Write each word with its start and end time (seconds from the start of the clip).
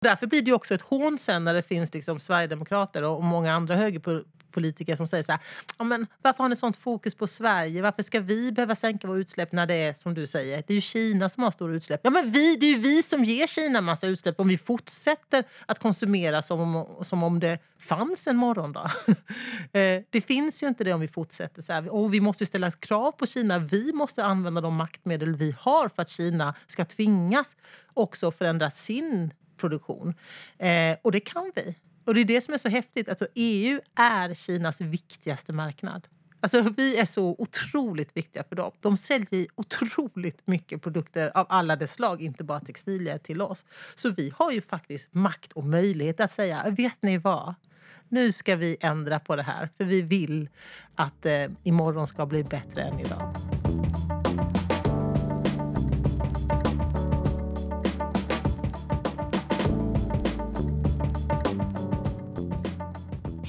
Därför 0.00 0.26
blir 0.26 0.42
det 0.42 0.52
också 0.52 0.74
ett 0.74 0.82
hån 0.82 1.18
sen 1.18 1.44
när 1.44 1.54
det 1.54 1.62
finns 1.62 1.94
liksom 1.94 2.20
Sverigedemokrater 2.20 3.02
och 3.02 3.24
många 3.24 3.52
andra 3.52 3.76
högerpolitiker 3.76 4.96
som 4.96 5.06
säger 5.06 5.24
så 5.24 5.32
här, 5.32 5.40
ja, 5.78 5.84
men 5.84 6.06
varför 6.22 6.44
har 6.44 6.48
ni 6.48 6.56
sånt 6.56 6.76
fokus 6.76 7.14
på 7.14 7.26
Sverige? 7.26 7.82
Varför 7.82 8.02
ska 8.02 8.20
vi 8.20 8.52
behöva 8.52 8.74
sänka 8.74 9.06
våra 9.06 9.18
utsläpp 9.18 9.52
när 9.52 9.66
det 9.66 9.74
är 9.74 9.92
som 9.92 10.14
du 10.14 10.26
säger, 10.26 10.64
det 10.66 10.72
är 10.72 10.74
ju 10.74 10.80
Kina 10.80 11.28
som 11.28 11.42
har 11.42 11.50
stora 11.50 11.74
utsläpp. 11.74 12.00
Ja, 12.04 12.10
men 12.10 12.32
vi, 12.32 12.56
det 12.56 12.66
är 12.66 12.70
ju 12.70 12.78
vi 12.78 13.02
som 13.02 13.24
ger 13.24 13.46
Kina 13.46 13.80
massa 13.80 14.06
utsläpp 14.06 14.40
om 14.40 14.48
vi 14.48 14.58
fortsätter 14.58 15.44
att 15.66 15.78
konsumera 15.78 16.42
som 16.42 16.60
om, 16.60 17.04
som 17.04 17.22
om 17.22 17.40
det 17.40 17.58
fanns 17.78 18.26
en 18.26 18.36
morgondag. 18.36 18.90
Eh, 19.72 20.02
det 20.10 20.20
finns 20.20 20.62
ju 20.62 20.66
inte 20.66 20.84
det 20.84 20.92
om 20.92 21.00
vi 21.00 21.08
fortsätter 21.08 21.62
så 21.62 21.72
här. 21.72 21.94
Och 21.94 22.14
vi 22.14 22.20
måste 22.20 22.46
ställa 22.46 22.70
krav 22.70 23.12
på 23.12 23.26
Kina. 23.26 23.58
Vi 23.58 23.92
måste 23.92 24.24
använda 24.24 24.60
de 24.60 24.74
maktmedel 24.74 25.36
vi 25.36 25.54
har 25.60 25.88
för 25.88 26.02
att 26.02 26.08
Kina 26.08 26.54
ska 26.66 26.84
tvingas 26.84 27.56
också 27.94 28.30
förändra 28.30 28.70
sin 28.70 29.30
produktion. 29.58 30.14
Eh, 30.58 30.96
och 31.02 31.12
det 31.12 31.20
kan 31.20 31.52
vi. 31.54 31.74
Och 32.04 32.14
det 32.14 32.20
är 32.20 32.24
det 32.24 32.40
som 32.40 32.54
är 32.54 32.58
så 32.58 32.68
häftigt. 32.68 33.08
Alltså, 33.08 33.26
EU 33.34 33.80
är 33.94 34.34
Kinas 34.34 34.80
viktigaste 34.80 35.52
marknad. 35.52 36.08
Alltså, 36.40 36.60
vi 36.76 36.96
är 36.96 37.04
så 37.04 37.36
otroligt 37.38 38.16
viktiga 38.16 38.44
för 38.44 38.56
dem. 38.56 38.72
De 38.80 38.96
säljer 38.96 39.46
otroligt 39.54 40.46
mycket 40.46 40.82
produkter 40.82 41.32
av 41.34 41.46
alla 41.48 41.76
dess 41.76 41.92
slag, 41.92 42.22
inte 42.22 42.44
bara 42.44 42.60
textilier, 42.60 43.18
till 43.18 43.42
oss. 43.42 43.64
Så 43.94 44.10
vi 44.10 44.32
har 44.34 44.52
ju 44.52 44.60
faktiskt 44.60 45.14
makt 45.14 45.52
och 45.52 45.64
möjlighet 45.64 46.20
att 46.20 46.32
säga, 46.32 46.70
vet 46.70 47.02
ni 47.02 47.18
vad? 47.18 47.54
Nu 48.08 48.32
ska 48.32 48.56
vi 48.56 48.76
ändra 48.80 49.20
på 49.20 49.36
det 49.36 49.42
här, 49.42 49.68
för 49.76 49.84
vi 49.84 50.02
vill 50.02 50.48
att 50.94 51.26
eh, 51.26 51.44
imorgon 51.64 52.06
ska 52.06 52.26
bli 52.26 52.44
bättre 52.44 52.82
än 52.82 53.00
idag. 53.00 53.34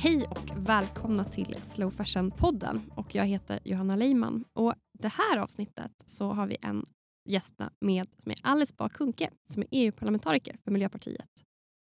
Hej 0.02 0.28
och 0.30 0.52
välkomna 0.56 1.26
till 1.26 1.56
Slow 1.64 1.92
Fashion-podden. 1.92 2.82
Och 2.96 3.16
jag 3.16 3.26
heter 3.26 3.60
Johanna 3.64 3.96
Leiman. 3.96 4.46
Och 4.54 4.74
det 5.00 5.08
här 5.08 5.38
avsnittet 5.38 5.92
så 6.06 6.32
har 6.32 6.48
vi 6.48 6.58
en 6.62 6.84
gäst 7.30 7.54
med 7.80 8.08
som 8.24 8.32
är 8.32 8.38
Alice 8.44 8.74
Bah 8.78 8.90
Kuhnke 8.90 9.30
som 9.50 9.62
är 9.62 9.68
EU-parlamentariker 9.72 10.58
för 10.64 10.72
Miljöpartiet 10.72 11.30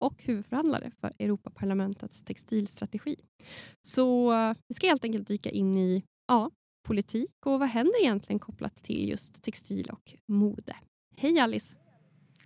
och 0.01 0.23
huvudförhandlare 0.23 0.91
för 1.01 1.13
Europaparlamentets 1.19 2.25
textilstrategi. 2.25 3.17
Så 3.81 4.33
eh, 4.33 4.55
vi 4.69 4.75
ska 4.75 4.87
helt 4.87 5.05
enkelt 5.05 5.29
dyka 5.29 5.51
in 5.51 5.77
i 5.77 6.05
ja, 6.29 6.51
politik 6.87 7.47
och 7.47 7.61
vad 7.61 7.69
händer 7.69 8.01
egentligen 8.03 8.39
kopplat 8.39 8.77
till 8.83 9.09
just 9.09 9.43
textil 9.43 9.91
och 9.93 10.15
mode. 10.29 10.77
Hej 11.17 11.41
Alice! 11.41 11.77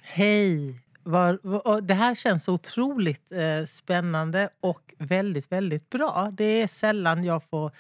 Hej! 0.02 0.85
Var, 1.06 1.38
var, 1.42 1.80
det 1.80 1.94
här 1.94 2.14
känns 2.14 2.44
så 2.44 2.52
otroligt 2.52 3.32
eh, 3.32 3.66
spännande 3.66 4.48
och 4.60 4.94
väldigt, 4.98 5.52
väldigt 5.52 5.90
bra. 5.90 6.32
Det 6.32 6.62
är 6.62 6.66
sällan 6.66 7.24
jag 7.24 7.42
får 7.42 7.70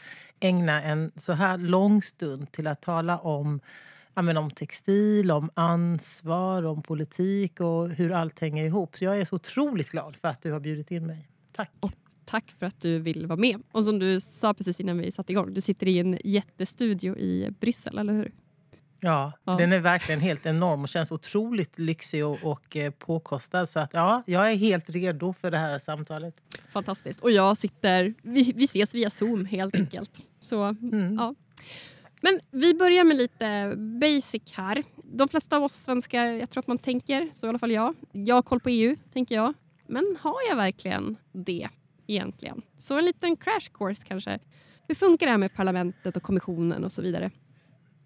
ägna 0.40 0.82
en 0.82 1.12
så 1.16 1.32
här 1.32 1.58
lång 1.58 2.02
stund 2.02 2.52
till 2.52 2.66
att 2.66 2.82
tala 2.82 3.18
om, 3.18 3.60
ja, 4.14 4.22
men 4.22 4.36
om 4.36 4.50
textil, 4.50 5.30
om 5.30 5.50
ansvar, 5.54 6.62
om 6.62 6.82
politik 6.82 7.60
och 7.60 7.88
hur 7.88 8.12
allt 8.12 8.40
hänger 8.40 8.64
ihop. 8.64 8.96
Så 8.96 9.04
jag 9.04 9.20
är 9.20 9.24
så 9.24 9.34
otroligt 9.34 9.90
glad 9.90 10.16
för 10.16 10.28
att 10.28 10.42
du 10.42 10.52
har 10.52 10.60
bjudit 10.60 10.90
in 10.90 11.06
mig. 11.06 11.28
Tack! 11.52 11.70
Och 11.80 11.92
tack 12.24 12.50
för 12.58 12.66
att 12.66 12.80
du 12.80 12.98
vill 12.98 13.26
vara 13.26 13.38
med. 13.38 13.62
Och 13.72 13.84
som 13.84 13.98
du 13.98 14.20
sa 14.20 14.54
precis 14.54 14.80
innan 14.80 14.98
vi 14.98 15.10
satte 15.10 15.32
igång, 15.32 15.54
du 15.54 15.60
sitter 15.60 15.88
i 15.88 15.98
en 15.98 16.18
jättestudio 16.24 17.16
i 17.16 17.50
Bryssel, 17.60 17.98
eller 17.98 18.12
hur? 18.12 18.32
Ja, 19.06 19.32
ja, 19.44 19.52
den 19.52 19.72
är 19.72 19.78
verkligen 19.78 20.20
helt 20.20 20.46
enorm 20.46 20.82
och 20.82 20.88
känns 20.88 21.12
otroligt 21.12 21.78
lyxig 21.78 22.26
och, 22.26 22.38
och 22.42 22.76
eh, 22.76 22.90
påkostad. 22.90 23.68
Så 23.68 23.80
att, 23.80 23.94
ja, 23.94 24.22
jag 24.26 24.52
är 24.52 24.56
helt 24.56 24.90
redo 24.90 25.32
för 25.32 25.50
det 25.50 25.58
här 25.58 25.78
samtalet. 25.78 26.34
Fantastiskt. 26.68 27.20
Och 27.20 27.30
jag 27.30 27.56
sitter... 27.56 28.14
Vi, 28.22 28.52
vi 28.52 28.64
ses 28.64 28.94
via 28.94 29.10
Zoom 29.10 29.44
helt 29.44 29.74
enkelt. 29.74 30.26
Så, 30.40 30.62
mm. 30.62 31.14
ja. 31.14 31.34
Men 32.20 32.40
vi 32.50 32.74
börjar 32.74 33.04
med 33.04 33.16
lite 33.16 33.74
basic 33.76 34.52
här. 34.52 34.82
De 35.04 35.28
flesta 35.28 35.56
av 35.56 35.64
oss 35.64 35.74
svenskar, 35.74 36.24
jag 36.24 36.50
tror 36.50 36.60
att 36.60 36.66
man 36.66 36.78
tänker, 36.78 37.30
så 37.34 37.46
i 37.46 37.48
alla 37.48 37.58
fall 37.58 37.72
jag. 37.72 37.94
Jag 38.12 38.34
har 38.34 38.42
koll 38.42 38.60
på 38.60 38.68
EU, 38.68 38.96
tänker 39.12 39.34
jag. 39.34 39.54
Men 39.86 40.16
har 40.20 40.36
jag 40.48 40.56
verkligen 40.56 41.16
det 41.32 41.68
egentligen? 42.06 42.62
Så 42.76 42.98
en 42.98 43.04
liten 43.04 43.36
crash 43.36 43.70
course 43.74 44.06
kanske. 44.06 44.38
Hur 44.88 44.94
funkar 44.94 45.26
det 45.26 45.30
här 45.30 45.38
med 45.38 45.54
parlamentet 45.54 46.16
och 46.16 46.22
kommissionen 46.22 46.84
och 46.84 46.92
så 46.92 47.02
vidare? 47.02 47.30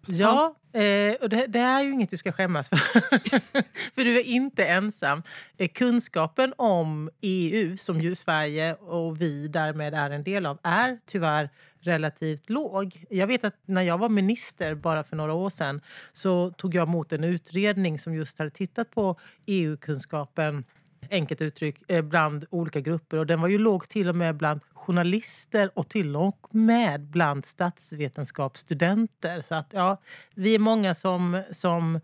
Ja, 0.06 0.54
eh, 0.72 1.14
och 1.20 1.28
det, 1.28 1.46
det, 1.46 1.58
är 1.58 1.82
ju 1.82 1.92
inget 1.92 2.10
du 2.10 2.16
ska 2.16 2.32
skämmas 2.32 2.68
för. 2.68 2.76
för 3.94 4.04
du 4.04 4.16
är 4.16 4.24
inte 4.24 4.64
ensam. 4.64 5.22
Eh, 5.56 5.68
kunskapen 5.68 6.54
om 6.56 7.10
EU, 7.20 7.76
som 7.76 8.00
ju 8.00 8.14
Sverige 8.14 8.74
och 8.74 9.20
vi 9.20 9.48
därmed 9.48 9.94
är 9.94 10.10
en 10.10 10.24
del 10.24 10.46
av, 10.46 10.58
är 10.62 10.98
tyvärr 11.06 11.50
relativt 11.80 12.50
låg. 12.50 13.04
Jag 13.10 13.26
vet 13.26 13.44
att 13.44 13.56
när 13.64 13.82
jag 13.82 13.98
var 13.98 14.08
minister 14.08 14.74
bara 14.74 15.04
för 15.04 15.16
några 15.16 15.32
år 15.32 15.50
sedan 15.50 15.80
så 16.12 16.50
tog 16.50 16.74
jag 16.74 16.88
emot 16.88 17.12
en 17.12 17.24
utredning 17.24 17.98
som 17.98 18.14
just 18.14 18.38
hade 18.38 18.50
tittat 18.50 18.90
på 18.90 19.16
EU-kunskapen 19.46 20.64
enkelt 21.10 21.40
uttryck, 21.40 21.90
eh, 21.90 22.02
bland 22.02 22.44
olika 22.50 22.80
grupper. 22.80 23.16
Och 23.16 23.26
Den 23.26 23.40
var 23.40 23.48
ju 23.48 23.58
låg 23.58 23.88
till 23.88 24.08
och 24.08 24.16
med 24.16 24.36
bland 24.36 24.60
journalister 24.72 25.70
och 25.74 25.88
till 25.88 26.16
och 26.16 26.54
med 26.54 27.00
bland 27.00 27.46
statsvetenskapsstudenter. 27.46 29.40
Så 29.40 29.54
att, 29.54 29.66
ja, 29.70 29.96
vi 30.34 30.54
är 30.54 30.58
många 30.58 30.94
som, 30.94 31.42
som 31.50 32.00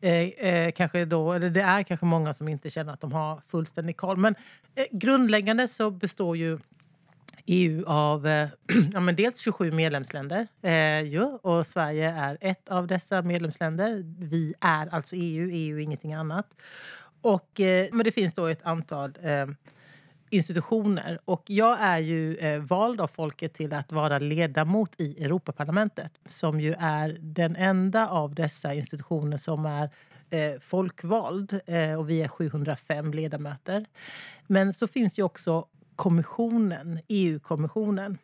eh, 0.00 0.12
eh, 0.12 0.72
kanske 0.72 1.04
då, 1.04 1.32
eller 1.32 1.50
det 1.50 1.62
är 1.62 1.82
kanske 1.82 2.06
många 2.06 2.32
som 2.32 2.48
inte 2.48 2.70
känner 2.70 2.92
att 2.92 3.00
de 3.00 3.12
har 3.12 3.42
fullständig 3.48 3.96
koll. 3.96 4.16
Men 4.16 4.34
eh, 4.74 4.84
grundläggande 4.90 5.68
så 5.68 5.90
består 5.90 6.36
ju 6.36 6.58
EU 7.46 7.84
av 7.86 8.26
eh, 8.26 8.48
ja, 8.92 9.00
men 9.00 9.16
dels 9.16 9.40
27 9.40 9.72
medlemsländer. 9.72 10.46
Eh, 10.62 11.00
ju, 11.00 11.22
och 11.22 11.66
Sverige 11.66 12.10
är 12.10 12.38
ett 12.40 12.68
av 12.68 12.86
dessa 12.86 13.22
medlemsländer. 13.22 14.02
Vi 14.18 14.54
är 14.60 14.86
alltså 14.94 15.16
EU, 15.16 15.50
EU 15.52 15.78
är 15.78 15.82
ingenting 15.82 16.14
annat. 16.14 16.46
Och, 17.26 17.60
eh, 17.60 17.88
men 17.92 18.04
det 18.04 18.12
finns 18.12 18.34
då 18.34 18.46
ett 18.46 18.62
antal 18.62 19.12
eh, 19.22 19.46
institutioner. 20.30 21.18
Och 21.24 21.42
jag 21.46 21.80
är 21.80 21.98
ju 21.98 22.36
eh, 22.36 22.60
vald 22.60 23.00
av 23.00 23.08
folket 23.08 23.54
till 23.54 23.72
att 23.72 23.92
vara 23.92 24.18
ledamot 24.18 25.00
i 25.00 25.24
Europaparlamentet 25.24 26.12
som 26.28 26.60
ju 26.60 26.74
är 26.78 27.16
den 27.20 27.56
enda 27.56 28.08
av 28.08 28.34
dessa 28.34 28.74
institutioner 28.74 29.36
som 29.36 29.66
är 29.66 29.90
eh, 30.30 30.60
folkvald. 30.60 31.60
Eh, 31.66 31.92
och 31.92 32.10
vi 32.10 32.22
är 32.22 32.28
705 32.28 33.12
ledamöter. 33.12 33.86
Men 34.46 34.72
så 34.72 34.86
finns 34.86 35.18
ju 35.18 35.22
också 35.22 35.66
kommissionen, 35.96 37.00
EU-kommissionen. 37.08 38.18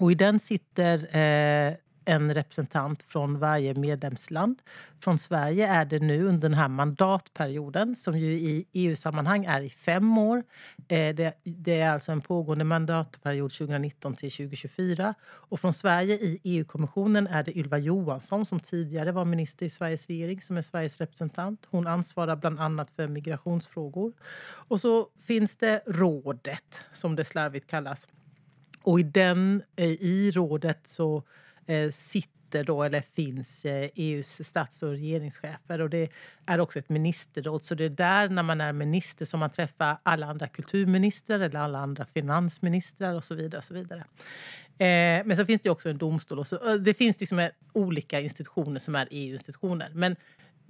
Och 0.00 0.12
i 0.12 0.14
den 0.14 0.40
sitter 0.40 1.16
eh, 1.16 1.74
en 2.04 2.34
representant 2.34 3.02
från 3.02 3.38
varje 3.38 3.74
medlemsland. 3.74 4.62
Från 5.00 5.18
Sverige 5.18 5.68
är 5.68 5.84
det 5.84 5.98
nu 5.98 6.24
under 6.24 6.48
den 6.48 6.58
här 6.58 6.68
mandatperioden 6.68 7.96
som 7.96 8.18
ju 8.18 8.32
i 8.32 8.66
EU-sammanhang 8.72 9.44
är 9.44 9.60
i 9.60 9.70
fem 9.70 10.18
år. 10.18 10.44
Eh, 10.88 11.14
det, 11.14 11.32
det, 11.44 11.80
är 11.80 11.90
alltså 11.90 12.12
en 12.12 12.20
pågående 12.20 12.64
mandatperiod 12.64 13.50
2019 13.52 14.14
till 14.14 14.30
2024. 14.30 15.14
Och 15.22 15.60
från 15.60 15.72
Sverige 15.72 16.14
i 16.14 16.40
EU-kommissionen 16.42 17.26
är 17.26 17.42
det 17.42 17.58
Ylva 17.58 17.78
Johansson 17.78 18.46
som 18.46 18.60
tidigare 18.60 19.12
var 19.12 19.24
minister 19.24 19.66
i 19.66 19.70
Sveriges 19.70 20.06
regering 20.06 20.40
som 20.40 20.56
är 20.56 20.62
Sveriges 20.62 20.98
representant. 20.98 21.66
Hon 21.70 21.86
ansvarar 21.86 22.36
bland 22.36 22.60
annat 22.60 22.90
för 22.90 23.08
migrationsfrågor. 23.08 24.12
Och 24.68 24.80
så 24.80 25.08
finns 25.26 25.56
det 25.56 25.82
rådet 25.86 26.84
som 26.92 27.16
det 27.16 27.24
slarvigt 27.24 27.66
kallas. 27.66 28.08
Och 28.82 29.00
i, 29.00 29.02
den, 29.02 29.62
eh, 29.76 29.86
i 29.86 30.30
rådet 30.30 30.80
så 30.84 31.22
Eh, 31.66 31.90
sitter 31.90 32.64
då, 32.64 32.82
eller 32.82 33.00
finns 33.00 33.64
eh, 33.64 33.84
e 33.84 33.90
EUs 33.94 34.48
stats 34.48 34.82
och 34.82 34.90
regeringschefer. 34.90 35.80
Och 35.80 35.90
det 35.90 36.08
är 36.46 36.60
också 36.60 36.78
ett 36.78 36.88
ministerråd. 36.88 37.64
Så 37.64 37.74
det 37.74 37.84
är 37.84 37.88
där, 37.88 38.28
när 38.28 38.42
man 38.42 38.60
är 38.60 38.72
minister, 38.72 39.24
som 39.24 39.40
man 39.40 39.50
träffar 39.50 39.98
alla 40.02 40.26
andra 40.26 40.48
kulturministrar 40.48 41.40
eller 41.40 41.60
alla 41.60 41.78
andra 41.78 42.06
finansministrar 42.14 43.14
och 43.14 43.24
så 43.24 43.34
vidare. 43.34 43.58
Och 43.58 43.64
så 43.64 43.74
vidare. 43.74 44.04
Eh, 44.78 45.24
men 45.26 45.36
så 45.36 45.46
finns 45.46 45.60
det 45.60 45.70
också 45.70 45.90
en 45.90 45.98
domstol. 45.98 46.38
Och 46.38 46.46
så, 46.46 46.72
eh, 46.72 46.74
det 46.74 46.94
finns 46.94 47.20
liksom 47.20 47.48
olika 47.72 48.20
institutioner 48.20 48.78
som 48.78 48.94
är 48.94 49.08
EU-institutioner. 49.10 49.90
Men 49.94 50.16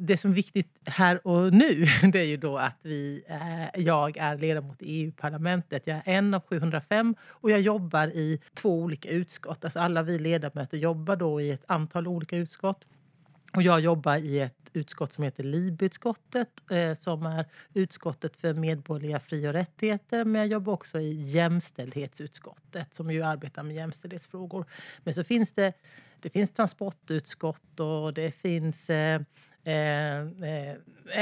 det 0.07 0.17
som 0.17 0.31
är 0.31 0.35
viktigt 0.35 0.69
här 0.85 1.27
och 1.27 1.53
nu 1.53 1.85
det 2.13 2.21
är 2.21 2.25
ju 2.25 2.37
då 2.37 2.59
att 2.59 2.79
vi, 2.83 3.25
eh, 3.29 3.83
jag 3.83 4.17
är 4.17 4.39
ledamot 4.39 4.83
i 4.83 5.03
EU-parlamentet. 5.03 5.87
Jag 5.87 5.97
är 5.97 6.03
en 6.07 6.35
av 6.35 6.41
705 6.41 7.15
och 7.23 7.51
jag 7.51 7.61
jobbar 7.61 8.07
i 8.07 8.41
två 8.55 8.79
olika 8.79 9.09
utskott. 9.09 9.65
Alltså 9.65 9.81
alla 9.81 10.03
vi 10.03 10.19
ledamöter 10.19 10.79
jobbar 10.79 11.17
då 11.17 11.41
i 11.41 11.51
ett 11.51 11.65
antal 11.67 12.07
olika 12.09 12.37
utskott. 12.37 12.85
Och 13.53 13.63
jag 13.63 13.81
jobbar 13.81 14.17
i 14.17 14.41
ett 14.41 14.71
utskott 14.73 15.13
som 15.13 15.25
heter 15.25 15.45
LIB-utskottet 15.45 16.71
eh, 16.71 16.95
som 16.95 17.27
är 17.27 17.47
utskottet 17.75 18.37
för 18.37 18.55
medborgerliga 18.55 19.21
fri 19.21 19.49
och 19.49 19.53
rättigheter. 19.53 20.25
Men 20.25 20.41
jag 20.41 20.49
jobbar 20.49 20.73
också 20.73 21.01
i 21.01 21.13
jämställdhetsutskottet 21.13 22.95
som 22.95 23.11
ju 23.11 23.23
arbetar 23.23 23.63
med 23.63 23.77
jämställdhetsfrågor. 23.77 24.65
Men 24.99 25.15
så 25.15 25.25
finns 25.25 25.53
det, 25.53 25.73
det 26.21 26.31
finns 26.31 26.51
transportutskott 26.51 27.81
och 27.81 28.15
det 28.15 28.33
finns 28.33 28.91
eh, 28.91 29.21
Eh, 29.65 30.19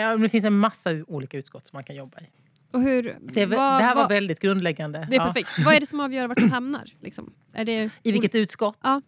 eh, 0.03 0.19
det 0.19 0.29
finns 0.29 0.45
en 0.45 0.59
massa 0.59 0.91
olika 1.07 1.39
utskott 1.39 1.67
som 1.67 1.77
man 1.77 1.85
kan 1.85 1.97
jobba 1.97 2.19
i. 2.21 2.25
Och 2.73 2.81
hur, 2.81 3.03
Det, 3.21 3.47
vad- 3.47 3.59
det 3.59 3.85
här 3.85 3.95
var 3.95 4.03
vad- 4.03 4.09
väldigt 4.11 4.41
grundläggande. 4.41 5.07
Det 5.11 5.17
är 5.17 5.21
Ja. 5.21 5.25
perfekt. 5.27 5.49
Vad 5.65 5.75
är 5.75 5.81
det 5.81 5.87
som 5.87 6.01
avgör 6.01 6.27
vart 6.29 6.41
man 6.41 6.51
hamnar? 6.51 6.85
Liksom? 7.01 7.33
Är 7.53 7.65
det, 7.65 7.91
I 8.03 8.13
vilket 8.13 8.35
utskott? 8.35 8.79
Ja. 8.83 9.03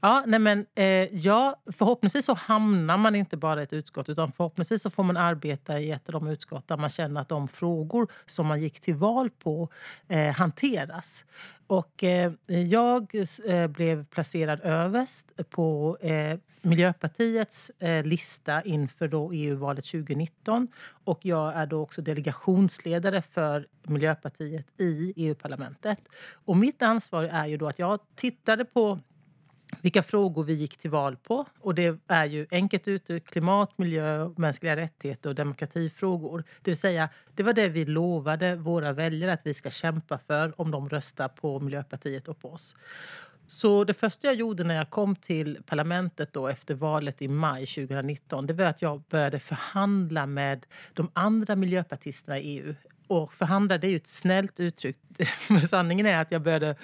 Ja, 0.00 0.24
nej 0.26 0.38
men, 0.40 0.66
eh, 0.74 1.16
ja, 1.16 1.56
förhoppningsvis 1.72 2.24
så 2.24 2.34
hamnar 2.34 2.96
man 2.96 3.14
inte 3.14 3.36
bara 3.36 3.60
i 3.60 3.64
ett 3.64 3.72
utskott 3.72 4.08
utan 4.08 4.32
förhoppningsvis 4.32 4.82
så 4.82 4.90
får 4.90 5.02
man 5.02 5.16
arbeta 5.16 5.80
i 5.80 5.90
ett 5.90 6.08
av 6.08 6.12
de 6.12 6.28
utskott 6.28 6.68
där 6.68 6.76
man 6.76 6.90
känner 6.90 7.20
att 7.20 7.28
de 7.28 7.48
frågor 7.48 8.08
som 8.26 8.46
man 8.46 8.60
gick 8.60 8.80
till 8.80 8.94
val 8.94 9.30
på 9.30 9.68
eh, 10.08 10.32
hanteras. 10.32 11.24
Och, 11.66 12.04
eh, 12.04 12.32
jag 12.46 13.14
eh, 13.46 13.66
blev 13.66 14.04
placerad 14.04 14.60
överst 14.60 15.26
på 15.50 15.98
eh, 16.00 16.38
Miljöpartiets 16.62 17.70
eh, 17.78 18.04
lista 18.04 18.62
inför 18.62 19.08
då 19.08 19.32
EU-valet 19.32 19.84
2019. 19.84 20.68
Och 21.04 21.18
jag 21.22 21.54
är 21.56 21.66
då 21.66 21.80
också 21.80 22.02
delegationsledare 22.02 23.22
för 23.22 23.66
Miljöpartiet 23.82 24.66
i 24.80 25.12
EU-parlamentet. 25.16 25.98
Och 26.44 26.56
mitt 26.56 26.82
ansvar 26.82 27.24
är 27.24 27.46
ju 27.46 27.56
då 27.56 27.68
att 27.68 27.78
jag 27.78 28.00
tittade 28.14 28.64
på 28.64 28.98
vilka 29.82 30.02
frågor 30.02 30.44
vi 30.44 30.52
gick 30.52 30.78
till 30.78 30.90
val 30.90 31.16
på. 31.16 31.44
Och 31.60 31.74
Det 31.74 31.98
är 32.08 32.24
ju 32.24 32.46
enkelt 32.50 32.88
uttryckt 32.88 33.30
klimat, 33.30 33.78
miljö, 33.78 34.30
mänskliga 34.36 34.76
rättigheter 34.76 35.28
och 35.28 35.34
demokratifrågor. 35.34 36.44
Det 36.62 36.70
vill 36.70 36.78
säga, 36.78 37.08
det 37.34 37.42
var 37.42 37.52
det 37.52 37.68
vi 37.68 37.84
lovade 37.84 38.56
våra 38.56 38.92
väljare 38.92 39.32
att 39.32 39.46
vi 39.46 39.54
ska 39.54 39.70
kämpa 39.70 40.18
för 40.18 40.60
om 40.60 40.70
de 40.70 40.88
röstar 40.88 41.28
på 41.28 41.60
Miljöpartiet 41.60 42.28
och 42.28 42.40
på 42.40 42.52
oss. 42.52 42.76
Så 43.46 43.84
det 43.84 43.94
första 43.94 44.26
jag 44.26 44.36
gjorde 44.36 44.64
när 44.64 44.74
jag 44.74 44.90
kom 44.90 45.16
till 45.16 45.58
parlamentet 45.66 46.32
då 46.32 46.48
efter 46.48 46.74
valet 46.74 47.22
i 47.22 47.28
maj 47.28 47.66
2019 47.66 48.46
det 48.46 48.54
var 48.54 48.64
att 48.64 48.82
jag 48.82 49.02
började 49.10 49.38
förhandla 49.38 50.26
med 50.26 50.66
de 50.94 51.10
andra 51.12 51.56
miljöpartisterna 51.56 52.38
i 52.38 52.58
EU. 52.58 52.74
Och 53.06 53.32
förhandla 53.32 53.78
det 53.78 53.86
är 53.86 53.90
ju 53.90 53.96
ett 53.96 54.06
snällt 54.06 54.60
uttryck. 54.60 54.96
Men 55.48 55.60
sanningen 55.60 56.06
är 56.06 56.20
att 56.20 56.32
jag 56.32 56.42
började 56.42 56.76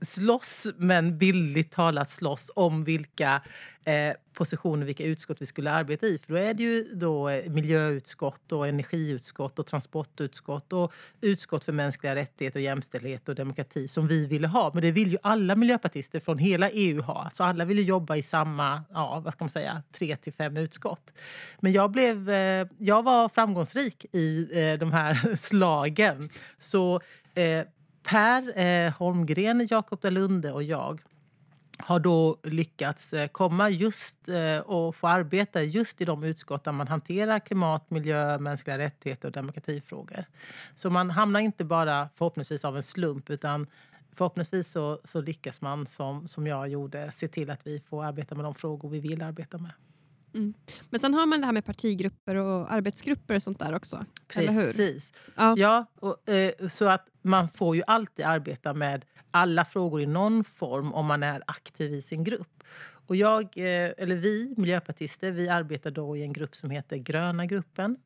slåss, 0.00 0.66
men 0.76 1.18
bildligt 1.18 1.72
talat 1.72 2.10
slåss 2.10 2.50
om 2.54 2.84
vilka 2.84 3.42
eh, 3.84 4.12
positioner, 4.32 4.86
vilka 4.86 5.04
utskott 5.04 5.42
vi 5.42 5.46
skulle 5.46 5.70
arbeta 5.70 6.06
i. 6.06 6.18
För 6.18 6.32
då 6.32 6.38
är 6.38 6.54
det 6.54 6.62
ju 6.62 6.84
då 6.94 7.28
eh, 7.28 7.50
miljöutskott, 7.50 8.52
och 8.52 8.68
energiutskott 8.68 9.58
och 9.58 9.66
transportutskott 9.66 10.72
och 10.72 10.92
utskott 11.20 11.64
för 11.64 11.72
mänskliga 11.72 12.14
rättigheter, 12.14 12.60
och 12.60 12.64
jämställdhet 12.64 13.28
och 13.28 13.34
demokrati 13.34 13.88
som 13.88 14.06
vi 14.06 14.26
ville 14.26 14.48
ha. 14.48 14.70
Men 14.74 14.82
det 14.82 14.92
vill 14.92 15.10
ju 15.10 15.18
alla 15.22 15.56
miljöpartister 15.56 16.20
från 16.20 16.38
hela 16.38 16.70
EU 16.70 17.02
ha. 17.02 17.30
Så 17.32 17.44
alla 17.44 17.64
vill 17.64 17.78
ju 17.78 17.84
jobba 17.84 18.16
i 18.16 18.22
samma, 18.22 18.82
ja, 18.90 19.20
vad 19.24 19.32
ska 19.32 19.44
man 19.44 19.50
säga, 19.50 19.82
tre 19.92 20.16
till 20.16 20.32
fem 20.32 20.56
utskott. 20.56 21.12
Men 21.60 21.72
jag, 21.72 21.90
blev, 21.90 22.30
eh, 22.30 22.66
jag 22.78 23.02
var 23.02 23.28
framgångsrik 23.28 24.06
i 24.12 24.48
eh, 24.52 24.78
de 24.78 24.92
här 24.92 25.36
slagen. 25.36 26.30
Så 26.58 27.00
eh, 27.34 27.64
Per 28.08 28.58
eh, 28.58 28.92
Holmgren, 28.92 29.66
Jakob 29.70 30.00
Dalunde 30.00 30.52
och 30.52 30.62
jag 30.62 31.00
har 31.78 32.00
då 32.00 32.36
lyckats 32.42 33.12
eh, 33.12 33.28
komma 33.28 33.70
just 33.70 34.28
eh, 34.28 34.58
och 34.58 34.96
få 34.96 35.08
arbeta 35.08 35.62
just 35.62 36.00
i 36.00 36.04
de 36.04 36.24
utskott 36.24 36.64
där 36.64 36.72
man 36.72 36.88
hanterar 36.88 37.38
klimat, 37.38 37.90
miljö, 37.90 38.38
mänskliga 38.38 38.78
rättigheter 38.78 39.28
och 39.28 39.32
demokratifrågor. 39.32 40.24
Så 40.74 40.90
man 40.90 41.10
hamnar 41.10 41.40
inte 41.40 41.64
bara 41.64 42.08
förhoppningsvis 42.14 42.64
av 42.64 42.76
en 42.76 42.82
slump 42.82 43.30
utan 43.30 43.66
förhoppningsvis 44.12 44.70
så, 44.70 45.00
så 45.04 45.20
lyckas 45.20 45.60
man 45.60 45.86
som, 45.86 46.28
som 46.28 46.46
jag 46.46 46.68
gjorde 46.68 47.10
se 47.10 47.28
till 47.28 47.50
att 47.50 47.66
vi 47.66 47.80
får 47.80 48.04
arbeta 48.04 48.34
med 48.34 48.44
de 48.44 48.54
frågor 48.54 48.88
vi 48.88 49.00
vill 49.00 49.22
arbeta 49.22 49.58
med 49.58 49.72
men 50.90 51.00
sen 51.00 51.14
har 51.14 51.26
man 51.26 51.40
det 51.40 51.46
här 51.46 51.52
med 51.52 51.64
partigrupper 51.64 52.34
och 52.34 52.72
arbetsgrupper 52.72 53.34
och 53.34 53.42
sånt 53.42 53.58
där 53.58 53.74
också. 53.74 54.04
Eller 54.34 54.52
hur? 54.52 54.62
Precis. 54.62 55.12
Ja. 55.36 55.54
Ja, 55.58 55.86
och, 55.94 56.28
eh, 56.28 56.68
så 56.68 56.88
att 56.88 57.06
man 57.22 57.48
får 57.48 57.76
ju 57.76 57.82
alltid 57.86 58.24
arbeta 58.24 58.74
med 58.74 59.04
alla 59.30 59.64
frågor 59.64 60.02
i 60.02 60.06
någon 60.06 60.44
form 60.44 60.92
om 60.92 61.06
man 61.06 61.22
är 61.22 61.42
aktiv 61.46 61.94
i 61.94 62.02
sin 62.02 62.24
grupp. 62.24 62.62
Och 63.08 63.16
jag, 63.16 63.42
eh, 63.42 63.92
eller 63.96 64.16
vi 64.16 64.54
miljöpartister, 64.56 65.32
vi 65.32 65.48
arbetar 65.48 65.90
då 65.90 66.16
i 66.16 66.22
en 66.22 66.32
grupp 66.32 66.56
som 66.56 66.70
heter 66.70 66.96
Gröna 66.96 67.46
gruppen. 67.46 67.96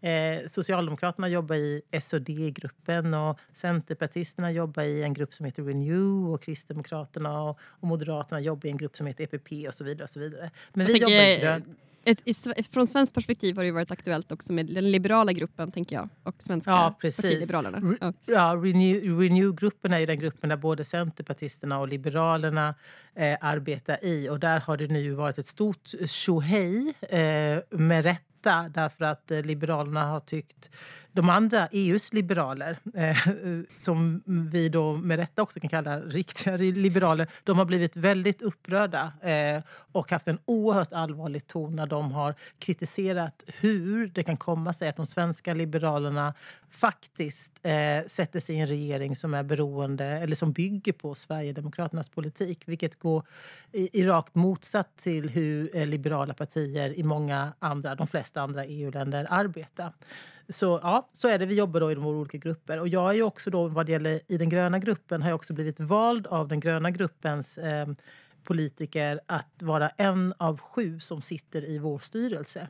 Eh, 0.00 0.48
Socialdemokraterna 0.48 1.28
jobbar 1.28 1.56
i 1.56 1.82
SOD-gruppen 2.00 3.14
och 3.14 3.38
Centerpartisterna 3.52 4.52
jobbar 4.52 4.82
i 4.82 5.02
en 5.02 5.14
grupp 5.14 5.34
som 5.34 5.46
heter 5.46 5.62
Renew 5.62 6.34
och 6.34 6.42
Kristdemokraterna 6.42 7.42
och, 7.42 7.58
och 7.62 7.88
Moderaterna 7.88 8.40
jobbar 8.40 8.66
i 8.66 8.70
en 8.70 8.76
grupp 8.76 8.96
som 8.96 9.06
heter 9.06 9.24
EPP 9.24 9.68
och 9.68 9.74
så 9.74 9.84
vidare. 9.84 10.04
Och 10.04 10.10
så 10.10 10.20
vidare. 10.20 10.50
Men 10.72 10.86
vi 10.86 10.92
Jag 10.92 11.00
jobbar 11.00 11.26
i 11.26 11.40
grön... 11.40 11.76
i, 12.24 12.34
från 12.72 12.86
svenskt 12.86 13.14
perspektiv 13.14 13.56
har 13.56 13.64
det 13.64 13.70
varit 13.72 13.90
aktuellt 13.90 14.32
också 14.32 14.52
med 14.52 14.66
den 14.66 14.90
liberala 14.90 15.32
gruppen 15.32 15.70
tänker 15.72 15.96
jag 15.96 16.08
och 16.22 16.34
svenska 16.42 16.70
Ja, 16.70 16.96
precis. 17.00 17.22
partiliberalerna. 17.24 17.78
Re- 17.78 17.96
Ja. 18.00 18.12
Ja, 18.26 18.40
Renew- 18.56 19.18
Renew-gruppen 19.20 19.92
är 19.92 19.98
ju 19.98 20.06
den 20.06 20.18
gruppen 20.18 20.48
där 20.48 20.56
både 20.56 20.84
Centerpartisterna 20.84 21.78
och 21.78 21.88
Liberalerna 21.88 22.74
eh, 23.14 23.36
arbetar 23.40 24.04
i. 24.04 24.28
Och 24.28 24.40
där 24.40 24.60
har 24.60 24.76
det 24.76 24.86
nu 24.86 25.10
varit 25.10 25.38
ett 25.38 25.46
stort 25.46 25.88
tjohej, 26.06 26.94
eh, 27.00 27.78
med 27.78 28.04
rätta 28.48 28.68
därför 28.68 29.04
att 29.04 29.30
eh, 29.30 29.42
Liberalerna 29.42 30.04
har 30.04 30.20
tyckt... 30.20 30.70
De 31.12 31.28
andra, 31.28 31.68
EUs 31.72 32.12
liberaler, 32.12 32.78
eh, 32.94 33.16
som 33.76 34.22
vi 34.26 34.68
då 34.68 34.96
med 34.96 35.18
rätta 35.18 35.42
också 35.42 35.60
kan 35.60 35.70
kalla 35.70 36.00
riktiga 36.00 36.56
liberaler, 36.56 37.28
de 37.44 37.58
har 37.58 37.64
blivit 37.64 37.96
väldigt 37.96 38.42
upprörda 38.42 39.12
eh, 39.22 39.62
och 39.92 40.10
haft 40.10 40.28
en 40.28 40.38
oerhört 40.44 40.92
allvarlig 40.92 41.46
ton 41.46 41.76
när 41.76 41.86
de 41.86 42.12
har 42.12 42.34
kritiserat 42.58 43.44
hur 43.60 44.06
det 44.06 44.22
kan 44.22 44.36
komma 44.36 44.72
sig 44.72 44.88
att 44.88 44.96
de 44.96 45.06
svenska 45.06 45.54
liberalerna 45.54 46.34
faktiskt 46.70 47.52
eh, 47.62 48.06
sätter 48.06 48.40
sig 48.40 48.54
i 48.56 48.60
en 48.60 48.66
regering 48.66 49.16
som 49.16 49.34
är 49.34 49.42
beroende 49.42 50.04
eller 50.04 50.34
som 50.34 50.52
bygger 50.52 50.92
på 50.92 51.14
Sverigedemokraternas 51.14 52.08
politik. 52.08 52.62
Vilket 52.66 52.98
går 52.98 53.22
i, 53.72 54.00
i 54.00 54.06
rakt 54.06 54.34
motsatt 54.34 54.96
till 54.96 55.28
hur 55.28 55.76
eh, 55.76 55.86
liberala 55.86 56.34
partier 56.34 56.98
i 56.98 57.02
många 57.02 57.52
andra, 57.58 57.94
de 57.94 58.06
flesta 58.06 58.37
andra 58.40 58.64
EU-länder 58.64 59.26
arbeta. 59.30 59.92
Så 60.48 60.80
ja, 60.82 61.08
så 61.12 61.28
är 61.28 61.38
det. 61.38 61.46
Vi 61.46 61.54
jobbar 61.54 61.80
då 61.80 61.92
i 61.92 61.94
de 61.94 62.06
olika 62.06 62.38
grupper. 62.38 62.80
Och 62.80 62.88
jag 62.88 63.16
är 63.16 63.22
också 63.22 63.50
då, 63.50 63.68
vad 63.68 63.86
det 63.86 63.92
gäller 63.92 64.20
i 64.26 64.38
den 64.38 64.48
gröna 64.48 64.78
gruppen, 64.78 65.22
har 65.22 65.28
jag 65.28 65.36
också 65.36 65.54
blivit 65.54 65.80
vald 65.80 66.26
av 66.26 66.48
den 66.48 66.60
gröna 66.60 66.90
gruppens 66.90 67.58
eh, 67.58 67.86
politiker 68.44 69.20
att 69.26 69.62
vara 69.62 69.88
en 69.88 70.34
av 70.38 70.60
sju 70.60 71.00
som 71.00 71.22
sitter 71.22 71.64
i 71.64 71.78
vår 71.78 71.98
styrelse. 71.98 72.68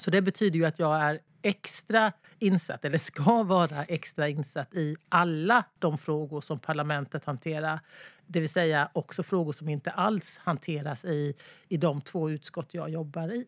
Så 0.00 0.10
det 0.10 0.22
betyder 0.22 0.58
ju 0.58 0.64
att 0.64 0.78
jag 0.78 1.02
är 1.02 1.20
extra 1.42 2.12
insatt, 2.38 2.84
eller 2.84 2.98
ska 2.98 3.42
vara 3.42 3.84
extra 3.84 4.28
insatt 4.28 4.74
i 4.74 4.96
alla 5.08 5.64
de 5.78 5.98
frågor 5.98 6.40
som 6.40 6.58
parlamentet 6.58 7.24
hanterar. 7.24 7.80
Det 8.26 8.40
vill 8.40 8.48
säga 8.48 8.88
också 8.92 9.22
frågor 9.22 9.52
som 9.52 9.68
inte 9.68 9.90
alls 9.90 10.40
hanteras 10.42 11.04
i, 11.04 11.34
i 11.68 11.76
de 11.76 12.00
två 12.00 12.30
utskott 12.30 12.74
jag 12.74 12.90
jobbar 12.90 13.34
i. 13.34 13.46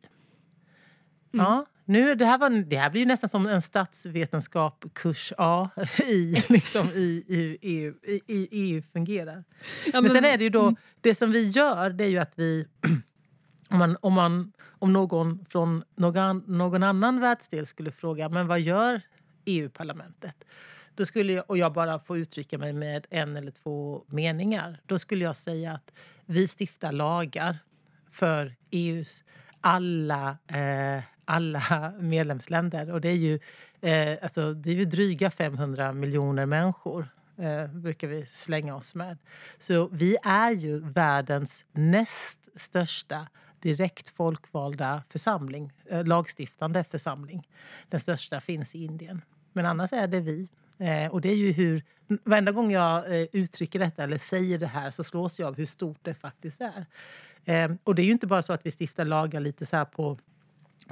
Ja, 1.37 1.67
nu, 1.85 2.15
det, 2.15 2.25
här 2.25 2.39
var, 2.39 2.51
det 2.51 2.77
här 2.77 2.91
blir 2.91 3.01
ju 3.01 3.07
nästan 3.07 3.31
som 3.31 3.47
en 3.47 3.63
statsvetenskap 3.63 4.85
kurs 4.93 5.33
A 5.39 5.71
i, 6.07 6.45
liksom, 6.49 6.89
i, 6.89 7.25
i, 7.29 7.59
EU, 7.61 7.95
i, 8.03 8.21
i 8.27 8.49
EU 8.51 8.83
fungerar. 8.93 9.45
Ja, 9.93 10.01
Men 10.01 10.11
sen 10.11 10.25
är 10.25 10.39
det 10.39 10.45
ju 10.45 10.51
då, 10.51 10.75
det 11.01 11.15
som 11.15 11.33
vi 11.33 11.47
gör 11.47 11.91
det 11.91 12.05
är 12.05 12.09
ju 12.09 12.19
att 12.19 12.39
vi 12.39 12.67
om, 13.71 13.79
man, 13.79 13.97
om, 14.01 14.13
man, 14.13 14.53
om 14.69 14.93
någon 14.93 15.45
från 15.49 15.85
någon, 15.97 16.45
någon 16.47 16.83
annan 16.83 17.21
världsdel 17.21 17.67
skulle 17.67 17.93
fråga 17.93 18.29
men 18.29 18.47
vad 18.47 18.61
gör 18.61 19.01
EU-parlamentet? 19.45 20.45
Då 20.95 21.05
skulle 21.05 21.33
jag, 21.33 21.45
och 21.49 21.59
jag 21.59 21.73
bara 21.73 21.99
får 21.99 22.19
uttrycka 22.19 22.59
mig 22.59 22.73
med 22.73 23.07
en 23.11 23.37
eller 23.37 23.51
två 23.51 24.05
meningar. 24.07 24.81
Då 24.87 24.99
skulle 24.99 25.25
jag 25.25 25.37
säga 25.37 25.73
att 25.73 25.93
vi 26.27 26.49
stiftar 26.49 26.93
lagar 26.93 27.59
för 28.11 28.55
EUs 28.71 29.25
alla, 29.61 30.39
eh, 30.47 31.03
alla 31.25 31.93
medlemsländer. 32.01 32.93
Och 32.93 33.01
det 33.01 33.09
är 33.09 33.17
ju, 33.17 33.41
eh, 33.81 34.19
alltså, 34.23 34.53
det 34.53 34.71
är 34.71 34.75
ju 34.75 34.85
dryga 34.85 35.31
500 35.31 35.93
miljoner 35.93 36.47
människor 36.47 37.09
eh, 37.39 37.67
brukar 37.67 38.09
vi 38.09 38.29
slänga 38.33 38.77
oss 38.77 38.95
med. 38.95 39.19
Så 39.59 39.89
vi 39.93 40.17
är 40.23 40.51
ju 40.51 40.79
världens 40.79 41.65
näst 41.73 42.49
största 42.57 43.29
direkt 43.61 44.09
folkvalda 44.09 45.03
församling, 45.09 45.73
eh, 45.91 46.05
lagstiftande 46.05 46.85
församling. 46.85 47.49
Den 47.89 48.01
största 48.01 48.41
finns 48.41 48.75
i 48.75 48.85
Indien. 48.85 49.23
Men 49.53 49.67
annars 49.67 49.93
är 49.93 50.07
det 50.07 50.21
vi. 50.21 50.49
Eh, 50.79 51.13
och 51.13 51.21
det 51.21 51.29
är 51.29 51.37
ju 51.37 51.53
hur, 51.53 51.83
varenda 52.25 52.53
gång 52.53 52.73
jag 52.73 53.21
eh, 53.21 53.27
uttrycker 53.33 53.79
detta 53.79 54.03
eller 54.03 54.19
säger 54.19 54.59
det 54.59 54.67
här 54.67 54.91
så 54.91 55.05
slås 55.05 55.41
jag 55.41 55.47
av 55.47 55.57
hur 55.57 55.67
stort 55.67 55.99
det 56.03 56.15
faktiskt 56.15 56.61
är. 56.61 56.87
Eh, 57.45 57.71
och 57.85 57.95
det 57.95 58.03
är 58.03 58.07
ju 58.07 58.13
inte 58.13 58.27
bara 58.27 58.43
så 58.43 58.53
att 58.53 58.67
vi 58.67 58.71
stiftar 58.71 59.05
lagar 59.05 59.41
lite 59.41 59.67
så 59.67 59.77
här 59.77 59.85
på, 59.85 60.19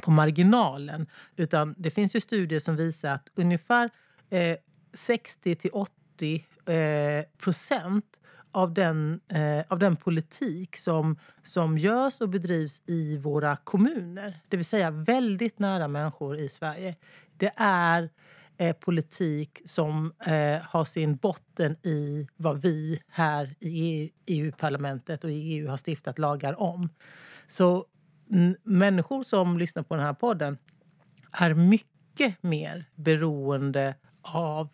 på 0.01 0.11
marginalen. 0.11 1.07
Utan 1.37 1.75
det 1.79 1.91
finns 1.91 2.17
ju 2.17 2.21
studier 2.21 2.61
som 2.61 2.77
visar 2.77 3.15
att 3.15 3.29
ungefär 3.35 3.91
eh, 4.31 4.57
60 4.95 5.55
till 5.55 5.71
80 5.73 6.47
eh, 6.67 7.25
procent 7.39 8.19
av 8.53 8.75
den, 8.75 9.21
eh, 9.29 9.65
av 9.69 9.79
den 9.79 9.97
politik 9.97 10.77
som, 10.77 11.19
som 11.43 11.79
görs 11.79 12.21
och 12.21 12.29
bedrivs 12.29 12.83
i 12.87 13.17
våra 13.17 13.57
kommuner, 13.57 14.41
det 14.49 14.57
vill 14.57 14.67
säga 14.67 14.91
väldigt 14.91 15.59
nära 15.59 15.89
människor 15.89 16.37
i 16.37 16.49
Sverige, 16.49 16.97
det 17.37 17.53
är 17.57 18.11
eh, 18.57 18.77
politik 18.77 19.63
som 19.65 20.13
eh, 20.27 20.63
har 20.63 20.85
sin 20.85 21.17
botten 21.17 21.77
i 21.83 22.29
vad 22.37 22.63
vi 22.63 23.03
här 23.09 23.55
i 23.61 24.05
e- 24.05 24.11
EU-parlamentet 24.27 25.25
och 25.25 25.31
i 25.31 25.35
EU 25.35 25.69
har 25.69 25.79
stiftat 25.87 26.19
lagar 26.19 26.61
om. 26.61 26.89
Så 27.47 27.87
människor 28.63 29.23
som 29.23 29.59
lyssnar 29.59 29.83
på 29.83 29.97
den 29.97 30.05
här 30.05 30.15
podden 30.15 30.59
är 31.33 31.55
mycket 31.55 32.43
mer 32.43 32.85
beroende 32.95 33.95
av 34.23 34.69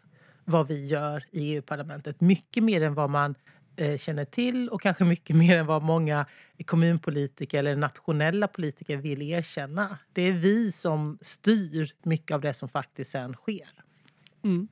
vad 0.45 0.69
vi 0.69 0.87
gör 0.87 1.25
i 1.31 1.55
EU-parlamentet. 1.55 2.21
Mycket 2.21 2.65
mer 2.65 2.83
än 2.83 2.95
vad 2.95 3.11
man 3.11 3.35
eh, 3.77 3.99
känner 3.99 4.25
till 4.25 4.69
och 4.69 4.83
kanske 4.83 5.05
mycket 5.05 5.37
mer 5.37 5.57
än 5.57 5.67
vad 5.67 5.83
många 5.83 6.27
kommunpolitiker 6.67 7.59
eller 7.59 7.77
nationella 7.77 8.49
politiker 8.49 8.97
vill 8.97 9.23
erkänna. 9.23 9.99
Det 10.13 10.23
är 10.23 10.33
vi 10.33 10.73
som 10.73 11.19
styr 11.21 11.91
mycket 12.03 12.35
av 12.35 12.41
det 12.41 12.55
som 12.55 12.69
faktiskt 12.69 13.11
sen 13.11 13.35
sker. 13.35 13.69
Mm. 14.45 14.69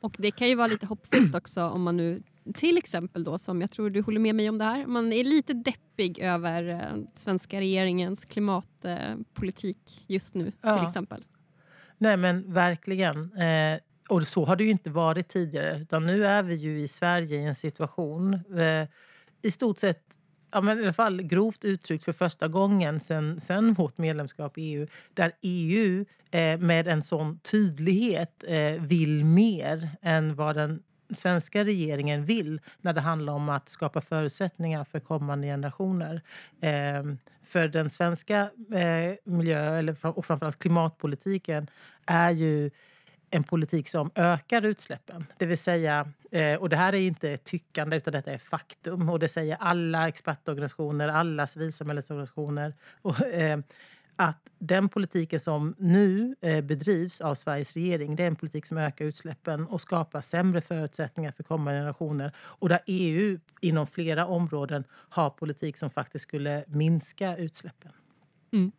Och 0.00 0.16
det 0.18 0.30
kan 0.30 0.48
ju 0.48 0.54
vara 0.54 0.66
lite 0.66 0.86
hoppfullt 0.86 1.34
också 1.34 1.68
om 1.68 1.82
man 1.82 1.96
nu 1.96 2.22
till 2.52 2.78
exempel 2.78 3.24
då, 3.24 3.38
som 3.38 3.60
jag 3.60 3.70
tror 3.70 3.90
du 3.90 4.02
håller 4.02 4.20
med 4.20 4.34
mig 4.34 4.48
om 4.48 4.58
det 4.58 4.64
här, 4.64 4.86
man 4.86 5.12
är 5.12 5.24
lite 5.24 5.52
deppig 5.52 6.18
över 6.18 6.68
eh, 6.68 7.04
svenska 7.14 7.60
regeringens 7.60 8.24
klimatpolitik 8.24 10.04
just 10.06 10.34
nu 10.34 10.52
ja. 10.60 10.78
till 10.78 10.86
exempel. 10.86 11.24
Nej 11.98 12.16
men 12.16 12.52
verkligen. 12.52 13.32
Eh, 13.32 13.78
och 14.08 14.26
så 14.26 14.44
har 14.44 14.56
det 14.56 14.64
ju 14.64 14.70
inte 14.70 14.90
varit 14.90 15.28
tidigare. 15.28 15.78
Utan 15.80 16.06
nu 16.06 16.26
är 16.26 16.42
vi 16.42 16.54
ju 16.54 16.80
i 16.80 16.88
Sverige 16.88 17.36
i 17.36 17.44
en 17.44 17.54
situation, 17.54 18.34
eh, 18.34 18.88
i 19.42 19.50
stort 19.50 19.78
sett 19.78 20.18
ja, 20.52 20.60
men 20.60 20.78
i 20.78 20.82
alla 20.82 20.92
fall 20.92 21.22
grovt 21.22 21.64
uttryckt 21.64 22.04
för 22.04 22.12
första 22.12 22.48
gången 22.48 23.00
sen, 23.00 23.40
sen 23.40 23.74
vårt 23.74 23.98
medlemskap 23.98 24.58
i 24.58 24.62
EU 24.62 24.86
där 25.14 25.32
EU 25.42 26.04
eh, 26.30 26.58
med 26.58 26.88
en 26.88 27.02
sån 27.02 27.38
tydlighet 27.38 28.44
eh, 28.48 28.82
vill 28.82 29.24
mer 29.24 29.90
än 30.02 30.34
vad 30.34 30.56
den 30.56 30.82
svenska 31.14 31.64
regeringen 31.64 32.24
vill 32.24 32.60
när 32.80 32.92
det 32.92 33.00
handlar 33.00 33.32
om 33.32 33.48
att 33.48 33.68
skapa 33.68 34.00
förutsättningar 34.00 34.84
för 34.84 35.00
kommande 35.00 35.46
generationer. 35.46 36.22
Eh, 36.60 37.02
för 37.44 37.68
den 37.68 37.90
svenska 37.90 38.50
eh, 38.74 39.14
miljö 39.24 39.78
eller, 39.78 40.06
och 40.06 40.26
framförallt 40.26 40.58
klimatpolitiken 40.58 41.70
är 42.06 42.30
ju 42.30 42.70
en 43.30 43.42
politik 43.42 43.88
som 43.88 44.10
ökar 44.14 44.62
utsläppen. 44.62 45.26
Det 45.38 45.46
vill 45.46 45.58
säga, 45.58 46.08
eh, 46.30 46.54
och 46.54 46.68
det 46.68 46.76
här 46.76 46.92
är 46.92 47.00
inte 47.00 47.36
tyckande 47.36 47.96
utan 47.96 48.12
detta 48.12 48.32
är 48.32 48.38
faktum. 48.38 49.08
Och 49.08 49.18
det 49.18 49.28
säger 49.28 49.56
alla 49.60 50.08
expertorganisationer, 50.08 51.08
alla 51.08 51.46
civilsamhällesorganisationer. 51.46 52.74
Och, 53.02 53.22
eh, 53.22 53.58
att 54.20 54.50
den 54.58 54.88
politiken 54.88 55.40
som 55.40 55.74
nu 55.78 56.36
eh, 56.40 56.60
bedrivs 56.64 57.20
av 57.20 57.34
Sveriges 57.34 57.74
regering 57.74 58.16
det 58.16 58.22
är 58.22 58.26
en 58.26 58.36
politik 58.36 58.66
som 58.66 58.78
ökar 58.78 59.04
utsläppen 59.04 59.66
och 59.66 59.80
skapar 59.80 60.20
sämre 60.20 60.60
förutsättningar 60.60 61.32
för 61.32 61.42
kommande 61.42 61.80
generationer. 61.80 62.32
Och 62.38 62.68
där 62.68 62.80
EU 62.86 63.38
inom 63.60 63.86
flera 63.86 64.26
områden 64.26 64.84
har 64.90 65.30
politik 65.30 65.76
som 65.76 65.90
faktiskt 65.90 66.22
skulle 66.22 66.64
minska 66.68 67.36
utsläppen. 67.36 67.92
Mm. 68.52 68.72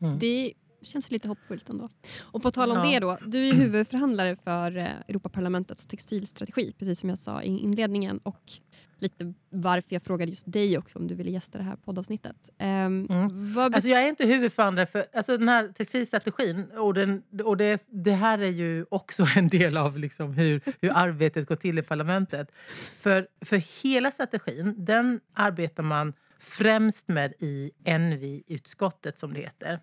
Mm. 0.00 0.18
Det 0.18 0.52
känns 0.82 1.10
lite 1.10 1.28
hoppfullt 1.28 1.68
ändå. 1.68 1.88
Och 2.18 2.42
på 2.42 2.50
tal 2.50 2.70
om 2.70 2.76
ja. 2.76 2.82
det 2.82 3.00
då, 3.00 3.18
du 3.26 3.48
är 3.48 3.54
huvudförhandlare 3.54 4.36
för 4.36 4.76
eh, 4.76 4.86
Europaparlamentets 5.08 5.86
textilstrategi, 5.86 6.72
precis 6.78 7.00
som 7.00 7.08
jag 7.08 7.18
sa 7.18 7.42
i 7.42 7.58
inledningen. 7.58 8.18
Och 8.18 8.52
lite 8.98 9.34
varför 9.50 9.94
jag 9.94 10.02
frågade 10.02 10.30
just 10.30 10.52
dig 10.52 10.78
också 10.78 10.98
om 10.98 11.06
du 11.06 11.14
ville 11.14 11.30
gästa 11.30 11.58
det 11.58 11.64
här 11.64 11.76
poddavsnittet. 11.76 12.50
Um, 12.58 12.66
mm. 13.10 13.58
alltså 13.58 13.88
jag 13.88 14.02
är 14.02 14.08
inte 14.08 14.26
huvudförhandlare 14.26 14.86
för 14.86 15.06
alltså 15.12 15.38
den 15.38 15.48
här 15.48 15.68
textilstrategin 15.68 16.70
och, 16.70 16.94
den, 16.94 17.22
och 17.44 17.56
det, 17.56 17.82
det 17.86 18.12
här 18.12 18.38
är 18.38 18.50
ju 18.50 18.86
också 18.90 19.26
en 19.36 19.48
del 19.48 19.76
av 19.76 19.98
liksom 19.98 20.32
hur, 20.32 20.60
hur 20.80 20.90
arbetet 20.94 21.46
går 21.46 21.56
till 21.56 21.78
i 21.78 21.82
parlamentet. 21.82 22.52
För, 23.00 23.28
för 23.44 23.82
hela 23.82 24.10
strategin, 24.10 24.74
den 24.76 25.20
arbetar 25.34 25.82
man 25.82 26.12
främst 26.38 27.08
med 27.08 27.34
i 27.38 27.70
Envi-utskottet, 27.84 29.18
som 29.18 29.34
det 29.34 29.40
heter. 29.40 29.80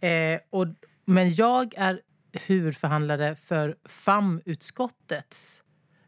Eh, 0.00 0.40
och, 0.50 0.66
men 1.04 1.34
jag 1.34 1.74
är 1.76 2.00
huvudförhandlare 2.32 3.36
för 3.36 3.76
FAM-utskottets 3.84 5.63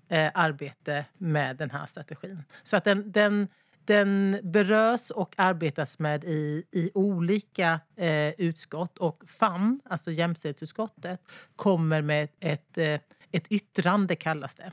eh, 0.09 0.31
arbete 0.35 1.05
med 1.19 1.57
den 1.57 1.71
här 1.71 1.87
strategin. 1.87 2.43
Så 2.63 2.77
att 2.77 2.85
den, 2.85 3.13
den, 3.13 3.49
den 3.85 4.41
berörs 4.43 5.11
och 5.11 5.35
arbetas 5.37 5.99
med 5.99 6.25
i, 6.25 6.65
i 6.73 6.91
olika 6.95 7.81
eh, 7.97 8.31
utskott. 8.39 8.99
Och 8.99 9.23
FAM, 9.27 9.81
alltså 9.85 10.13
jämställdhetsutskottet, 10.13 11.21
kommer 11.57 12.03
med 12.03 12.29
ett, 12.41 12.79
eh, 12.79 13.01
ett 13.33 13.53
yttrande, 13.53 14.17
kallas 14.17 14.55
det. 14.55 14.73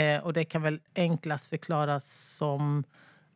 Eh, 0.00 0.24
och 0.24 0.32
det 0.32 0.44
kan 0.44 0.62
väl 0.62 0.80
enklast 0.94 1.46
förklaras 1.46 2.36
som 2.36 2.84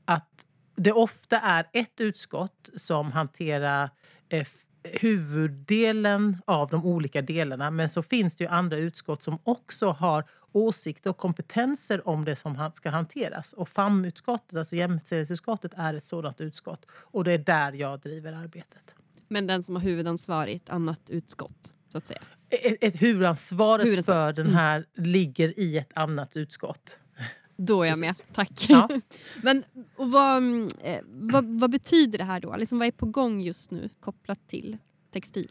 att 0.04 0.46
det 0.76 0.92
ofta 0.92 1.40
är 1.40 1.68
ett 1.72 2.00
utskott 2.00 2.70
som 2.76 3.12
hanterar 3.12 3.90
eh, 4.28 4.46
huvuddelen 4.92 6.36
av 6.44 6.68
de 6.68 6.84
olika 6.84 7.22
delarna. 7.22 7.70
Men 7.70 7.88
så 7.88 8.02
finns 8.02 8.36
det 8.36 8.44
ju 8.44 8.50
andra 8.50 8.76
utskott 8.78 9.22
som 9.22 9.38
också 9.42 9.90
har 9.90 10.24
åsikter 10.52 11.10
och 11.10 11.16
kompetenser 11.16 12.08
om 12.08 12.24
det 12.24 12.36
som 12.36 12.70
ska 12.74 12.90
hanteras. 12.90 13.52
Och 13.52 13.68
FAM-utskottet, 13.68 14.58
alltså 14.58 14.76
jämställdhetsutskottet, 14.76 15.72
är 15.76 15.94
ett 15.94 16.04
sådant 16.04 16.40
utskott. 16.40 16.86
Och 16.90 17.24
det 17.24 17.32
är 17.32 17.38
där 17.38 17.72
jag 17.72 18.00
driver 18.00 18.32
arbetet. 18.32 18.94
Men 19.28 19.46
den 19.46 19.62
som 19.62 19.74
har 19.74 19.82
huvudansvar 19.82 20.46
i 20.46 20.54
ett 20.54 20.70
annat 20.70 21.10
utskott? 21.10 21.72
så 21.88 21.98
att 21.98 22.06
säga? 22.06 22.20
Ett, 22.50 22.76
ett 22.80 23.02
huvudansvaret 23.02 23.86
Huvudansvar. 23.86 24.14
för 24.14 24.32
den 24.32 24.54
här 24.54 24.76
mm. 24.76 25.10
ligger 25.10 25.58
i 25.58 25.78
ett 25.78 25.92
annat 25.94 26.36
utskott. 26.36 26.98
Då 27.60 27.82
är 27.82 27.88
jag 27.88 27.98
med, 27.98 28.14
tack. 28.32 28.66
Ja. 28.68 28.88
Men 29.42 29.64
och 29.96 30.10
vad, 30.10 30.42
eh, 30.82 31.00
vad, 31.04 31.44
vad, 31.44 31.70
betyder 31.70 32.18
det 32.18 32.24
här 32.24 32.40
då? 32.40 32.56
Liksom, 32.56 32.78
vad 32.78 32.88
är 32.88 32.92
på 32.92 33.06
gång 33.06 33.40
just 33.40 33.70
nu 33.70 33.88
kopplat 34.00 34.48
till 34.48 34.76
textil? 35.10 35.48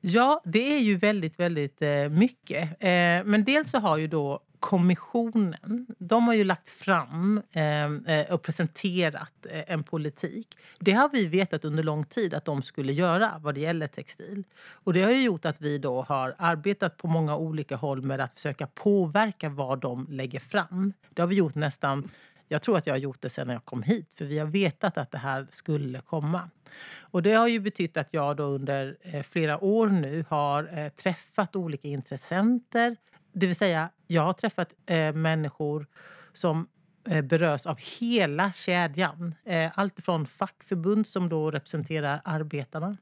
Ja, 0.00 0.42
det 0.44 0.74
är 0.74 0.78
ju 0.78 0.96
väldigt, 0.96 1.40
väldigt 1.40 1.82
eh, 1.82 2.08
mycket. 2.08 2.62
Eh, 2.62 3.24
men 3.24 3.44
dels 3.44 3.70
så 3.70 3.78
har 3.78 3.96
ju 3.96 4.08
då 4.08 4.40
kommissionen, 4.64 5.86
de 5.98 6.26
har 6.26 6.34
ju 6.34 6.44
lagt 6.44 6.68
fram 6.68 7.42
eh, 7.52 7.84
eh, 7.84 8.32
och 8.32 8.42
presenterat 8.42 9.46
eh, 9.50 9.62
en 9.66 9.82
politik. 9.82 10.58
Det 10.78 10.92
har 10.92 11.08
vi 11.08 11.26
vetat 11.26 11.64
under 11.64 11.82
lång 11.82 12.04
tid 12.04 12.34
att 12.34 12.44
de 12.44 12.62
skulle 12.62 12.92
göra 12.92 13.32
vad 13.38 13.54
det 13.54 13.60
gäller 13.60 13.86
textil. 13.86 14.44
Och 14.70 14.92
det 14.92 15.02
har 15.02 15.10
ju 15.10 15.22
gjort 15.22 15.44
att 15.44 15.60
vi 15.60 15.78
då 15.78 16.02
har 16.02 16.34
arbetat 16.38 16.96
på 16.96 17.08
många 17.08 17.36
olika 17.36 17.76
håll 17.76 18.02
med 18.02 18.20
att 18.20 18.32
försöka 18.32 18.66
påverka 18.66 19.48
vad 19.48 19.80
de 19.80 20.06
lägger 20.10 20.40
fram. 20.40 20.92
Det 21.14 21.22
har 21.22 21.26
vi 21.26 21.36
gjort 21.36 21.54
nästan 21.54 22.10
jag 22.48 22.62
tror 22.62 22.78
att 22.78 22.86
jag 22.86 22.94
har 22.94 22.98
gjort 22.98 23.20
det 23.20 23.30
sen 23.30 23.48
jag 23.48 23.64
kom 23.64 23.82
hit, 23.82 24.14
för 24.14 24.24
vi 24.24 24.38
har 24.38 24.46
vetat 24.46 24.98
att 24.98 25.10
det 25.10 25.18
här 25.18 25.46
skulle 25.50 26.00
komma. 26.00 26.50
Och 26.98 27.22
det 27.22 27.32
har 27.32 27.48
ju 27.48 27.60
betytt 27.60 27.96
att 27.96 28.08
jag 28.10 28.36
då 28.36 28.44
under 28.44 28.96
eh, 29.02 29.22
flera 29.22 29.64
år 29.64 29.88
nu 29.88 30.24
har 30.28 30.78
eh, 30.78 30.88
träffat 30.88 31.56
olika 31.56 31.88
intressenter. 31.88 32.96
Det 33.34 33.46
vill 33.46 33.56
säga, 33.56 33.90
jag 34.06 34.22
har 34.22 34.32
träffat 34.32 34.72
eh, 34.86 35.12
människor 35.12 35.86
som 36.32 36.68
eh, 37.08 37.22
berörs 37.22 37.66
av 37.66 37.78
hela 38.00 38.52
kedjan. 38.52 39.34
Eh, 39.44 39.70
allt 39.74 40.04
från 40.04 40.26
fackförbund 40.26 41.06
som 41.06 41.28
då 41.28 41.50
representerar 41.50 42.20
arbetarna 42.24 42.96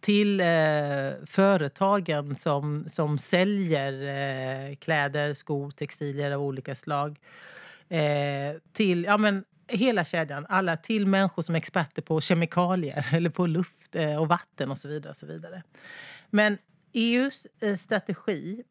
till 0.00 0.40
eh, 0.40 0.46
företagen 1.26 2.36
som, 2.36 2.84
som 2.88 3.18
säljer 3.18 3.92
eh, 3.92 4.76
kläder, 4.76 5.34
skor, 5.34 5.70
textilier 5.70 6.30
av 6.30 6.42
olika 6.42 6.74
slag. 6.74 7.18
Eh, 7.88 8.56
till 8.72 9.04
ja, 9.04 9.18
men, 9.18 9.44
hela 9.68 10.04
kedjan. 10.04 10.46
Alla 10.48 10.76
till 10.76 11.06
människor 11.06 11.42
som 11.42 11.54
är 11.54 11.58
experter 11.58 12.02
på 12.02 12.20
kemikalier 12.20 13.06
eller 13.12 13.30
på 13.30 13.46
luft 13.46 13.94
eh, 13.94 14.16
och 14.16 14.28
vatten 14.28 14.70
och 14.70 14.78
så 14.78 14.88
vidare. 14.88 15.10
Och 15.10 15.16
så 15.16 15.26
vidare. 15.26 15.62
Men 16.30 16.58
EUs 16.92 17.46
eh, 17.60 17.76
strategi 17.76 18.62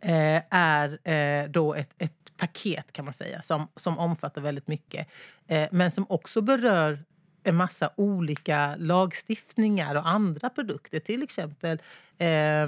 eh, 0.00 0.42
är 0.50 1.08
eh, 1.08 1.48
då 1.50 1.74
ett, 1.74 1.94
ett 1.98 2.12
paket 2.36 2.92
kan 2.92 3.04
man 3.04 3.14
säga 3.14 3.42
som, 3.42 3.68
som 3.76 3.98
omfattar 3.98 4.40
väldigt 4.40 4.68
mycket. 4.68 5.08
Eh, 5.46 5.68
men 5.72 5.90
som 5.90 6.06
också 6.08 6.40
berör 6.40 7.04
en 7.44 7.56
massa 7.56 7.90
olika 7.96 8.76
lagstiftningar 8.76 9.94
och 9.94 10.08
andra 10.08 10.50
produkter. 10.50 11.00
Till 11.00 11.22
exempel 11.22 11.82
eh, 12.18 12.62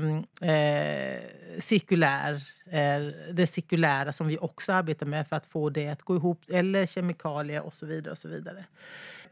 eh, 0.50 1.20
cirkulär, 1.58 2.34
eh, 2.70 3.32
det 3.32 3.46
cirkulära 3.46 4.12
som 4.12 4.26
vi 4.26 4.38
också 4.38 4.72
arbetar 4.72 5.06
med 5.06 5.28
för 5.28 5.36
att 5.36 5.46
få 5.46 5.70
det 5.70 5.88
att 5.88 6.02
gå 6.02 6.16
ihop. 6.16 6.40
Eller 6.48 6.86
kemikalier 6.86 7.62
och 7.62 7.74
så 7.74 7.86
vidare. 7.86 8.12
och 8.12 8.18
Så 8.18 8.28
vidare. 8.28 8.64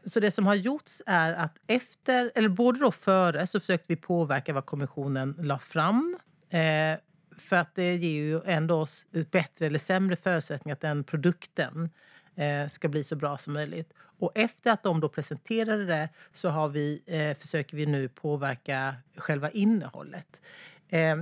Så 0.05 0.19
det 0.19 0.31
som 0.31 0.47
har 0.47 0.55
gjorts 0.55 1.01
är 1.05 1.33
att 1.33 1.57
efter, 1.67 2.31
eller 2.35 2.49
både 2.49 2.79
då 2.79 2.91
före 2.91 3.47
så 3.47 3.59
försökte 3.59 3.85
vi 3.87 3.95
påverka 3.95 4.53
vad 4.53 4.65
kommissionen 4.65 5.35
la 5.39 5.59
fram. 5.59 6.17
Eh, 6.49 6.99
för 7.39 7.55
att 7.55 7.75
det 7.75 7.95
ger 7.95 8.21
ju 8.21 8.41
ändå 8.45 8.75
oss 8.75 9.05
bättre 9.31 9.65
eller 9.65 9.79
sämre 9.79 10.15
förutsättningar 10.15 10.73
att 10.73 10.81
den 10.81 11.03
produkten 11.03 11.89
eh, 12.35 12.67
ska 12.67 12.87
bli 12.87 13.03
så 13.03 13.15
bra 13.15 13.37
som 13.37 13.53
möjligt. 13.53 13.93
Och 14.19 14.31
efter 14.35 14.71
att 14.71 14.83
de 14.83 14.99
då 14.99 15.09
presenterade 15.09 15.85
det 15.85 16.09
så 16.33 16.49
har 16.49 16.69
vi, 16.69 17.01
eh, 17.05 17.37
försöker 17.37 17.77
vi 17.77 17.85
nu 17.85 18.09
påverka 18.09 18.95
själva 19.15 19.49
innehållet. 19.49 20.41
Eh, 20.89 21.17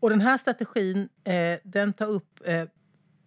Och 0.00 0.10
den 0.10 0.20
här 0.20 0.38
strategin 0.38 1.08
eh, 1.24 1.58
den 1.62 1.92
tar 1.92 2.06
upp 2.06 2.40
eh, 2.44 2.64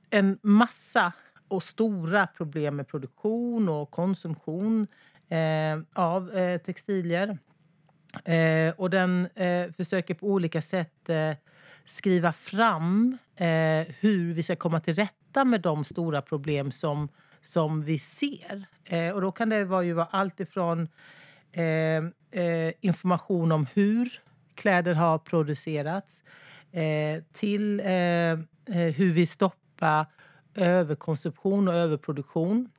en 0.10 0.40
massa 0.42 1.14
och 1.48 1.64
stora 1.64 2.28
problem 2.28 2.76
med 2.76 2.88
produktion 2.88 3.70
och 3.70 3.92
konsumtion 3.92 4.88
eh, 5.30 5.80
av 5.94 6.32
eh, 6.32 6.58
textilier. 6.62 7.38
Eh, 8.26 8.74
och 8.78 8.90
den 8.90 9.28
eh, 9.36 9.72
försöker 9.72 10.14
på 10.14 10.28
olika 10.28 10.62
sätt 10.62 11.10
eh, 11.10 11.36
skriva 11.86 12.34
fram 12.34 13.18
eh, 13.36 13.88
hur 14.00 14.34
vi 14.34 14.44
ska 14.44 14.56
komma 14.56 14.80
till 14.80 14.96
rätta 14.96 15.46
med 15.46 15.62
de 15.62 15.86
stora 15.86 16.22
problem 16.22 16.72
som, 16.72 17.10
som 17.42 17.84
vi 17.84 18.00
ser. 18.00 18.66
Eh, 18.86 19.10
och 19.10 19.22
då 19.22 19.32
kan 19.32 19.50
det 19.50 19.66
vara, 19.66 19.84
ju 19.84 19.94
vara 19.94 20.08
allt 20.12 20.40
ifrån 20.40 20.88
eh, 21.52 22.74
information 22.82 23.52
om 23.52 23.68
hur 23.74 24.22
kläder 24.56 24.94
har 24.94 25.18
producerats 25.18 26.24
eh, 26.72 27.24
till 27.34 27.80
eh, 27.80 27.86
hur 28.76 29.14
vi 29.14 29.26
stoppar 29.26 30.06
överkonsumtion 30.56 31.68
och 31.68 31.74
överproduktion 31.74 32.70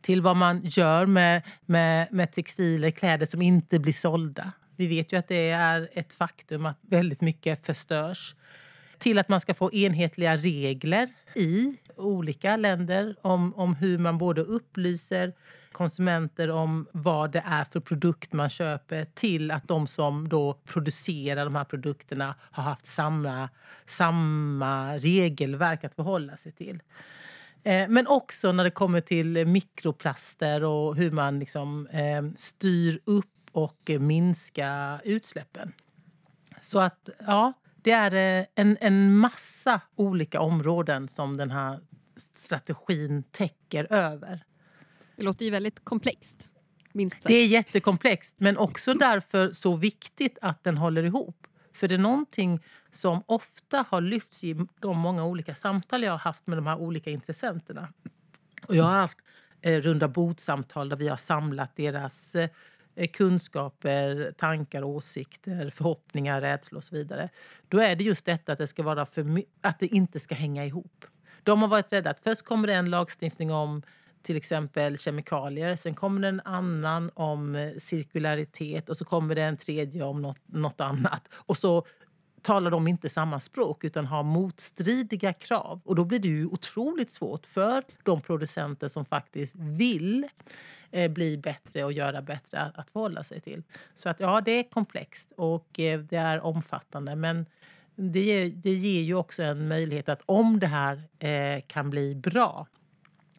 till 0.00 0.22
vad 0.22 0.36
man 0.36 0.60
gör 0.64 1.06
med, 1.06 1.42
med, 1.66 2.12
med 2.12 2.32
textiler, 2.32 2.90
kläder 2.90 3.26
som 3.26 3.42
inte 3.42 3.78
blir 3.78 3.92
sålda. 3.92 4.52
Vi 4.80 4.86
vet 4.86 5.12
ju 5.12 5.16
att 5.16 5.28
det 5.28 5.50
är 5.50 5.88
ett 5.92 6.12
faktum 6.12 6.66
att 6.66 6.78
väldigt 6.80 7.20
mycket 7.20 7.66
förstörs. 7.66 8.34
Till 8.98 9.18
att 9.18 9.28
man 9.28 9.40
ska 9.40 9.54
få 9.54 9.72
enhetliga 9.72 10.36
regler 10.36 11.08
i 11.34 11.76
olika 11.96 12.56
länder 12.56 13.16
om, 13.22 13.54
om 13.54 13.74
hur 13.74 13.98
man 13.98 14.18
både 14.18 14.40
upplyser 14.40 15.32
konsumenter 15.72 16.50
om 16.50 16.86
vad 16.92 17.32
det 17.32 17.42
är 17.46 17.64
för 17.64 17.80
produkt 17.80 18.32
man 18.32 18.48
köper 18.48 19.04
till 19.04 19.50
att 19.50 19.68
de 19.68 19.86
som 19.86 20.28
då 20.28 20.54
producerar 20.64 21.44
de 21.44 21.54
här 21.54 21.64
produkterna 21.64 22.34
har 22.40 22.62
haft 22.62 22.86
samma, 22.86 23.48
samma 23.86 24.96
regelverk 24.98 25.84
att 25.84 25.94
förhålla 25.94 26.36
sig 26.36 26.52
till. 26.52 26.82
Eh, 27.62 27.88
men 27.88 28.06
också 28.06 28.52
när 28.52 28.64
det 28.64 28.70
kommer 28.70 29.00
till 29.00 29.46
mikroplaster 29.46 30.64
och 30.64 30.96
hur 30.96 31.10
man 31.10 31.38
liksom, 31.38 31.86
eh, 31.86 32.22
styr 32.36 33.00
upp 33.04 33.26
och 33.52 33.90
minskar 34.00 35.00
utsläppen. 35.04 35.72
Så 36.60 36.78
att, 36.78 37.08
ja, 37.26 37.52
det 37.82 37.90
är 37.90 38.40
eh, 38.40 38.46
en, 38.54 38.76
en 38.80 39.16
massa 39.16 39.80
olika 39.96 40.40
områden 40.40 41.08
som 41.08 41.36
den 41.36 41.50
här 41.50 41.80
strategin 42.34 43.22
täcker 43.22 43.92
över. 43.92 44.44
Det 45.16 45.22
låter 45.22 45.44
ju 45.44 45.50
väldigt 45.50 45.84
komplext. 45.84 46.50
Det 47.26 47.34
är 47.34 47.46
jättekomplext, 47.46 48.34
men 48.38 48.58
också 48.58 48.94
därför 48.94 49.52
så 49.52 49.76
viktigt 49.76 50.38
att 50.42 50.64
den 50.64 50.76
håller 50.76 51.04
ihop. 51.04 51.46
För 51.72 51.88
det 51.88 51.94
är 51.94 51.98
någonting 51.98 52.60
som 52.90 53.22
ofta 53.26 53.84
har 53.88 54.00
lyfts 54.00 54.44
i 54.44 54.66
de 54.80 54.98
många 54.98 55.24
olika 55.24 55.54
samtal 55.54 56.02
jag 56.02 56.12
har 56.12 56.18
haft 56.18 56.46
med 56.46 56.58
de 56.58 56.66
här 56.66 56.76
olika 56.76 57.10
intressenterna. 57.10 57.88
Och 58.68 58.76
jag 58.76 58.84
har 58.84 58.92
haft 58.92 59.18
eh, 59.60 59.80
runda 59.80 60.08
bordsamtal 60.08 60.88
där 60.88 60.96
vi 60.96 61.08
har 61.08 61.16
samlat 61.16 61.76
deras 61.76 62.34
eh, 62.34 62.50
Eh, 62.94 63.08
kunskaper, 63.08 64.32
tankar, 64.36 64.82
åsikter, 64.82 65.70
förhoppningar, 65.70 66.40
rädslor 66.40 66.78
och 66.78 66.84
så 66.84 66.94
vidare. 66.94 67.28
Då 67.68 67.78
är 67.78 67.96
det 67.96 68.04
just 68.04 68.24
detta 68.24 68.52
att 68.52 68.58
det, 68.58 68.66
ska 68.66 68.82
vara 68.82 69.06
för, 69.06 69.42
att 69.60 69.78
det 69.78 69.86
inte 69.86 70.20
ska 70.20 70.34
hänga 70.34 70.64
ihop. 70.64 71.04
De 71.42 71.62
har 71.62 71.68
varit 71.68 71.92
rädda 71.92 72.10
att 72.10 72.20
först 72.20 72.42
kommer 72.42 72.66
det 72.66 72.74
en 72.74 72.90
lagstiftning 72.90 73.52
om 73.52 73.82
till 74.22 74.36
exempel 74.36 74.98
kemikalier. 74.98 75.76
Sen 75.76 75.94
kommer 75.94 76.20
det 76.20 76.28
en 76.28 76.40
annan 76.44 77.10
om 77.14 77.56
eh, 77.56 77.70
cirkularitet 77.78 78.88
och 78.88 78.96
så 78.96 79.04
kommer 79.04 79.34
det 79.34 79.42
en 79.42 79.56
tredje 79.56 80.02
om 80.02 80.22
något, 80.22 80.40
något 80.46 80.80
annat. 80.80 81.28
Och 81.34 81.56
så 81.56 81.86
talar 82.42 82.70
de 82.70 82.88
inte 82.88 83.08
samma 83.08 83.40
språk 83.40 83.84
utan 83.84 84.06
har 84.06 84.22
motstridiga 84.22 85.32
krav. 85.32 85.80
Och 85.84 85.94
då 85.94 86.04
blir 86.04 86.18
det 86.18 86.28
ju 86.28 86.46
otroligt 86.46 87.10
svårt 87.10 87.46
för 87.46 87.84
de 88.02 88.20
producenter 88.20 88.88
som 88.88 89.04
faktiskt 89.04 89.54
vill 89.56 90.28
eh, 90.90 91.10
bli 91.10 91.38
bättre 91.38 91.84
och 91.84 91.92
göra 91.92 92.22
bättre 92.22 92.60
att, 92.60 92.78
att 92.78 92.90
förhålla 92.90 93.24
sig 93.24 93.40
till. 93.40 93.62
Så 93.94 94.08
att 94.08 94.20
ja, 94.20 94.40
det 94.40 94.50
är 94.50 94.62
komplext 94.62 95.32
och 95.36 95.80
eh, 95.80 96.00
det 96.00 96.16
är 96.16 96.40
omfattande. 96.40 97.16
Men 97.16 97.46
det 97.94 98.20
ger, 98.20 98.48
det 98.48 98.74
ger 98.74 99.02
ju 99.02 99.14
också 99.14 99.42
en 99.42 99.68
möjlighet 99.68 100.08
att 100.08 100.22
om 100.26 100.60
det 100.60 100.66
här 100.66 101.02
eh, 101.18 101.62
kan 101.66 101.90
bli 101.90 102.14
bra 102.14 102.66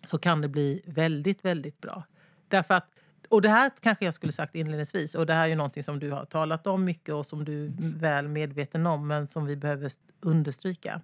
så 0.04 0.18
kan 0.18 0.42
det 0.42 0.48
bli 0.48 0.82
väldigt, 0.86 1.46
väldigt 1.46 1.82
bra. 1.82 2.04
Därför 2.48 2.74
att, 2.74 2.88
och 3.32 3.42
det 3.42 3.50
här 3.50 3.72
kanske 3.82 4.06
jag 4.06 4.14
skulle 4.14 4.34
sagt 4.34 4.56
inledningsvis 4.56 5.16
och 5.16 5.26
det 5.26 5.34
här 5.34 5.44
är 5.44 5.48
ju 5.48 5.56
någonting 5.56 5.84
som 5.84 6.00
du 6.00 6.12
har 6.12 6.26
talat 6.26 6.68
om 6.68 6.86
mycket 6.86 7.16
och 7.16 7.26
som 7.26 7.46
du 7.46 7.66
är 7.66 8.00
väl 8.00 8.28
medveten 8.28 8.88
om 8.88 9.08
men 9.08 9.28
som 9.28 9.46
vi 9.46 9.56
behöver 9.56 9.92
understryka. 10.20 11.02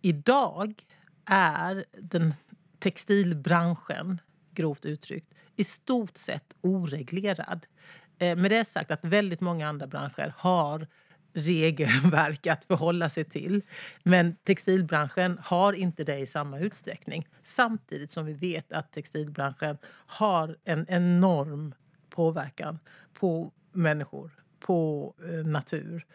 Idag 0.00 0.84
är 1.24 1.84
den 2.00 2.34
textilbranschen, 2.78 4.20
grovt 4.50 4.84
uttryckt, 4.84 5.34
i 5.56 5.64
stort 5.64 6.16
sett 6.16 6.54
oreglerad. 6.60 7.66
Eh, 8.18 8.36
med 8.36 8.50
det 8.50 8.64
sagt 8.64 8.90
att 8.90 9.04
väldigt 9.04 9.40
många 9.40 9.68
andra 9.68 9.86
branscher 9.86 10.34
har 10.36 10.86
regelverk 11.34 12.46
att 12.46 12.64
förhålla 12.64 13.08
sig 13.08 13.24
till. 13.24 13.62
Men 14.02 14.36
textilbranschen 14.36 15.38
har 15.44 15.72
inte 15.72 16.04
det 16.04 16.18
i 16.18 16.26
samma 16.26 16.58
utsträckning. 16.58 17.28
Samtidigt 17.42 18.10
som 18.10 18.26
vi 18.26 18.32
vet 18.32 18.72
att 18.72 18.92
textilbranschen 18.92 19.78
har 20.06 20.56
en 20.64 20.86
enorm 20.88 21.74
påverkan 22.10 22.78
på 23.14 23.52
människor, 23.72 24.30
på 24.60 25.14
eh, 25.24 25.46
natur, 25.46 26.06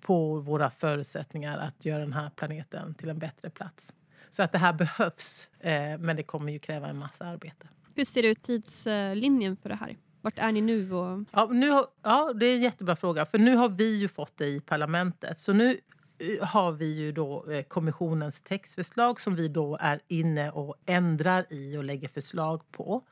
på 0.00 0.40
våra 0.40 0.70
förutsättningar 0.70 1.58
att 1.58 1.84
göra 1.84 2.00
den 2.00 2.12
här 2.12 2.30
planeten 2.36 2.94
till 2.94 3.08
en 3.08 3.18
bättre 3.18 3.50
plats. 3.50 3.94
Så 4.30 4.42
att 4.42 4.52
det 4.52 4.58
här 4.58 4.72
behövs, 4.72 5.48
eh, 5.60 5.98
men 5.98 6.16
det 6.16 6.22
kommer 6.22 6.52
ju 6.52 6.58
kräva 6.58 6.88
en 6.88 6.96
massa 6.96 7.26
arbete. 7.26 7.68
Hur 7.94 8.04
ser 8.04 8.22
ut 8.22 8.42
tidslinjen 8.42 9.56
för 9.56 9.68
det 9.68 9.74
här? 9.74 9.96
Vart 10.24 10.38
är 10.38 10.52
ni 10.52 10.60
nu? 10.60 10.92
Och... 10.92 11.24
Ja, 11.32 11.48
nu 11.52 11.70
har, 11.70 11.86
ja, 12.02 12.32
det 12.32 12.46
är 12.46 12.54
en 12.54 12.62
jättebra 12.62 12.96
fråga. 12.96 13.26
För 13.26 13.38
nu 13.38 13.56
har 13.56 13.68
vi 13.68 13.96
ju 13.96 14.08
fått 14.08 14.36
det 14.36 14.46
i 14.46 14.60
parlamentet. 14.60 15.38
Så 15.38 15.52
nu 15.52 15.80
eh, 16.18 16.46
har 16.46 16.72
vi 16.72 16.94
ju 16.94 17.12
då 17.12 17.50
eh, 17.50 17.62
kommissionens 17.62 18.42
textförslag 18.42 19.20
som 19.20 19.34
vi 19.34 19.48
då 19.48 19.78
är 19.80 20.00
inne 20.08 20.50
och 20.50 20.76
ändrar 20.86 21.46
i 21.50 21.76
och 21.76 21.84
lägger 21.84 22.08
förslag 22.08 22.62
på. 22.72 23.02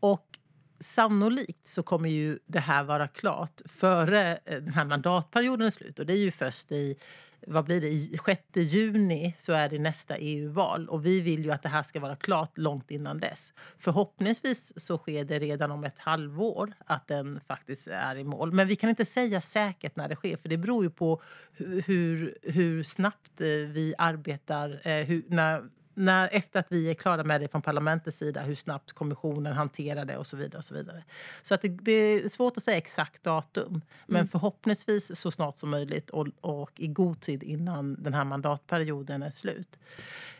Och 0.00 0.26
sannolikt 0.80 1.66
så 1.66 1.82
kommer 1.82 2.08
ju 2.08 2.38
det 2.46 2.60
här 2.60 2.84
vara 2.84 3.08
klart 3.08 3.60
före 3.64 4.38
eh, 4.44 4.60
den 4.60 4.74
här 4.74 4.84
mandatperioden 4.84 5.66
är 5.66 5.70
slut. 5.70 5.98
Och 5.98 6.06
det 6.06 6.12
är 6.12 6.24
ju 6.24 6.30
först 6.30 6.72
i 6.72 6.96
vad 7.46 7.64
blir 7.64 7.80
det, 7.80 7.88
i 7.88 8.18
6 8.26 8.42
juni 8.54 9.34
så 9.38 9.52
är 9.52 9.68
det 9.68 9.78
nästa 9.78 10.16
EU-val 10.16 10.88
och 10.88 11.06
vi 11.06 11.20
vill 11.20 11.44
ju 11.44 11.50
att 11.50 11.62
det 11.62 11.68
här 11.68 11.82
ska 11.82 12.00
vara 12.00 12.16
klart 12.16 12.58
långt 12.58 12.90
innan 12.90 13.20
dess. 13.20 13.52
Förhoppningsvis 13.78 14.72
så 14.76 14.98
sker 14.98 15.24
det 15.24 15.38
redan 15.38 15.70
om 15.70 15.84
ett 15.84 15.98
halvår 15.98 16.72
att 16.86 17.08
den 17.08 17.40
faktiskt 17.46 17.88
är 17.88 18.16
i 18.16 18.24
mål. 18.24 18.52
Men 18.52 18.68
vi 18.68 18.76
kan 18.76 18.90
inte 18.90 19.04
säga 19.04 19.40
säkert 19.40 19.96
när 19.96 20.08
det 20.08 20.16
sker 20.16 20.36
för 20.36 20.48
det 20.48 20.58
beror 20.58 20.84
ju 20.84 20.90
på 20.90 21.22
hur, 21.86 22.38
hur 22.42 22.82
snabbt 22.82 23.40
eh, 23.40 23.46
vi 23.46 23.94
arbetar, 23.98 24.80
eh, 24.84 25.04
hur, 25.04 25.24
när 25.28 25.62
när, 26.00 26.28
efter 26.32 26.60
att 26.60 26.72
vi 26.72 26.90
är 26.90 26.94
klara 26.94 27.24
med 27.24 27.40
det 27.40 27.48
från 27.48 27.62
parlamentets 27.62 28.18
sida, 28.18 28.42
hur 28.42 28.54
snabbt 28.54 28.92
kommissionen 28.92 29.52
hanterar 29.52 30.04
det 30.04 30.16
och 30.16 30.26
så 30.26 30.36
vidare. 30.36 30.58
Och 30.58 30.64
så 30.64 30.74
vidare. 30.74 31.04
Så 31.42 31.54
att 31.54 31.62
det, 31.62 31.68
det 31.68 31.92
är 31.92 32.28
svårt 32.28 32.56
att 32.56 32.62
säga 32.62 32.76
exakt 32.76 33.22
datum, 33.22 33.82
men 34.06 34.16
mm. 34.16 34.28
förhoppningsvis 34.28 35.20
så 35.20 35.30
snart 35.30 35.58
som 35.58 35.70
möjligt 35.70 36.10
och, 36.10 36.26
och, 36.40 36.70
i 36.76 36.86
god 36.86 37.20
tid 37.20 37.42
innan 37.42 38.02
den 38.02 38.14
här 38.14 38.24
mandatperioden 38.24 39.22
är 39.22 39.30
slut. 39.30 39.78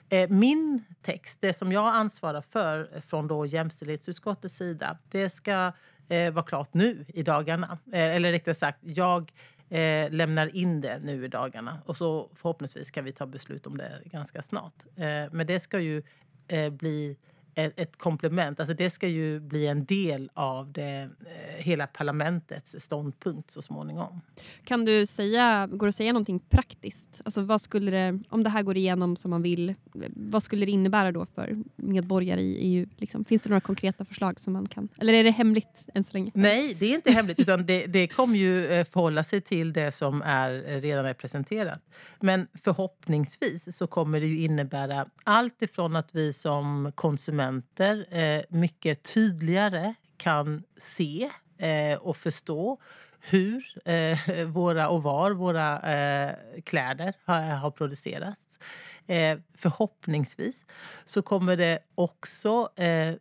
Eh, 0.09 0.31
min 0.31 0.85
text, 1.03 1.39
det 1.41 1.53
som 1.53 1.73
jag 1.73 1.87
ansvarar 1.87 2.43
för 2.43 3.01
från 3.07 3.29
då 3.29 3.47
jämställdhetsutskottets 3.47 4.57
sida, 4.57 4.99
det 5.11 5.31
ska 5.31 5.73
eh, 6.09 6.33
vara 6.33 6.45
klart 6.45 6.75
nu 6.75 7.05
i 7.09 7.23
dagarna. 7.23 7.79
Eh, 7.93 8.17
eller 8.17 8.33
rättare 8.33 8.55
sagt, 8.55 8.79
jag 8.83 9.33
eh, 9.71 10.11
lämnar 10.11 10.57
in 10.57 10.81
det 10.81 10.99
nu 10.99 11.25
i 11.25 11.29
dagarna. 11.29 11.83
Och 11.87 11.97
så 11.97 12.31
förhoppningsvis 12.35 12.91
kan 12.91 13.05
vi 13.05 13.13
ta 13.13 13.27
beslut 13.27 13.67
om 13.67 13.77
det 13.77 14.03
ganska 14.05 14.43
snart. 14.43 14.75
Eh, 14.97 15.25
men 15.33 15.47
det 15.47 15.61
ska 15.61 15.81
ju 15.81 16.03
eh, 16.49 16.71
bli 16.71 17.17
ett, 17.65 17.97
komplement. 17.97 18.61
Alltså 18.61 18.75
det 18.75 18.91
ska 18.91 19.09
ju 19.09 19.41
bli 19.41 19.67
en 19.67 19.85
del 19.85 20.31
av 20.35 20.73
det, 20.73 21.09
eh, 21.21 21.65
hela 21.65 21.87
parlamentets 21.87 22.77
ståndpunkt 22.79 23.51
så 23.51 23.63
småningom. 23.63 24.21
Kan 24.65 24.85
du 24.85 25.07
säga, 25.07 25.69
går 25.73 25.87
det 25.87 25.89
att 25.89 25.95
säga 25.95 26.13
någonting 26.13 26.41
praktiskt? 26.41 27.23
Alltså 27.25 27.43
vad 27.43 27.61
skulle 27.61 27.91
det, 27.91 28.23
om 28.29 28.43
det 28.43 28.51
här 28.51 28.63
går 28.63 28.77
igenom 28.77 29.17
som 29.17 29.31
man 29.31 29.43
vill, 29.43 29.75
vad 30.17 30.43
skulle 30.43 30.67
det 30.67 30.73
innebära 30.73 31.13
då 31.13 31.27
för 31.35 31.57
medborgare 31.77 32.41
i 32.41 32.55
EU? 32.55 32.87
Liksom? 32.97 33.25
Finns 33.25 33.43
det 33.43 33.51
några 33.51 33.61
konkreta 33.61 34.05
förslag 34.05 34.41
som 34.41 34.53
man 34.53 34.67
kan... 34.67 34.89
Eller 34.99 35.13
är 35.13 35.25
det 35.25 35.31
hemligt 35.31 35.89
än 35.95 36.05
så 36.05 36.13
länge? 36.13 36.31
Nej, 36.35 36.75
det 36.75 36.87
är 36.87 36.95
inte 36.95 37.13
hemligt. 37.13 37.39
utan 37.39 37.67
det, 37.67 37.87
det 37.87 38.07
kommer 38.07 38.39
ju 38.39 38.67
eh, 38.67 38.85
förhålla 38.85 39.25
sig 39.25 39.41
till 39.41 39.73
det 39.73 39.93
som 39.93 40.23
är, 40.23 40.69
eh, 40.69 40.81
redan 40.81 41.07
är 41.07 41.15
presenterat. 41.15 41.81
Men 42.21 42.47
förhoppningsvis 42.65 43.77
så 43.77 43.87
kommer 43.87 44.21
det 44.21 44.27
ju 44.27 44.39
innebära 44.45 45.07
allt 45.25 45.63
ifrån 45.63 45.97
att 45.97 46.09
vi 46.13 46.33
som 46.33 46.93
konsumenter 46.95 47.50
konsumenter 47.51 48.07
eh, 48.11 48.43
mycket 48.49 49.03
tydligare 49.03 49.95
kan 50.17 50.63
se 50.77 51.31
eh, 51.59 51.99
och 51.99 52.17
förstå 52.17 52.79
hur 53.21 53.65
eh, 53.85 54.47
våra 54.47 54.89
och 54.89 55.03
var 55.03 55.31
våra 55.31 55.81
eh, 55.81 56.35
kläder 56.65 57.15
har, 57.25 57.41
har 57.41 57.71
producerats. 57.71 58.59
Eh, 59.07 59.39
förhoppningsvis 59.55 60.65
så 61.05 61.23
kommer 61.23 61.57
det 61.57 61.79
också 61.95 62.69
eh, 62.77 63.15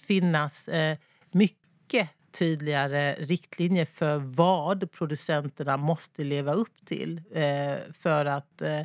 finnas 0.00 0.68
eh, 0.68 0.98
mycket 1.32 2.08
tydligare 2.32 3.14
riktlinjer 3.14 3.84
för 3.84 4.16
vad 4.16 4.92
producenterna 4.92 5.76
måste 5.76 6.24
leva 6.24 6.52
upp 6.52 6.86
till 6.86 7.22
eh, 7.32 7.76
för 7.98 8.24
att 8.24 8.62
eh, 8.62 8.82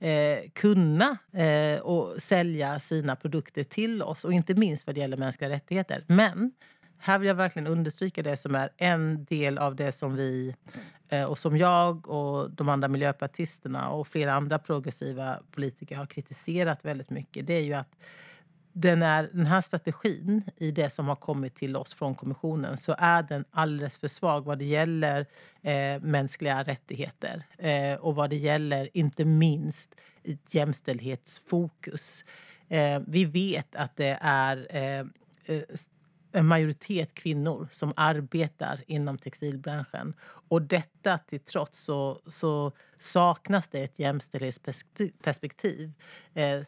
eh, 0.00 0.50
kunna 0.52 1.18
eh, 1.32 1.80
och 1.80 2.22
sälja 2.22 2.80
sina 2.80 3.16
produkter 3.16 3.64
till 3.64 4.02
oss. 4.02 4.24
Och 4.24 4.32
inte 4.32 4.54
minst 4.54 4.86
vad 4.86 4.96
det 4.96 5.00
gäller 5.00 5.16
mänskliga 5.16 5.50
rättigheter. 5.50 6.04
Men 6.06 6.52
här 6.98 7.18
vill 7.18 7.28
jag 7.28 7.34
verkligen 7.34 7.66
understryka 7.66 8.22
det 8.22 8.36
som 8.36 8.54
är 8.54 8.70
en 8.76 9.24
del 9.24 9.58
av 9.58 9.76
det 9.76 9.92
som 9.92 10.16
vi 10.16 10.54
eh, 11.08 11.24
och 11.24 11.38
som 11.38 11.56
jag 11.56 12.08
och 12.08 12.50
de 12.50 12.68
andra 12.68 12.88
miljöpartisterna 12.88 13.88
och 13.88 14.08
flera 14.08 14.32
andra 14.32 14.58
progressiva 14.58 15.38
politiker 15.50 15.96
har 15.96 16.06
kritiserat 16.06 16.84
väldigt 16.84 17.10
mycket. 17.10 17.46
Det 17.46 17.54
är 17.54 17.62
ju 17.62 17.74
att 17.74 17.96
den, 18.80 19.02
är, 19.02 19.30
den 19.32 19.46
här 19.46 19.60
strategin 19.60 20.42
i 20.56 20.70
det 20.70 20.90
som 20.90 21.08
har 21.08 21.16
kommit 21.16 21.54
till 21.54 21.76
oss 21.76 21.94
från 21.94 22.14
kommissionen 22.14 22.76
så 22.76 22.94
är 22.98 23.22
den 23.22 23.44
alldeles 23.50 23.98
för 23.98 24.08
svag 24.08 24.44
vad 24.44 24.58
det 24.58 24.64
gäller 24.64 25.26
eh, 25.62 26.00
mänskliga 26.00 26.62
rättigheter 26.62 27.42
eh, 27.58 27.94
och 27.94 28.14
vad 28.14 28.30
det 28.30 28.36
gäller 28.36 28.88
inte 28.92 29.24
minst 29.24 29.94
ett 30.24 30.54
jämställdhetsfokus. 30.54 32.24
Eh, 32.68 33.02
vi 33.06 33.24
vet 33.24 33.74
att 33.74 33.96
det 33.96 34.18
är 34.20 34.66
eh, 34.70 35.06
eh 35.44 35.62
en 36.32 36.46
majoritet 36.46 37.14
kvinnor 37.14 37.68
som 37.72 37.92
arbetar 37.96 38.84
inom 38.86 39.18
textilbranschen. 39.18 40.14
Och 40.20 40.62
detta 40.62 41.18
till 41.18 41.40
trots 41.40 41.80
så, 41.80 42.20
så 42.26 42.72
saknas 42.96 43.68
det 43.68 43.82
ett 43.82 43.98
jämställdhetsperspektiv. 43.98 45.92
Eh, 46.34 46.60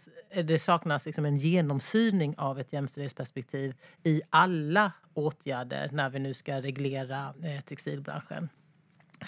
det 0.45 0.59
saknas 0.59 1.07
liksom 1.07 1.25
en 1.25 1.37
genomsyning 1.37 2.35
av 2.39 2.59
ett 2.59 2.73
jämställdhetsperspektiv 2.73 3.75
i 4.03 4.23
alla 4.31 4.93
åtgärder 5.15 5.91
när 5.93 6.11
vi 6.11 6.19
nu 6.19 6.35
ska 6.35 6.61
reglera 6.61 7.35
eh, 7.43 7.61
textilbranschen. 7.61 8.49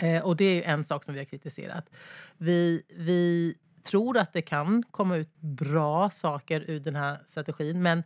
Eh, 0.01 0.23
och 0.23 0.37
det 0.37 0.64
är 0.64 0.73
en 0.73 0.85
sak 0.85 1.05
som 1.05 1.14
vi 1.14 1.21
har 1.21 1.25
kritiserat. 1.25 1.90
Vi, 2.37 2.83
vi 2.88 3.55
tror 3.83 4.18
att 4.18 4.33
det 4.33 4.42
kan 4.42 4.83
komma 4.83 5.16
ut 5.16 5.40
bra 5.40 6.11
saker 6.11 6.64
ur 6.66 6.81
den 6.81 6.97
här 6.97 7.18
strategin 7.27 7.83
men 7.83 8.03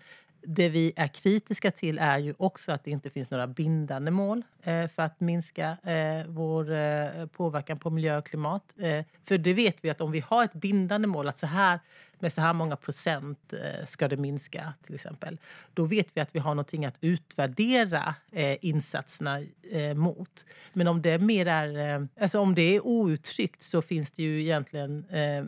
det 0.46 0.68
vi 0.68 0.92
är 0.96 1.08
kritiska 1.08 1.70
till 1.70 1.98
är 1.98 2.18
ju 2.18 2.34
också 2.38 2.72
att 2.72 2.84
det 2.84 2.90
inte 2.90 3.10
finns 3.10 3.30
några 3.30 3.46
bindande 3.46 4.10
mål 4.10 4.42
eh, 4.62 4.88
för 4.88 5.02
att 5.02 5.20
minska 5.20 5.76
eh, 5.82 6.26
vår 6.26 6.72
eh, 6.72 7.26
påverkan 7.26 7.78
på 7.78 7.90
miljö 7.90 8.18
och 8.18 8.26
klimat. 8.26 8.74
Eh, 8.78 9.04
för 9.24 9.38
det 9.38 9.54
vet 9.54 9.84
vi 9.84 9.90
att 9.90 10.00
om 10.00 10.10
vi 10.10 10.20
har 10.20 10.44
ett 10.44 10.52
bindande 10.52 11.08
mål 11.08 11.28
att 11.28 11.38
så 11.38 11.46
här 11.46 11.80
med 12.18 12.32
så 12.32 12.40
här 12.40 12.52
många 12.52 12.76
procent 12.76 13.52
eh, 13.52 13.86
ska 13.86 14.08
det 14.08 14.16
minska 14.16 14.74
till 14.86 14.94
exempel. 14.94 15.38
Då 15.74 15.84
vet 15.84 16.08
vi 16.14 16.20
att 16.20 16.34
vi 16.34 16.38
har 16.38 16.54
någonting 16.54 16.84
att 16.84 16.96
utvärdera 17.00 18.14
eh, 18.32 18.56
insatserna 18.60 19.40
eh, 19.70 19.94
mot. 19.94 20.44
Men 20.72 20.88
om 20.88 21.02
det 21.02 21.18
mer 21.18 21.46
är, 21.46 21.96
eh, 21.96 22.06
alltså 22.20 22.40
om 22.40 22.54
det 22.54 22.76
är 22.76 22.86
outtryckt 22.86 23.62
så 23.62 23.82
finns 23.82 24.12
det 24.12 24.22
ju 24.22 24.42
egentligen 24.42 25.04
eh, 25.08 25.44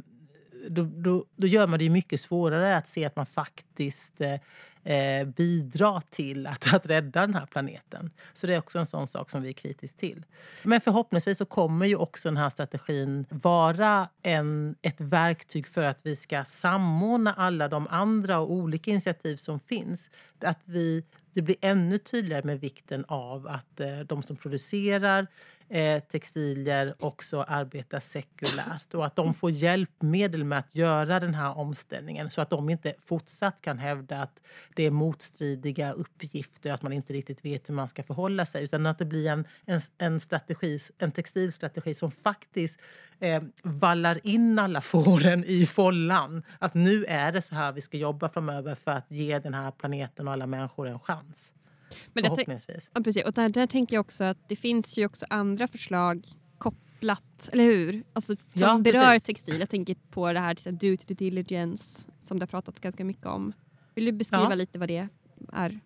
då, 0.68 0.82
då, 0.82 1.24
då, 1.36 1.46
gör 1.46 1.66
man 1.66 1.78
det 1.78 1.90
mycket 1.90 2.20
svårare 2.20 2.76
att 2.76 2.88
se 2.88 3.04
att 3.04 3.16
man 3.16 3.26
faktiskt 3.26 4.20
eh, 4.84 5.26
bidra 5.26 6.00
till 6.00 6.46
att, 6.46 6.74
att 6.74 6.86
rädda 6.86 7.20
den 7.20 7.34
här 7.34 7.46
planeten. 7.46 8.10
Så 8.34 8.46
det 8.46 8.54
är 8.54 8.58
också 8.58 8.78
en 8.78 8.86
sån 8.86 9.08
sak 9.08 9.30
som 9.30 9.42
vi 9.42 9.48
är 9.48 9.52
kritiska 9.52 9.98
till. 9.98 10.24
Men 10.62 10.80
förhoppningsvis 10.80 11.38
så 11.38 11.44
kommer 11.44 11.86
ju 11.86 11.96
också 11.96 12.28
den 12.28 12.36
här 12.36 12.50
strategin 12.50 13.26
vara 13.30 14.08
en, 14.22 14.76
ett 14.82 15.00
verktyg 15.00 15.66
för 15.66 15.82
att 15.82 16.06
vi 16.06 16.16
ska 16.16 16.44
samordna 16.44 17.34
alla 17.34 17.68
de 17.68 17.86
andra 17.90 18.38
och 18.38 18.52
olika 18.52 18.90
initiativ 18.90 19.36
som 19.36 19.60
finns. 19.60 20.10
Att 20.40 20.62
vi, 20.64 21.04
det 21.32 21.42
blir 21.42 21.56
ännu 21.60 21.98
tydligare 21.98 22.42
med 22.44 22.60
vikten 22.60 23.04
av 23.08 23.46
att 23.46 23.80
eh, 23.80 23.98
de 23.98 24.22
som 24.22 24.36
producerar 24.36 25.26
eh, 25.68 26.02
textilier 26.02 26.94
också 27.00 27.42
arbetar 27.42 28.00
sekulärt 28.00 28.94
och 28.94 29.06
att 29.06 29.16
de 29.16 29.34
får 29.34 29.50
hjälpmedel 29.50 30.44
med 30.44 30.58
att 30.58 30.76
göra 30.76 31.20
den 31.20 31.34
här 31.34 31.58
omställningen 31.58 32.30
så 32.30 32.40
att 32.40 32.50
de 32.50 32.70
inte 32.70 32.94
fortsatt 33.06 33.60
kan 33.60 33.78
hävda 33.78 34.22
att 34.22 34.40
det 34.74 34.82
är 34.82 34.90
motstridiga 34.90 35.92
uppgifter, 35.92 36.72
att 36.72 36.82
man 36.82 36.92
inte 36.92 37.12
riktigt 37.12 37.44
vet 37.44 37.68
hur 37.68 37.74
man 37.74 37.88
ska 37.88 38.02
förhålla 38.02 38.46
sig. 38.46 38.64
Utan 38.64 38.86
att 38.86 38.98
det 38.98 39.04
blir 39.04 39.30
en, 39.30 39.44
en, 39.66 39.80
en, 39.98 40.20
strategi, 40.20 40.78
en 40.98 41.12
textilstrategi 41.12 41.94
som 41.94 42.10
faktiskt 42.10 42.80
eh, 43.20 43.42
vallar 43.62 44.26
in 44.26 44.58
alla 44.58 44.80
fåren 44.80 45.44
i 45.44 45.66
follan. 45.66 46.42
Att 46.58 46.74
nu 46.74 47.04
är 47.04 47.32
det 47.32 47.42
så 47.42 47.54
här 47.54 47.72
vi 47.72 47.80
ska 47.80 47.96
jobba 47.96 48.28
framöver 48.28 48.74
för 48.74 48.90
att 48.90 49.10
ge 49.10 49.38
den 49.38 49.54
här 49.54 49.70
planeten 49.70 50.28
och 50.28 50.32
alla 50.32 50.46
människor 50.46 50.88
en 50.88 50.98
chans. 50.98 51.52
Men 52.12 52.24
Förhoppningsvis. 52.24 52.90
Ja, 52.94 53.00
precis. 53.00 53.24
Och 53.24 53.32
där, 53.32 53.48
där 53.48 53.66
tänker 53.66 53.96
jag 53.96 54.00
också 54.00 54.24
att 54.24 54.38
det 54.48 54.56
finns 54.56 54.98
ju 54.98 55.06
också 55.06 55.26
andra 55.30 55.68
förslag 55.68 56.26
kopplat, 56.58 57.48
eller 57.52 57.64
hur? 57.64 58.02
Alltså, 58.12 58.36
som 58.36 58.62
ja, 58.62 58.78
berör 58.78 59.18
textil. 59.18 59.60
Jag 59.60 59.70
tänker 59.70 59.96
på 60.10 60.32
det 60.32 60.40
här 60.40 60.54
till 60.54 60.78
duty 60.78 61.14
diligence 61.14 62.08
som 62.20 62.38
det 62.38 62.42
har 62.42 62.48
pratats 62.48 62.80
ganska 62.80 63.04
mycket 63.04 63.26
om. 63.26 63.52
Vill 63.94 64.04
du 64.04 64.12
beskriva 64.12 64.46
ja. 64.50 64.54
lite 64.54 64.78
vad 64.78 64.88
det 64.88 65.08
är? 65.52 65.80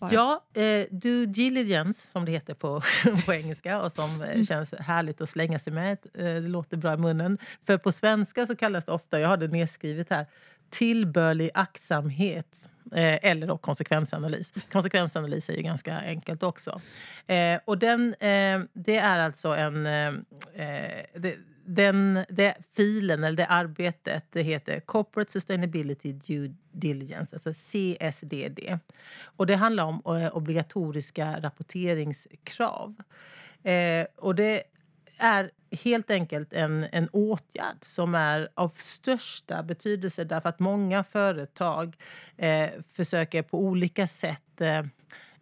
Bara. 0.00 0.14
Ja, 0.14 0.44
eh, 0.62 0.86
due 0.90 1.26
diligence 1.26 2.10
som 2.10 2.24
det 2.24 2.32
heter 2.32 2.54
på, 2.54 2.82
på 3.26 3.32
engelska 3.32 3.82
och 3.82 3.92
som 3.92 4.22
eh, 4.22 4.30
mm. 4.30 4.46
känns 4.46 4.74
härligt 4.78 5.20
att 5.20 5.28
slänga 5.28 5.58
sig 5.58 5.72
med. 5.72 5.98
Eh, 6.14 6.24
det 6.24 6.40
låter 6.40 6.76
bra 6.76 6.94
i 6.94 6.96
munnen. 6.96 7.38
För 7.66 7.78
på 7.78 7.92
svenska 7.92 8.46
så 8.46 8.56
kallas 8.56 8.84
det 8.84 8.92
ofta, 8.92 9.20
jag 9.20 9.28
har 9.28 9.36
det 9.36 9.48
nedskrivet 9.48 10.10
här, 10.10 10.26
tillbörlig 10.74 11.50
aktsamhet 11.54 12.70
eh, 12.92 13.30
eller 13.30 13.46
då 13.46 13.58
konsekvensanalys. 13.58 14.54
Konsekvensanalys 14.72 15.50
är 15.50 15.54
ju 15.54 15.62
ganska 15.62 15.96
enkelt 15.96 16.42
också. 16.42 16.80
Eh, 17.26 17.60
och 17.64 17.78
den, 17.78 18.14
eh, 18.14 18.60
det 18.72 18.96
är 18.96 19.18
alltså 19.18 19.48
en... 19.48 19.86
Eh, 19.86 20.08
eh 20.54 21.04
det, 21.14 21.36
den, 21.66 22.24
det 22.28 22.54
filen, 22.76 23.24
eller 23.24 23.36
det 23.36 23.46
arbetet, 23.46 24.24
det 24.30 24.42
heter 24.42 24.80
Corporate 24.80 25.32
Sustainability 25.32 26.12
Due 26.12 26.54
Diligence, 26.72 27.36
alltså 27.36 27.52
CSDD. 27.52 28.78
Och 29.24 29.46
det 29.46 29.56
handlar 29.56 29.84
om 29.84 30.02
eh, 30.06 30.36
obligatoriska 30.36 31.40
rapporteringskrav. 31.40 32.94
Eh, 33.62 34.06
och 34.16 34.34
det 34.34 34.62
är 35.18 35.50
helt 35.82 36.10
enkelt 36.10 36.52
en, 36.52 36.86
en 36.92 37.08
åtgärd 37.08 37.76
som 37.82 38.14
är 38.14 38.48
av 38.54 38.72
största 38.74 39.62
betydelse 39.62 40.24
därför 40.24 40.48
att 40.48 40.58
många 40.58 41.04
företag 41.04 41.96
eh, 42.36 42.70
försöker 42.92 43.42
på 43.42 43.58
olika 43.58 44.06
sätt 44.06 44.60
eh, 44.60 44.82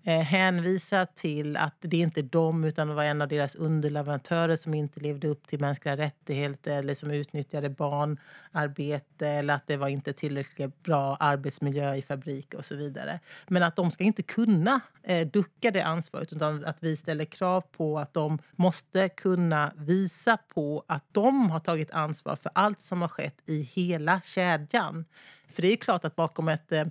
eh, 0.05 0.21
hänvisa 0.21 1.07
till 1.07 1.57
att 1.57 1.77
det 1.81 1.97
inte 1.97 2.21
är 2.21 2.23
de 2.23 2.65
utan 2.65 2.89
det 2.89 2.95
var 2.95 3.05
en 3.05 3.23
av 3.23 3.29
deras 3.29 3.55
underleverantörer 3.55 4.57
som 4.57 4.75
inte 4.75 5.01
levde 5.01 5.29
upp 5.29 5.47
till 5.47 5.61
mänskliga 5.61 5.97
rättigheter 5.97 6.79
eller 6.79 6.95
som 6.95 7.11
utnyttjade 7.11 7.71
barnarbete 7.71 9.29
eller 9.29 9.55
att 9.55 9.67
det 9.67 9.77
var 9.77 9.89
inte 9.89 10.13
tillräckligt 10.13 10.83
bra 10.83 11.17
arbetsmiljö 11.17 11.95
i 11.95 12.03
fabrik 12.03 12.55
och 12.55 12.65
så 12.65 12.77
vidare. 12.77 13.21
Men 13.49 13.63
att 13.63 13.77
de 13.77 13.91
ska 13.91 14.05
inte 14.05 14.23
kunna 14.23 14.81
eh, 15.03 15.27
ducka 15.27 15.71
det 15.71 15.83
ansvaret 15.83 16.33
utan 16.33 16.65
att 16.65 16.77
vi 16.81 16.97
ställer 16.97 17.25
krav 17.25 17.61
på 17.61 17.99
att 17.99 18.15
de 18.15 18.39
måste 18.57 19.09
kunna 19.09 19.73
visa 19.77 20.37
på 20.37 20.85
att 20.87 21.05
de 21.13 21.51
har 21.51 21.59
tagit 21.59 21.91
ansvar 21.91 22.37
för 22.37 22.53
allt 22.55 22.81
som 22.81 23.01
har 23.01 23.09
skett 23.09 23.43
i 23.47 23.63
hela 23.63 24.21
kedjan. 24.21 25.05
För 25.53 25.63
det 25.63 25.73
är 25.73 25.77
klart 25.77 26.05
att 26.05 26.17
bakom 26.17 26.49
ett 26.49 26.73
eh, 26.73 26.85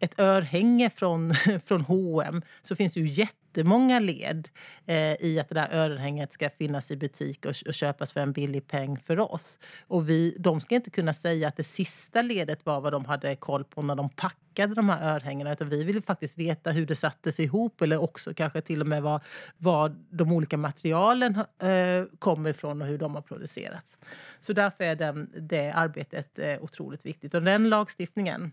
ett 0.00 0.20
örhänge 0.20 0.90
från, 0.90 1.34
från 1.64 1.80
H&M 1.80 2.42
så 2.62 2.76
finns 2.76 2.94
det 2.94 3.00
ju 3.00 3.06
jättemånga 3.06 3.98
led 3.98 4.48
eh, 4.86 4.96
i 4.96 5.38
att 5.40 5.48
det 5.48 5.54
där 5.54 5.68
örhänget 5.72 6.32
ska 6.32 6.50
finnas 6.50 6.90
i 6.90 6.96
butik 6.96 7.46
och, 7.46 7.54
och, 7.66 7.74
köpas 7.74 8.12
för 8.12 8.20
en 8.20 8.32
billig 8.32 8.66
peng 8.66 8.98
för 8.98 9.18
oss. 9.18 9.58
Och 9.86 10.08
vi, 10.08 10.36
de 10.38 10.60
ska 10.60 10.74
inte 10.74 10.90
kunna 10.90 11.14
säga 11.14 11.48
att 11.48 11.56
det 11.56 11.64
sista 11.64 12.22
ledet 12.22 12.66
var 12.66 12.80
vad 12.80 12.92
de 12.92 13.04
hade 13.04 13.36
koll 13.36 13.64
på 13.64 13.82
när 13.82 13.94
de 13.94 14.08
packade 14.08 14.74
de 14.74 14.88
här 14.88 15.14
örhängena. 15.14 15.52
Utan 15.52 15.68
vi 15.68 15.84
vill 15.84 16.02
faktiskt 16.02 16.38
veta 16.38 16.70
hur 16.70 16.86
det 16.86 16.96
sattes 16.96 17.40
ihop 17.40 17.82
eller 17.82 18.02
också 18.02 18.34
kanske 18.34 18.60
till 18.60 18.80
och 18.80 18.86
med 18.86 19.02
var, 19.02 19.20
var 19.56 19.96
de 20.10 20.32
olika 20.32 20.56
materialen 20.56 21.34
eh, 21.36 22.04
kommer 22.18 22.50
ifrån 22.50 22.82
och 22.82 22.88
hur 22.88 22.98
de 22.98 23.14
har 23.14 23.22
producerats. 23.22 23.98
Så 24.40 24.52
därför 24.52 24.84
är 24.84 24.96
den, 24.96 25.30
det 25.48 25.70
arbetet 25.70 26.38
eh, 26.38 26.62
otroligt 26.62 27.06
viktigt. 27.06 27.34
Och 27.34 27.42
den 27.42 27.68
lagstiftningen 27.68 28.52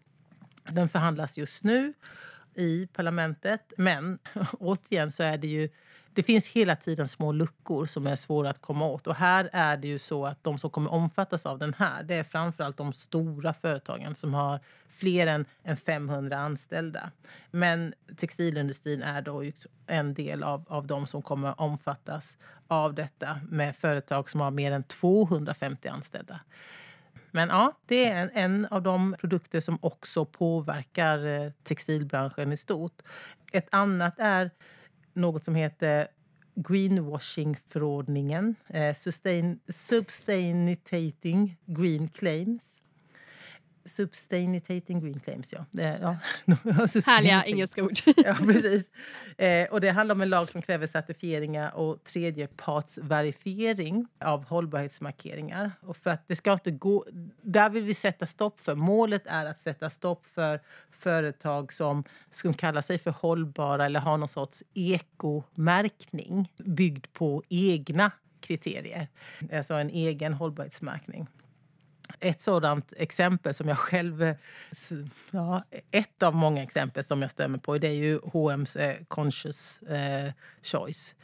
den 0.72 0.90
förhandlas 0.90 1.38
just 1.38 1.64
nu 1.64 1.94
i 2.56 2.88
parlamentet. 2.94 3.74
Men 3.78 4.20
återigen 4.60 5.12
så 5.12 5.24
är 5.24 5.38
det 5.38 5.48
ju 5.48 5.70
det 6.18 6.24
finns 6.24 6.48
hela 6.48 6.76
tiden 6.76 7.08
små 7.08 7.32
luckor 7.32 7.86
som 7.86 8.08
är 8.08 8.16
svåra 8.16 8.50
att 8.50 8.62
komma 8.62 8.88
åt. 8.88 9.08
Och 9.08 9.16
här 9.16 9.50
är 9.54 9.78
det 9.78 9.88
ju 9.88 10.00
så 10.00 10.26
att 10.26 10.44
de 10.44 10.58
som 10.58 10.70
kommer 10.70 10.92
omfattas 10.92 11.46
av 11.46 11.60
den 11.60 11.74
här, 11.74 12.04
det 12.04 12.16
är 12.16 12.24
framförallt 12.24 12.78
de 12.78 12.94
stora 12.94 13.54
företagen 13.54 14.16
som 14.16 14.34
har 14.34 14.60
fler 14.90 15.28
än, 15.28 15.46
än 15.64 15.78
500 15.78 16.38
anställda. 16.38 17.12
Men 17.52 17.94
textilindustrin 18.18 19.02
är 19.02 19.22
då 19.22 19.44
en 19.88 20.14
del 20.14 20.44
av, 20.44 20.66
av 20.68 20.88
de 20.88 21.08
som 21.08 21.22
kommer 21.22 21.62
omfattas 21.62 22.38
av 22.68 22.94
detta 22.94 23.40
med 23.50 23.76
företag 23.76 24.30
som 24.30 24.42
har 24.42 24.52
mer 24.52 24.72
än 24.72 24.84
250 24.84 25.88
anställda. 25.88 26.40
Men 27.32 27.50
ja, 27.50 27.78
det 27.86 28.06
är 28.06 28.22
en, 28.22 28.30
en 28.34 28.66
av 28.66 28.84
de 28.84 29.16
produkter 29.20 29.60
som 29.60 29.78
också 29.82 30.26
påverkar 30.26 31.26
eh, 31.26 31.52
textilbranschen 31.64 32.52
i 32.52 32.58
stort. 32.58 33.02
Ett 33.52 33.68
annat 33.72 34.14
är 34.18 34.52
något 35.14 35.44
som 35.44 35.56
heter 35.56 36.08
greenwashing-förordningen. 36.56 38.56
Eh, 38.68 38.96
sustain, 38.96 39.60
substanitating 39.70 41.58
green 41.66 42.08
claims. 42.08 42.77
Substanitating 43.88 45.00
green 45.00 45.20
claims, 45.20 45.54
ja. 45.54 45.66
Det, 45.72 45.98
ja. 46.02 46.18
Härliga 47.06 47.44
engelska 47.46 47.84
ord. 47.84 48.00
ja, 48.06 48.34
precis. 48.34 48.90
Eh, 49.38 49.70
och 49.70 49.82
det 49.82 49.90
handlar 49.90 50.16
om 50.16 50.22
en 50.22 50.30
lag 50.30 50.50
som 50.50 50.62
kräver 50.62 50.88
certifieringar 50.88 51.76
och 51.76 52.04
tredjepartsverifiering 52.04 54.08
av 54.20 54.46
hållbarhetsmarkeringar. 54.46 55.72
Och 55.82 55.98
för 55.98 56.10
att 56.10 56.28
det 56.28 56.36
ska 56.36 56.54
inte 56.54 56.72
gå, 56.72 57.06
där 57.42 57.70
vill 57.70 57.84
vi 57.84 57.94
sätta 57.94 58.26
stopp 58.26 58.62
för. 58.62 58.76
Målet 58.76 59.24
är 59.26 59.46
att 59.46 59.60
sätta 59.60 59.90
stopp 59.90 60.26
för 60.34 60.60
företag 61.00 61.74
som, 61.74 62.04
som 62.32 62.54
kallar 62.54 62.82
sig 62.82 62.98
för 62.98 63.12
hållbara 63.12 63.86
eller 63.86 64.00
har 64.00 64.18
någon 64.18 64.28
sorts 64.28 64.64
ekomärkning 64.74 66.52
byggd 66.58 67.06
på 67.14 67.44
egna 67.50 68.12
kriterier. 68.40 69.08
Alltså 69.54 69.74
en 69.74 69.90
egen 69.90 70.34
hållbarhetsmärkning. 70.34 71.28
Ett 72.20 72.42
sådant 72.42 72.94
exempel 72.98 73.54
som 73.54 73.68
jag 73.68 73.78
själv... 73.78 74.36
Ja, 75.32 75.64
ett 75.92 76.24
av 76.24 76.36
många 76.36 76.64
exempel 76.64 77.04
som 77.04 77.22
jag 77.22 77.32
stämmer 77.32 77.58
på 77.58 77.78
det 77.78 77.88
är 77.88 77.94
ju 77.94 78.20
H&M's 78.24 78.80
eh, 78.80 78.96
Conscious 79.08 79.82
eh, 79.82 80.32
Choice. 80.64 81.16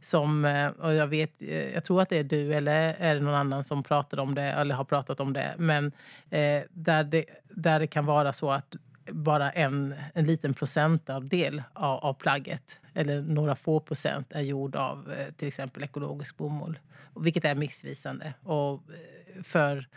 Som, 0.00 0.44
eh, 0.44 0.68
och 0.68 0.94
jag, 0.94 1.06
vet, 1.06 1.42
eh, 1.42 1.74
jag 1.74 1.84
tror 1.84 2.02
att 2.02 2.08
det 2.08 2.18
är 2.18 2.24
du 2.24 2.54
eller 2.54 2.94
är 2.98 3.14
det 3.14 3.20
någon 3.20 3.34
annan 3.34 3.64
som 3.64 3.82
pratar 3.82 4.20
om 4.20 4.34
det 4.34 4.42
eller 4.42 4.74
har 4.74 4.84
pratat 4.84 5.20
om 5.20 5.32
det. 5.32 5.54
Men 5.58 5.86
eh, 6.30 6.62
där, 6.70 7.04
det, 7.04 7.24
där 7.48 7.80
det 7.80 7.86
kan 7.86 8.06
vara 8.06 8.32
så 8.32 8.50
att 8.50 8.74
bara 9.12 9.50
en, 9.50 9.94
en 10.14 10.24
liten 10.24 10.54
procentandel 10.54 11.62
av, 11.72 11.98
av 11.98 12.14
plagget 12.14 12.80
eller 12.94 13.22
några 13.22 13.56
få 13.56 13.80
procent 13.80 14.32
är 14.32 14.40
gjord 14.40 14.76
av 14.76 15.12
eh, 15.12 15.32
till 15.34 15.48
exempel 15.48 15.82
ekologisk 15.82 16.36
bomull. 16.36 16.78
Vilket 17.20 17.44
är 17.44 17.54
missvisande 17.54 18.34
och 18.42 18.74
eh, 18.74 19.42
för 19.42 19.88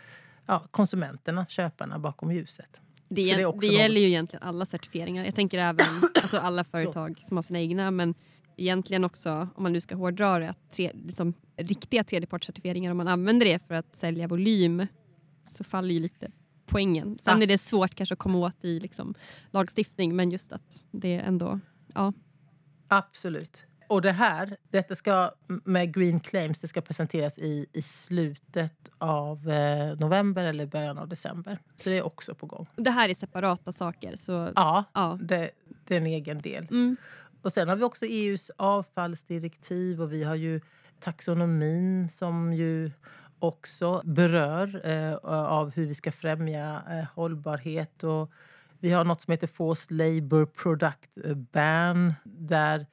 ja, 0.46 0.66
konsumenterna, 0.70 1.46
köparna 1.46 1.98
bakom 1.98 2.32
ljuset. 2.32 2.76
Det, 3.08 3.36
det, 3.36 3.52
det 3.60 3.66
gäller 3.66 4.00
ju 4.00 4.06
egentligen 4.06 4.42
alla 4.42 4.64
certifieringar. 4.64 5.24
Jag 5.24 5.34
tänker 5.34 5.58
även 5.58 5.86
alltså 6.22 6.38
alla 6.38 6.64
företag 6.64 7.18
som 7.20 7.36
har 7.36 7.42
sina 7.42 7.60
egna 7.60 7.90
men 7.90 8.14
egentligen 8.56 9.04
också, 9.04 9.48
om 9.54 9.62
man 9.62 9.72
nu 9.72 9.80
ska 9.80 9.94
hårdra 9.94 10.38
det, 10.38 10.50
att 10.50 10.72
tre, 10.72 10.90
liksom, 10.94 11.34
riktiga 11.56 12.04
tredjepartscertifieringar, 12.04 12.90
om 12.90 12.96
man 12.96 13.08
använder 13.08 13.46
det 13.46 13.66
för 13.66 13.74
att 13.74 13.94
sälja 13.94 14.28
volym 14.28 14.86
så 15.48 15.64
faller 15.64 15.94
ju 15.94 16.00
lite 16.00 16.30
poängen. 16.66 17.18
Sen 17.22 17.36
ja. 17.38 17.42
är 17.42 17.46
det 17.46 17.58
svårt 17.58 17.94
kanske 17.94 18.12
att 18.12 18.18
komma 18.18 18.38
åt 18.38 18.64
i 18.64 18.80
liksom, 18.80 19.14
lagstiftning 19.50 20.16
men 20.16 20.30
just 20.30 20.52
att 20.52 20.84
det 20.90 21.14
ändå, 21.14 21.60
ja. 21.94 22.12
Absolut. 22.88 23.64
Och 23.88 24.02
det 24.02 24.12
här, 24.12 24.56
detta 24.70 24.94
ska 24.94 25.30
med 25.46 25.94
Green 25.94 26.20
Claims, 26.20 26.60
det 26.60 26.68
ska 26.68 26.80
presenteras 26.80 27.38
i, 27.38 27.66
i 27.72 27.82
slutet 27.82 28.90
av 28.98 29.50
eh, 29.50 29.98
november 29.98 30.44
eller 30.44 30.66
början 30.66 30.98
av 30.98 31.08
december. 31.08 31.58
Så 31.76 31.88
det 31.88 31.98
är 31.98 32.02
också 32.02 32.34
på 32.34 32.46
gång. 32.46 32.66
Det 32.76 32.90
här 32.90 33.08
är 33.08 33.14
separata 33.14 33.72
saker? 33.72 34.16
Så, 34.16 34.52
ja, 34.56 34.84
ja. 34.94 35.18
Det, 35.22 35.50
det 35.86 35.94
är 35.94 36.00
en 36.00 36.06
egen 36.06 36.40
del. 36.40 36.66
Mm. 36.70 36.96
Och 37.42 37.52
sen 37.52 37.68
har 37.68 37.76
vi 37.76 37.82
också 37.82 38.06
EUs 38.06 38.50
avfallsdirektiv 38.56 40.02
och 40.02 40.12
vi 40.12 40.24
har 40.24 40.34
ju 40.34 40.60
taxonomin 41.00 42.08
som 42.08 42.52
ju 42.52 42.90
också 43.38 44.02
berör 44.04 44.80
eh, 44.84 45.14
av 45.24 45.70
hur 45.70 45.86
vi 45.86 45.94
ska 45.94 46.12
främja 46.12 46.82
eh, 46.90 47.04
hållbarhet. 47.14 48.04
Och 48.04 48.30
vi 48.78 48.90
har 48.90 49.04
något 49.04 49.20
som 49.20 49.30
heter 49.30 49.46
Forced 49.46 49.96
Labour 49.96 50.46
Product 50.46 51.10
Ban 51.52 52.14
där 52.24 52.86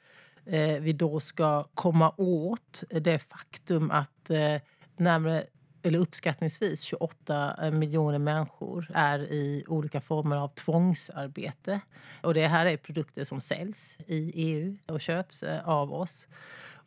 Eh, 0.50 0.80
vi 0.80 0.94
då 0.94 1.20
ska 1.20 1.64
komma 1.64 2.14
åt 2.18 2.84
det 2.90 3.20
faktum 3.20 3.92
att 3.92 4.30
eh, 4.30 4.56
närmare 4.98 5.44
eller 5.82 6.00
uppskattningsvis 6.00 6.82
28 6.82 7.56
eh, 7.62 7.72
miljoner 7.72 8.20
människor 8.20 8.92
är 8.94 9.20
i 9.20 9.64
olika 9.68 10.02
former 10.02 10.38
av 10.38 10.48
tvångsarbete. 10.48 11.80
Och 12.22 12.34
det 12.34 12.48
här 12.48 12.66
är 12.66 12.78
produkter 12.78 13.24
som 13.24 13.42
säljs 13.42 13.98
i 14.08 14.32
EU 14.36 14.78
och 14.88 15.02
köps 15.02 15.44
eh, 15.44 15.70
av 15.70 15.94
oss. 15.94 16.28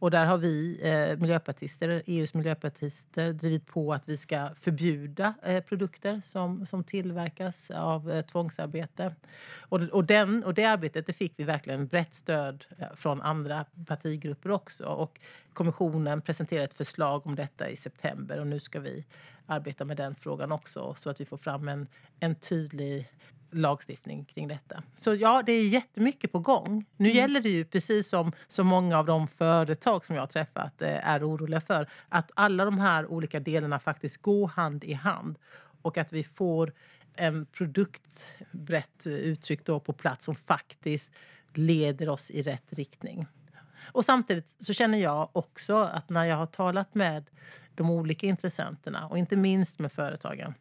Och 0.02 0.10
där 0.10 0.26
har 0.26 0.38
vi 0.38 0.80
eh, 0.82 1.18
miljöpartister, 1.18 2.02
EUs 2.06 2.34
miljöpartister 2.34 3.32
drivit 3.32 3.66
på 3.66 3.92
att 3.92 4.08
vi 4.08 4.16
ska 4.16 4.48
förbjuda 4.60 5.34
eh, 5.42 5.64
produkter 5.64 6.20
som, 6.24 6.66
som 6.66 6.84
tillverkas 6.84 7.70
av 7.70 8.10
eh, 8.10 8.24
tvångsarbete. 8.24 9.14
Och, 9.60 9.80
och, 9.80 10.04
den, 10.04 10.44
och 10.44 10.54
det 10.54 10.64
arbetet 10.64 11.06
det 11.06 11.12
fick 11.12 11.32
vi 11.36 11.44
verkligen 11.44 11.86
brett 11.86 12.14
stöd 12.14 12.64
eh, 12.78 12.86
från 12.96 13.22
andra 13.22 13.64
partigrupper 13.86 14.50
också. 14.50 14.84
Och 14.84 15.20
kommissionen 15.52 16.22
presenterade 16.22 16.64
ett 16.64 16.74
förslag 16.74 17.26
om 17.26 17.34
detta 17.34 17.70
i 17.70 17.76
september 17.76 18.40
och 18.40 18.46
nu 18.46 18.60
ska 18.60 18.80
vi 18.80 19.04
arbeta 19.46 19.84
med 19.84 19.96
den 19.96 20.14
frågan 20.14 20.52
också 20.52 20.94
så 20.94 21.10
att 21.10 21.20
vi 21.20 21.24
får 21.24 21.38
fram 21.38 21.68
en, 21.68 21.86
en 22.20 22.34
tydlig 22.34 23.08
lagstiftning 23.52 24.24
kring 24.24 24.48
detta. 24.48 24.82
Så 24.94 25.14
ja, 25.14 25.42
det 25.46 25.52
är 25.52 25.68
jättemycket 25.68 26.32
på 26.32 26.38
gång. 26.38 26.84
Nu 26.96 27.08
mm. 27.08 27.16
gäller 27.16 27.40
det 27.40 27.48
ju, 27.48 27.64
precis 27.64 28.08
som 28.08 28.32
så 28.48 28.64
många 28.64 28.98
av 28.98 29.06
de 29.06 29.28
företag 29.28 30.04
som 30.04 30.16
jag 30.16 30.22
har 30.22 30.26
träffat 30.26 30.82
eh, 30.82 31.08
är 31.08 31.28
oroliga 31.28 31.60
för, 31.60 31.88
att 32.08 32.30
alla 32.34 32.64
de 32.64 32.78
här 32.78 33.06
olika 33.06 33.40
delarna 33.40 33.78
faktiskt 33.78 34.22
går 34.22 34.48
hand 34.48 34.84
i 34.84 34.92
hand 34.92 35.38
och 35.82 35.98
att 35.98 36.12
vi 36.12 36.24
får 36.24 36.72
en 37.14 37.46
produkt, 37.46 38.26
brett 38.50 39.06
uttryckt 39.06 39.66
då, 39.66 39.80
på 39.80 39.92
plats 39.92 40.24
som 40.24 40.34
faktiskt 40.34 41.12
leder 41.54 42.08
oss 42.08 42.30
i 42.30 42.42
rätt 42.42 42.72
riktning. 42.72 43.26
Och 43.84 44.04
samtidigt 44.04 44.54
så 44.58 44.72
känner 44.72 44.98
jag 44.98 45.28
också 45.32 45.76
att 45.76 46.10
när 46.10 46.24
jag 46.24 46.36
har 46.36 46.46
talat 46.46 46.94
med 46.94 47.30
de 47.74 47.90
olika 47.90 48.26
intressenterna 48.26 49.06
och 49.06 49.18
inte 49.18 49.36
minst 49.36 49.78
med 49.78 49.92
företagen. 49.92 50.54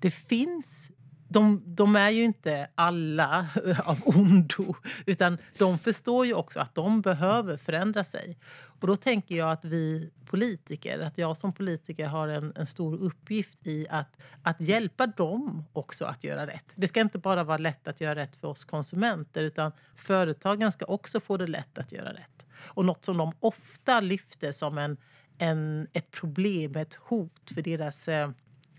Det 0.00 0.10
finns 0.10 0.90
de, 1.28 1.62
de, 1.66 1.96
är 1.96 2.10
ju 2.10 2.24
inte 2.24 2.68
alla 2.74 3.48
av 3.84 4.02
ondo, 4.04 4.74
utan 5.06 5.38
de 5.58 5.78
förstår 5.78 6.26
ju 6.26 6.34
också 6.34 6.60
att 6.60 6.74
de 6.74 7.00
behöver 7.00 7.56
förändra 7.56 8.04
sig. 8.04 8.38
Och 8.80 8.86
då 8.86 8.96
tänker 8.96 9.36
jag 9.36 9.52
att 9.52 9.64
vi 9.64 10.10
politiker, 10.26 10.98
att 10.98 11.18
jag 11.18 11.36
som 11.36 11.52
politiker 11.52 12.06
har 12.06 12.28
en, 12.28 12.52
en 12.56 12.66
stor 12.66 12.98
uppgift 12.98 13.66
i 13.66 13.86
att, 13.90 14.16
att 14.42 14.60
hjälpa 14.60 15.06
dem 15.06 15.64
också 15.72 16.04
att 16.04 16.24
göra 16.24 16.46
rätt. 16.46 16.72
Det 16.74 16.88
ska 16.88 17.00
inte 17.00 17.18
bara 17.18 17.44
vara 17.44 17.58
lätt 17.58 17.88
att 17.88 18.00
göra 18.00 18.14
rätt 18.14 18.36
för 18.36 18.48
oss 18.48 18.64
konsumenter, 18.64 19.44
utan 19.44 19.72
företagen 19.94 20.72
ska 20.72 20.84
också 20.86 21.20
få 21.20 21.36
det 21.36 21.46
lätt 21.46 21.78
att 21.78 21.92
göra 21.92 22.12
rätt. 22.12 22.46
Och 22.58 22.84
något 22.84 23.04
som 23.04 23.16
de 23.16 23.32
ofta 23.40 24.00
lyfter 24.00 24.52
som 24.52 24.78
en, 24.78 24.96
en, 25.38 25.88
ett 25.92 26.10
problem, 26.10 26.76
ett 26.76 26.94
hot 26.94 27.50
för 27.54 27.62
deras 27.62 28.08
eh, 28.08 28.30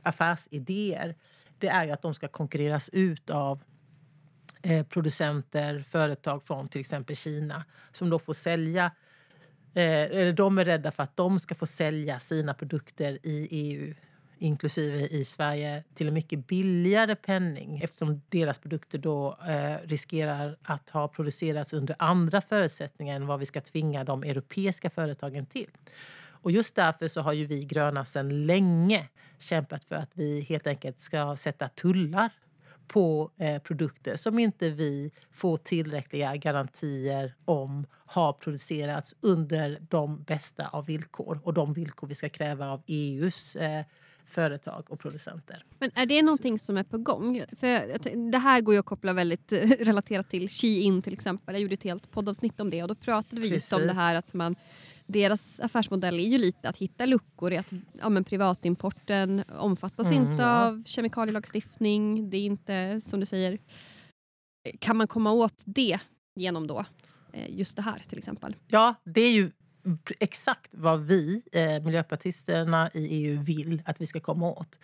affärsidéer 0.03 1.15
det 1.59 1.67
är 1.67 1.85
ju 1.85 1.91
att 1.91 2.01
de 2.01 2.13
ska 2.13 2.27
konkurreras 2.27 2.89
ut 2.89 3.29
av 3.29 3.63
eh, 4.61 4.85
producenter, 4.85 5.85
företag 5.89 6.43
från 6.43 6.67
till 6.67 6.81
exempel 6.81 7.15
Kina 7.15 7.65
som 7.91 8.09
då 8.09 8.19
får 8.19 8.33
sälja 8.33 8.85
eh, 9.73 10.01
eller 10.01 10.33
de 10.33 10.57
är 10.57 10.65
rädda 10.65 10.91
för 10.91 11.03
att 11.03 11.17
de 11.17 11.39
ska 11.39 11.55
få 11.55 11.65
sälja 11.65 12.19
sina 12.19 12.53
produkter 12.53 13.19
i 13.23 13.47
EU 13.51 13.93
inklusive 14.39 15.07
i 15.07 15.25
Sverige, 15.25 15.83
till 15.93 16.07
en 16.07 16.13
mycket 16.13 16.47
billigare 16.47 17.15
penning 17.15 17.81
eftersom 17.83 18.21
deras 18.29 18.57
produkter 18.57 18.97
då 18.97 19.37
eh, 19.47 19.87
riskerar 19.87 20.57
att 20.63 20.89
ha 20.89 21.07
producerats 21.07 21.73
under 21.73 21.95
andra 21.99 22.41
förutsättningar 22.41 23.15
än 23.15 23.27
vad 23.27 23.39
vi 23.39 23.45
ska 23.45 23.61
tvinga 23.61 24.03
de 24.03 24.23
europeiska 24.23 24.89
företagen 24.89 25.45
till. 25.45 25.69
Och 26.19 26.51
just 26.51 26.75
därför 26.75 27.07
så 27.07 27.21
har 27.21 27.33
ju 27.33 27.45
vi 27.45 27.63
gröna 27.63 28.05
sedan 28.05 28.45
länge 28.45 29.07
kämpat 29.39 29.85
för 29.85 29.95
att 29.95 30.11
vi 30.13 30.41
helt 30.41 30.67
enkelt 30.67 30.99
ska 30.99 31.35
sätta 31.35 31.67
tullar 31.67 32.31
på 32.87 33.31
eh, 33.37 33.61
produkter 33.61 34.15
som 34.15 34.39
inte 34.39 34.69
vi 34.69 35.11
får 35.31 35.57
tillräckliga 35.57 36.35
garantier 36.35 37.35
om 37.45 37.87
har 38.05 38.33
producerats 38.33 39.15
under 39.21 39.77
de 39.89 40.23
bästa 40.23 40.67
av 40.67 40.85
villkor 40.85 41.39
och 41.43 41.53
de 41.53 41.73
villkor 41.73 42.07
vi 42.07 42.15
ska 42.15 42.29
kräva 42.29 42.69
av 42.69 42.83
EUs 42.87 43.55
eh, 43.55 43.85
företag 44.25 44.85
och 44.89 44.99
producenter. 44.99 45.65
Men 45.79 45.91
är 45.95 46.05
det 46.05 46.21
någonting 46.21 46.59
som 46.59 46.77
är 46.77 46.83
på 46.83 46.97
gång? 46.97 47.43
För 47.59 47.97
det 48.31 48.37
här 48.37 48.61
går 48.61 48.73
ju 48.73 48.79
att 48.79 48.85
koppla 48.85 49.13
väldigt 49.13 49.51
relaterat 49.79 50.29
till 50.29 50.49
Shein 50.49 51.01
till 51.01 51.13
exempel. 51.13 51.55
Jag 51.55 51.61
gjorde 51.61 51.73
ett 51.73 51.83
helt 51.83 52.11
poddavsnitt 52.11 52.59
om 52.59 52.69
det 52.69 52.81
och 52.81 52.87
då 52.87 52.95
pratade 52.95 53.41
vi 53.41 53.47
just 53.47 53.73
om 53.73 53.81
det 53.81 53.93
här 53.93 54.15
att 54.15 54.33
man 54.33 54.55
deras 55.07 55.59
affärsmodell 55.59 56.19
är 56.19 56.23
ju 56.23 56.37
lite 56.37 56.69
att 56.69 56.77
hitta 56.77 57.05
luckor 57.05 57.53
i 57.53 57.57
att 57.57 57.73
ja, 58.01 58.09
men 58.09 58.23
privatimporten 58.23 59.43
omfattas 59.59 60.07
mm, 60.07 60.23
inte 60.23 60.43
ja. 60.43 60.67
av 60.67 60.83
kemikalielagstiftning. 60.85 62.29
Det 62.29 62.37
är 62.37 62.45
inte 62.45 63.01
som 63.01 63.19
du 63.19 63.25
säger, 63.25 63.57
kan 64.79 64.97
man 64.97 65.07
komma 65.07 65.31
åt 65.31 65.63
det 65.65 65.99
genom 66.35 66.67
då 66.67 66.85
eh, 67.33 67.55
just 67.57 67.75
det 67.75 67.81
här 67.81 68.03
till 68.07 68.17
exempel? 68.17 68.55
Ja, 68.67 68.95
det 69.03 69.21
är 69.21 69.31
ju 69.31 69.51
exakt 70.19 70.69
vad 70.71 71.01
vi, 71.01 71.41
eh, 71.51 71.83
miljöpartisterna 71.83 72.89
i 72.93 73.07
EU, 73.07 73.41
vill 73.41 73.81
att 73.85 74.01
vi 74.01 74.05
ska 74.05 74.19
komma 74.19 74.51
åt. 74.51 74.79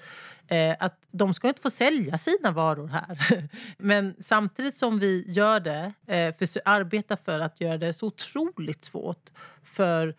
Eh, 0.47 0.75
att 0.79 0.99
de 1.11 1.33
ska 1.33 1.47
inte 1.47 1.61
få 1.61 1.69
sälja 1.69 2.17
sina 2.17 2.51
varor 2.51 2.87
här. 2.87 3.49
Men 3.77 4.15
samtidigt 4.19 4.75
som 4.75 4.99
vi 4.99 5.25
gör 5.27 5.59
det, 5.59 5.93
eh, 6.07 6.35
för, 6.35 6.47
arbetar 6.65 7.15
för 7.15 7.39
att 7.39 7.61
göra 7.61 7.77
det 7.77 7.93
så 7.93 8.07
otroligt 8.07 8.85
svårt 8.85 9.29
för 9.63 10.15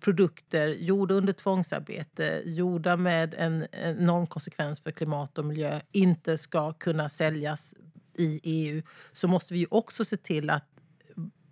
produkter 0.00 0.66
gjorda 0.68 1.14
under 1.14 1.32
tvångsarbete, 1.32 2.42
gjorda 2.44 2.96
med 2.96 3.34
en 3.38 3.66
enorm 3.72 4.26
konsekvens 4.26 4.80
för 4.80 4.90
klimat 4.90 5.38
och 5.38 5.44
miljö, 5.44 5.80
inte 5.92 6.38
ska 6.38 6.72
kunna 6.72 7.08
säljas 7.08 7.74
i 8.14 8.40
EU 8.42 8.82
så 9.12 9.28
måste 9.28 9.54
vi 9.54 9.66
också 9.70 10.04
se 10.04 10.16
till 10.16 10.50
att 10.50 10.71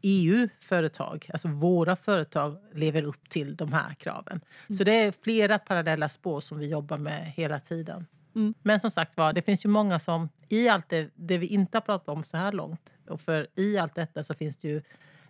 EU-företag, 0.02 1.26
alltså 1.32 1.48
våra 1.48 1.96
företag, 1.96 2.56
lever 2.74 3.02
upp 3.02 3.28
till 3.28 3.56
de 3.56 3.72
här 3.72 3.94
kraven. 3.94 4.40
Mm. 4.68 4.78
Så 4.78 4.84
det 4.84 4.92
är 4.92 5.12
flera 5.22 5.58
parallella 5.58 6.08
spår 6.08 6.40
som 6.40 6.58
vi 6.58 6.68
jobbar 6.68 6.98
med 6.98 7.32
hela 7.36 7.60
tiden. 7.60 8.06
Mm. 8.34 8.54
Men 8.62 8.80
som 8.80 8.90
sagt 8.90 9.16
var, 9.16 9.32
det 9.32 9.42
finns 9.42 9.64
ju 9.64 9.68
många 9.68 9.98
som 9.98 10.28
i 10.48 10.68
allt 10.68 10.88
det, 10.88 11.10
det, 11.14 11.38
vi 11.38 11.46
inte 11.46 11.76
har 11.76 11.82
pratat 11.82 12.08
om 12.08 12.24
så 12.24 12.36
här 12.36 12.52
långt 12.52 12.92
och 13.08 13.20
för 13.20 13.46
i 13.54 13.78
allt 13.78 13.94
detta 13.94 14.22
så 14.22 14.34
finns 14.34 14.56
det 14.56 14.68
ju 14.68 14.82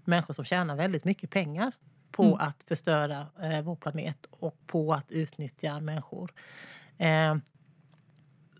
människor 0.04 0.34
som 0.34 0.44
tjänar 0.44 0.76
väldigt 0.76 1.04
mycket 1.04 1.30
pengar 1.30 1.72
på 2.10 2.24
mm. 2.24 2.38
att 2.38 2.62
förstöra 2.62 3.26
eh, 3.42 3.62
vår 3.62 3.76
planet 3.76 4.26
och 4.30 4.66
på 4.66 4.92
att 4.92 5.12
utnyttja 5.12 5.80
människor. 5.80 6.32
Eh, 6.98 7.36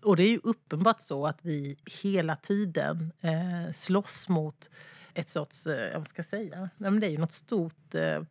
och 0.03 0.15
det 0.15 0.23
är 0.23 0.29
ju 0.29 0.39
uppenbart 0.43 1.01
så 1.01 1.27
att 1.27 1.45
vi 1.45 1.77
hela 2.03 2.35
tiden 2.35 3.11
eh, 3.21 3.73
slåss 3.73 4.29
mot 4.29 4.69
ett 5.13 5.29
sorts, 5.29 5.67
eh, 5.67 5.97
vad 5.97 6.07
ska 6.07 6.19
jag 6.19 6.25
säga, 6.25 6.69
det 6.77 7.07
är 7.07 7.11
ju 7.11 7.17
något 7.17 7.31
stort 7.31 7.95
eh, 7.95 8.21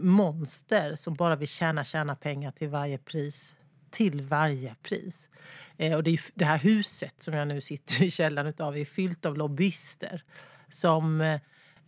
monster 0.00 0.94
som 0.94 1.14
bara 1.14 1.36
vill 1.36 1.48
tjäna, 1.48 1.84
tjäna 1.84 2.14
pengar 2.14 2.50
till 2.50 2.68
varje 2.68 2.98
pris. 2.98 3.54
Till 3.90 4.22
varje 4.22 4.74
pris. 4.82 5.30
Eh, 5.76 5.96
och 5.96 6.02
det, 6.02 6.10
är, 6.10 6.20
det 6.34 6.44
här 6.44 6.58
huset 6.58 7.14
som 7.18 7.34
jag 7.34 7.48
nu 7.48 7.60
sitter 7.60 8.02
i 8.02 8.10
källaren 8.10 8.48
utav 8.48 8.76
är 8.76 8.84
fyllt 8.84 9.26
av 9.26 9.36
lobbyister 9.36 10.24
som 10.68 11.20
eh, 11.20 11.34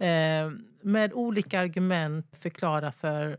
eh 0.08 0.50
med 0.84 1.12
olika 1.12 1.60
argument 1.60 2.26
förklarar 2.40 2.90
för 2.90 3.38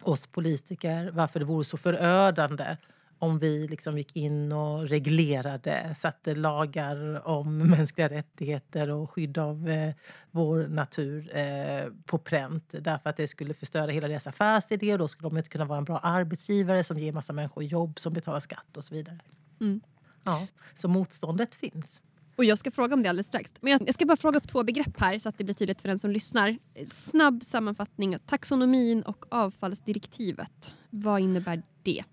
oss 0.00 0.26
politiker 0.26 1.10
varför 1.12 1.40
det 1.40 1.46
vore 1.46 1.64
så 1.64 1.76
förödande 1.76 2.76
om 3.22 3.38
vi 3.38 3.68
liksom 3.68 3.98
gick 3.98 4.16
in 4.16 4.52
och 4.52 4.88
reglerade, 4.88 5.94
satte 5.98 6.34
lagar 6.34 7.28
om 7.28 7.58
mänskliga 7.70 8.08
rättigheter 8.08 8.90
och 8.90 9.10
skydd 9.10 9.38
av 9.38 9.68
eh, 9.68 9.94
vår 10.30 10.66
natur 10.68 11.36
eh, 11.36 11.92
på 12.06 12.18
pränt. 12.18 12.74
Därför 12.80 13.10
att 13.10 13.16
det 13.16 13.28
skulle 13.28 13.54
förstöra 13.54 13.90
hela 13.90 14.08
deras 14.08 14.26
affärsidé 14.26 14.92
och 14.92 14.98
då 14.98 15.08
skulle 15.08 15.28
de 15.28 15.36
inte 15.38 15.50
kunna 15.50 15.64
vara 15.64 15.78
en 15.78 15.84
bra 15.84 15.98
arbetsgivare 15.98 16.84
som 16.84 16.98
ger 16.98 17.12
massa 17.12 17.32
människor 17.32 17.64
jobb, 17.64 17.98
som 17.98 18.12
betalar 18.12 18.40
skatt 18.40 18.76
och 18.76 18.84
så 18.84 18.94
vidare. 18.94 19.18
Mm. 19.60 19.80
Ja, 20.24 20.46
så 20.74 20.88
motståndet 20.88 21.54
finns. 21.54 22.00
Och 22.36 22.44
Jag 22.44 22.58
ska 22.58 22.70
fråga 22.70 22.94
om 22.94 23.02
det 23.02 23.08
alldeles 23.08 23.26
strax. 23.26 23.52
Men 23.60 23.80
jag 23.86 23.94
ska 23.94 24.06
bara 24.06 24.16
fråga 24.16 24.38
upp 24.38 24.48
två 24.48 24.64
begrepp 24.64 25.00
här 25.00 25.18
så 25.18 25.28
att 25.28 25.38
det 25.38 25.44
blir 25.44 25.54
tydligt 25.54 25.80
för 25.80 25.88
den 25.88 25.98
som 25.98 26.10
lyssnar. 26.10 26.58
Snabb 26.86 27.44
sammanfattning. 27.44 28.18
Taxonomin 28.26 29.02
och 29.02 29.24
avfallsdirektivet. 29.28 30.76
Vad 30.90 31.20
innebär 31.20 31.62
det? 31.82 32.04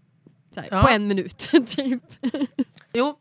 Här, 0.55 0.67
ja. 0.71 0.81
På 0.81 0.87
en 0.87 1.07
minut, 1.07 1.37
typ. 1.67 2.03
Jo, 2.93 3.19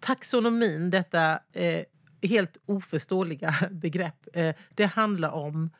taxonomin, 0.00 0.90
detta 0.90 1.40
eh, 1.52 1.84
helt 2.22 2.56
oförståeliga 2.66 3.54
begrepp. 3.70 4.28
Eh, 4.32 4.54
det 4.74 4.84
handlar 4.84 5.30
om 5.30 5.70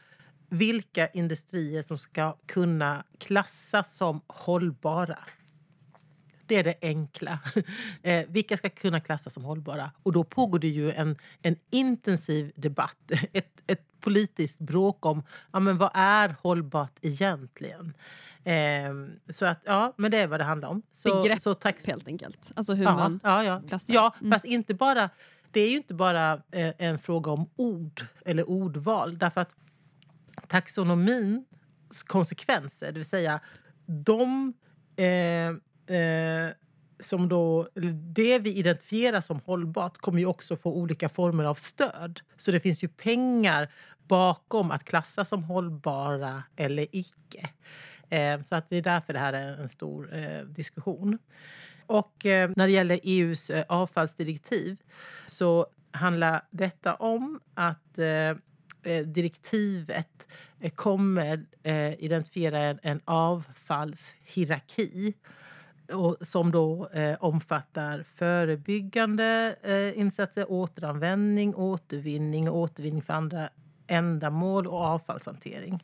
vilka 0.49 1.09
industrier 1.09 1.83
som 1.83 1.99
ska 1.99 2.37
kunna 2.47 3.05
klassas 3.19 3.97
som 3.97 4.21
hållbara. 4.27 5.19
Det 6.47 6.57
är 6.57 6.65
det 6.65 6.79
enkla. 6.83 7.39
Eh, 8.03 8.27
vilka 8.29 8.57
ska 8.57 8.71
kunna 8.71 9.01
klassas 9.01 9.35
som 9.35 9.45
hållbara? 9.45 9.91
Och 10.03 10.13
då 10.13 10.25
pågår 10.25 10.59
det 10.59 10.69
ju 10.69 10.93
en, 10.93 11.17
en 11.43 11.57
intensiv 11.71 12.53
debatt, 12.57 13.11
ett, 13.33 13.63
ett 13.67 14.01
politiskt 14.01 14.59
bråk 14.59 15.07
om 15.07 15.23
ja, 15.53 15.61
men 15.61 15.79
vad 15.79 15.91
är 15.95 16.37
hållbart 16.43 16.99
egentligen. 17.03 17.95
Eh, 18.45 18.95
så 19.29 19.47
att, 19.47 19.63
ja, 19.65 19.95
men 19.97 20.11
det 20.11 20.19
är 20.19 20.27
vad 20.27 20.41
det 20.41 20.45
handlar 20.45 20.69
om. 20.69 20.83
Så, 20.93 21.23
Begrepp 21.23 21.41
så 21.41 21.55
tax- 21.55 21.87
helt 21.87 22.09
enkelt. 22.09 22.53
Alltså 22.57 22.75
hur 22.75 22.85
ja, 22.85 22.95
man 22.95 23.21
ja, 23.23 23.45
ja. 23.45 23.63
klassar. 23.69 23.95
Ja, 23.95 24.15
mm. 24.21 24.33
fast 24.33 24.45
inte 24.45 24.75
bara, 24.75 25.11
det 25.51 25.61
är 25.61 25.71
ju 25.71 25.77
inte 25.77 25.95
bara 25.95 26.33
eh, 26.33 26.73
en 26.79 26.99
fråga 26.99 27.31
om 27.31 27.51
ord 27.57 28.07
eller 28.25 28.49
ordval. 28.49 29.19
Därför 29.19 29.41
att 29.41 29.55
taxonomins 30.49 32.03
konsekvenser, 32.07 32.87
det 32.87 32.99
vill 32.99 33.05
säga 33.05 33.41
de 33.87 34.53
eh, 34.97 35.97
eh, 35.97 36.51
som 37.01 37.29
då, 37.29 37.69
det 38.15 38.39
vi 38.39 38.55
identifierar 38.55 39.21
som 39.21 39.41
hållbart 39.41 39.99
kommer 39.99 40.19
ju 40.19 40.27
också 40.27 40.57
få 40.57 40.73
olika 40.73 41.09
former 41.09 41.45
av 41.45 41.55
stöd. 41.55 42.21
Så 42.37 42.51
det 42.51 42.61
finns 42.61 42.85
ju 42.85 42.89
pengar 42.89 43.73
bakom 44.09 44.71
att 44.71 44.85
klassa 44.85 45.25
som 45.25 45.45
hållbara 45.45 46.43
eller 46.57 46.87
icke. 46.93 47.49
Eh, 48.15 48.43
så 48.43 48.57
att 48.57 48.71
det 48.71 48.77
är 48.77 48.83
därför 48.83 49.13
det 49.13 49.19
här 49.19 49.33
är 49.33 49.61
en 49.61 49.69
stor 49.69 50.15
eh, 50.15 50.41
diskussion. 50.41 51.19
Och 51.87 52.27
eh, 52.27 52.51
när 52.57 52.67
det 52.67 52.73
gäller 52.73 53.01
EUs 53.03 53.51
avfallsdirektiv 53.69 54.77
så 55.27 55.67
handlar 55.91 56.43
detta 56.51 56.95
om 56.95 57.41
att 57.55 57.99
direktivet 59.05 60.29
kommer 60.75 61.47
identifiera 61.99 62.59
en 62.59 63.01
avfallshierarki 63.05 65.15
som 66.21 66.51
då 66.51 66.91
omfattar 67.19 68.05
förebyggande 68.15 69.57
insatser, 69.97 70.53
återanvändning, 70.53 71.55
återvinning 71.55 72.51
och 72.51 72.59
återvinning 72.59 73.03
för 73.03 73.13
andra 73.13 73.49
ändamål 73.87 74.67
och 74.67 74.81
avfallshantering. 74.81 75.83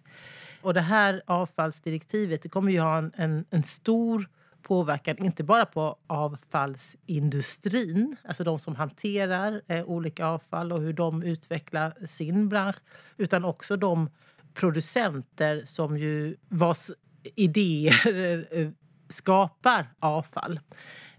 Och 0.61 0.75
det 0.75 0.81
här 0.81 1.23
avfallsdirektivet 1.27 2.43
det 2.43 2.49
kommer 2.49 2.73
ju 2.73 2.81
ha 2.81 2.99
en, 2.99 3.13
en, 3.17 3.45
en 3.51 3.63
stor 3.63 4.29
påverkan, 4.63 5.19
inte 5.19 5.45
bara 5.45 5.67
på 5.67 5.97
avfallsindustrin, 6.07 8.17
alltså 8.25 8.45
de 8.45 8.59
som 8.59 8.77
hanterar 8.77 9.63
eh, 9.69 9.85
olika 9.85 10.27
avfall 10.27 10.73
och 10.73 10.81
hur 10.81 10.93
de 10.93 11.23
utvecklar 11.23 12.07
sin 12.07 12.49
bransch, 12.49 12.77
utan 13.17 13.45
också 13.45 13.77
de 13.77 14.11
producenter 14.55 15.63
som 15.65 15.99
ju 15.99 16.37
vars 16.49 16.91
idéer 17.35 18.47
eh, 18.51 18.69
skapar 19.09 19.87
avfall. 19.99 20.61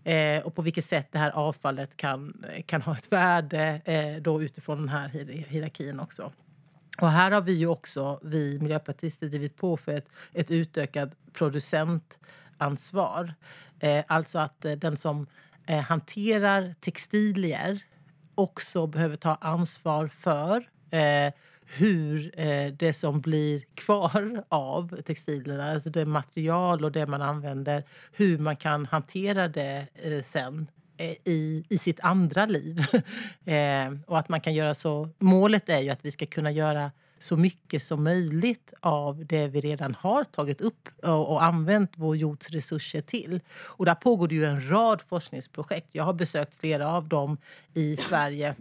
Eh, 0.03 0.41
och 0.41 0.55
på 0.55 0.61
vilket 0.61 0.85
sätt 0.85 1.07
det 1.11 1.19
här 1.19 1.31
avfallet 1.31 1.97
kan, 1.97 2.45
kan 2.65 2.81
ha 2.81 2.95
ett 2.95 3.11
värde 3.11 3.81
eh, 3.85 4.21
då 4.21 4.41
utifrån 4.41 4.77
den 4.77 4.89
här 4.89 5.07
hierarkin 5.47 5.99
också. 5.99 6.31
Och 7.01 7.09
här 7.09 7.31
har 7.31 7.41
vi 7.41 7.53
ju 7.53 7.67
också, 7.67 8.19
vi 8.23 8.59
miljöpartister, 8.59 9.27
drivit 9.27 9.57
på 9.57 9.77
för 9.77 9.91
ett, 9.91 10.09
ett 10.33 10.51
utökat 10.51 11.09
producentansvar. 11.33 13.33
Eh, 13.79 14.03
alltså 14.07 14.39
att 14.39 14.65
eh, 14.65 14.71
den 14.71 14.97
som 14.97 15.27
eh, 15.65 15.79
hanterar 15.79 16.73
textilier 16.79 17.83
också 18.35 18.87
behöver 18.87 19.15
ta 19.15 19.35
ansvar 19.35 20.07
för 20.07 20.69
eh, 20.91 21.33
hur 21.65 22.39
eh, 22.39 22.73
det 22.73 22.93
som 22.93 23.21
blir 23.21 23.63
kvar 23.75 24.43
av 24.49 25.01
textilierna, 25.01 25.71
alltså 25.71 25.89
det 25.89 26.05
material 26.05 26.85
och 26.85 26.91
det 26.91 27.05
man 27.05 27.21
använder, 27.21 27.83
hur 28.11 28.37
man 28.37 28.55
kan 28.55 28.85
hantera 28.85 29.47
det 29.47 29.87
eh, 29.93 30.23
sen 30.23 30.63
Eh, 30.63 30.80
Eh, 31.01 31.15
i, 31.25 31.63
i 31.69 31.77
sitt 31.77 31.99
andra 31.99 32.45
liv. 32.45 32.85
eh, 33.45 33.93
och 34.07 34.19
att 34.19 34.29
man 34.29 34.41
kan 34.41 34.53
göra 34.53 34.73
så... 34.73 35.09
Målet 35.19 35.69
är 35.69 35.79
ju 35.79 35.89
att 35.89 36.05
vi 36.05 36.11
ska 36.11 36.25
kunna 36.25 36.51
göra 36.51 36.91
så 37.19 37.37
mycket 37.37 37.83
som 37.83 38.03
möjligt 38.03 38.73
av 38.79 39.25
det 39.25 39.47
vi 39.47 39.61
redan 39.61 39.95
har 39.95 40.23
tagit 40.23 40.61
upp 40.61 40.89
och, 41.03 41.31
och 41.31 41.43
använt 41.43 41.91
vår 41.95 42.17
jords 42.17 42.49
resurser 42.49 43.01
till. 43.01 43.39
Och 43.51 43.85
där 43.85 43.95
pågår 43.95 44.27
det 44.27 44.35
ju 44.35 44.45
en 44.45 44.69
rad 44.69 45.01
forskningsprojekt. 45.01 45.87
Jag 45.91 46.03
har 46.03 46.13
besökt 46.13 46.55
flera 46.55 46.87
av 46.87 47.07
dem 47.07 47.37
i 47.73 47.97
Sverige. 47.97 48.55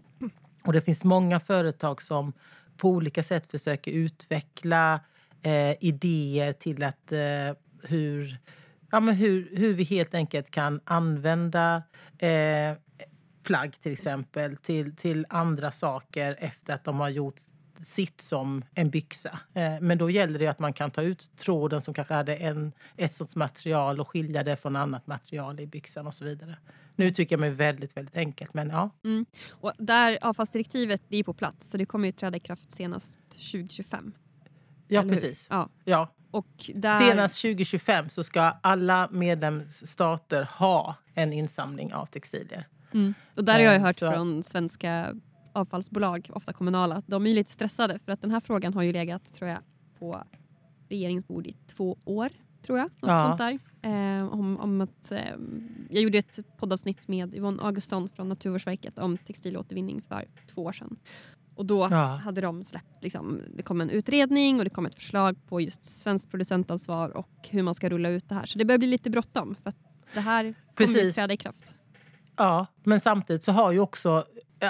Och 0.64 0.72
det 0.72 0.80
finns 0.80 1.04
många 1.04 1.40
företag 1.40 2.02
som 2.02 2.32
på 2.76 2.88
olika 2.88 3.22
sätt 3.22 3.50
försöker 3.50 3.92
utveckla 3.92 5.00
eh, 5.42 5.84
idéer 5.84 6.52
till 6.52 6.82
att, 6.82 7.12
eh, 7.12 7.56
hur 7.82 8.38
ja, 8.90 9.00
men 9.00 9.14
hur, 9.14 9.56
hur 9.56 9.74
vi 9.74 9.84
helt 9.84 10.14
enkelt 10.14 10.50
kan 10.50 10.80
använda 10.84 11.82
eh, 12.18 12.76
plagg 13.42 13.80
till 13.80 13.92
exempel 13.92 14.56
till, 14.56 14.96
till 14.96 15.26
andra 15.28 15.72
saker 15.72 16.36
efter 16.40 16.74
att 16.74 16.84
de 16.84 17.00
har 17.00 17.08
gjort 17.08 17.40
sitt 17.82 18.20
som 18.20 18.64
en 18.74 18.90
byxa. 18.90 19.38
Eh, 19.54 19.80
men 19.80 19.98
då 19.98 20.10
gäller 20.10 20.38
det 20.38 20.46
att 20.46 20.58
man 20.58 20.72
kan 20.72 20.90
ta 20.90 21.02
ut 21.02 21.36
tråden 21.36 21.80
som 21.80 21.94
kanske 21.94 22.14
hade 22.14 22.36
en, 22.36 22.72
ett 22.96 23.14
sorts 23.14 23.36
material 23.36 24.00
och 24.00 24.08
skilja 24.08 24.42
det 24.42 24.56
från 24.56 24.76
annat 24.76 25.06
material 25.06 25.60
i 25.60 25.66
byxan 25.66 26.06
och 26.06 26.14
så 26.14 26.24
vidare. 26.24 26.56
Nu 26.96 27.06
uttrycker 27.06 27.32
jag 27.32 27.40
mig 27.40 27.50
väldigt, 27.50 27.96
väldigt 27.96 28.16
enkelt. 28.16 28.54
Men 28.54 28.70
ja. 28.70 28.90
Mm. 29.04 29.26
Och 29.50 29.72
där 29.78 30.18
avfallsdirektivet 30.20 31.02
är 31.08 31.22
på 31.22 31.34
plats 31.34 31.70
så 31.70 31.76
det 31.76 31.84
kommer 31.86 32.08
ju 32.08 32.12
träda 32.12 32.36
i 32.36 32.40
kraft 32.40 32.70
senast 32.70 33.20
2025. 33.30 34.12
Ja, 34.88 35.02
precis. 35.02 35.46
Ja. 35.50 35.68
Ja. 35.84 36.08
Där... 36.74 36.98
Senast 36.98 37.42
2025 37.42 38.08
så 38.10 38.22
ska 38.22 38.40
alla 38.42 39.08
medlemsstater 39.12 40.42
ha 40.58 40.94
en 41.14 41.32
insamling 41.32 41.94
av 41.94 42.06
textilier. 42.06 42.68
Mm. 42.94 43.14
Och 43.36 43.44
där 43.44 43.52
har 43.54 43.60
jag 43.60 43.74
Eh, 43.74 43.82
hört 43.82 43.98
så- 43.98 44.12
från 44.12 44.42
svenska 44.42 45.14
avfallsbolag, 45.52 46.30
ofta 46.32 46.52
kommunala, 46.52 46.94
att 46.96 47.06
de 47.06 47.26
är 47.26 47.34
lite 47.34 47.50
stressade 47.52 47.98
för 47.98 48.12
att 48.12 48.20
den 48.22 48.30
här 48.30 48.40
frågan 48.40 48.74
har 48.74 48.82
ju 48.82 48.92
legat 48.92 49.32
tror 49.34 49.50
jag, 49.50 49.58
på 49.98 50.22
regeringens 50.88 51.28
bord 51.28 51.46
i 51.46 51.56
två 51.66 51.98
år. 52.04 52.28
tror 52.62 52.78
jag. 52.78 52.84
Något 52.86 53.10
Ja. 53.10 53.26
sånt 53.26 53.38
där. 53.38 53.58
Eh, 54.18 54.26
om, 54.32 54.60
om 54.60 54.80
att, 54.80 55.12
eh, 55.12 55.18
jag 55.90 56.02
gjorde 56.02 56.18
ett 56.18 56.38
poddavsnitt 56.56 57.08
med 57.08 57.34
Yvonne 57.34 57.62
Augustsson 57.62 58.08
från 58.08 58.28
Naturvårdsverket 58.28 58.98
om 58.98 59.18
textilåtervinning 59.18 60.02
för 60.08 60.28
två 60.54 60.62
år 60.64 60.72
sedan. 60.72 60.96
Och 61.60 61.66
då 61.66 61.88
Ja. 61.90 61.96
hade 62.24 62.40
de 62.40 62.64
släppt, 62.64 63.02
liksom, 63.04 63.40
det 63.56 63.62
kom 63.62 63.80
en 63.80 63.90
utredning 63.90 64.58
och 64.58 64.64
det 64.64 64.70
kom 64.70 64.86
ett 64.86 64.94
förslag 64.94 65.36
på 65.48 65.60
just 65.60 65.84
svenskt 65.84 66.30
producentansvar 66.30 67.16
och 67.16 67.28
hur 67.50 67.62
man 67.62 67.74
ska 67.74 67.88
rulla 67.88 68.08
ut 68.08 68.28
det 68.28 68.34
här. 68.34 68.46
Så 68.46 68.58
det 68.58 68.64
börjar 68.64 68.78
bli 68.78 68.88
lite 68.88 69.10
bråttom 69.10 69.56
för 69.62 69.70
att 69.70 69.76
det 70.14 70.20
här 70.20 70.42
kommer 70.42 70.88
ju 70.88 70.94
Precis. 70.94 71.14
träda 71.14 71.34
i 71.34 71.36
kraft. 71.36 71.74
Ja, 72.36 72.66
men 72.84 73.00
samtidigt 73.00 73.44
så 73.44 73.52
har 73.52 73.72
ju 73.72 73.80
också... 73.80 74.24